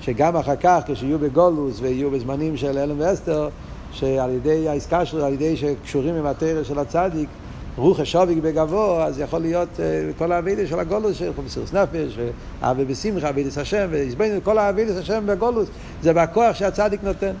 שגם 0.00 0.36
אחר 0.36 0.56
כך 0.56 0.80
כשיהיו 0.86 1.18
בגולוס 1.18 1.80
ויהיו 1.80 2.10
בזמנים 2.10 2.56
של 2.56 2.78
אלם 2.78 2.96
ואסתר, 2.98 3.48
שעל 3.92 4.30
ידי 4.30 4.68
העסקה 4.68 5.04
שלו, 5.04 5.24
על 5.24 5.32
ידי 5.32 5.56
שקשורים 5.56 6.14
עם 6.14 6.26
התרא 6.26 6.62
של 6.62 6.78
הצדיק, 6.78 7.28
רוח 7.76 8.00
השוביק 8.00 8.38
בגבו, 8.38 9.02
אז 9.02 9.20
יכול 9.20 9.40
להיות 9.40 9.68
uh, 9.76 10.18
כל 10.18 10.32
האבידס 10.32 10.68
של 10.68 10.78
הגולוס, 10.78 11.16
של 11.16 11.30
מסירות 11.44 11.74
נפש, 11.74 12.18
ואבי 12.60 12.84
בשמחה, 12.84 13.28
אבידס 13.28 13.58
השם, 13.58 13.86
והסברנו 13.90 14.40
כל 14.42 14.58
האבידס 14.58 14.96
השם 14.96 15.24
בגולוס, 15.26 15.68
זה 16.02 16.12
בכוח 16.12 16.56
שהצדיק 16.56 17.04
נותן. 17.04 17.32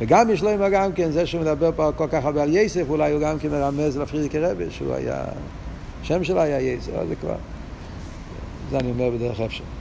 וגם 0.00 0.30
יש 0.30 0.42
לו 0.42 0.50
עם 0.50 0.60
גם 0.72 0.92
כן, 0.92 1.10
זה 1.10 1.26
שהוא 1.26 1.40
מדבר 1.40 1.70
פה 1.76 1.90
כל 1.96 2.06
כך 2.10 2.24
הרבה 2.24 2.42
על 2.42 2.56
יסף, 2.56 2.84
אולי 2.88 3.12
הוא 3.12 3.20
גם 3.20 3.38
כן 3.38 3.48
מרמז 3.48 3.98
לפרידיקי 3.98 4.38
רבי, 4.38 4.64
שהוא 4.70 4.94
היה, 4.94 5.24
השם 6.02 6.24
שלו 6.24 6.40
היה 6.40 6.60
יסף, 6.60 6.92
זה 7.08 7.14
כבר, 7.20 7.34
זה 8.70 8.78
אני 8.78 8.90
אומר 8.90 9.10
בדרך 9.10 9.40
אפשר. 9.40 9.77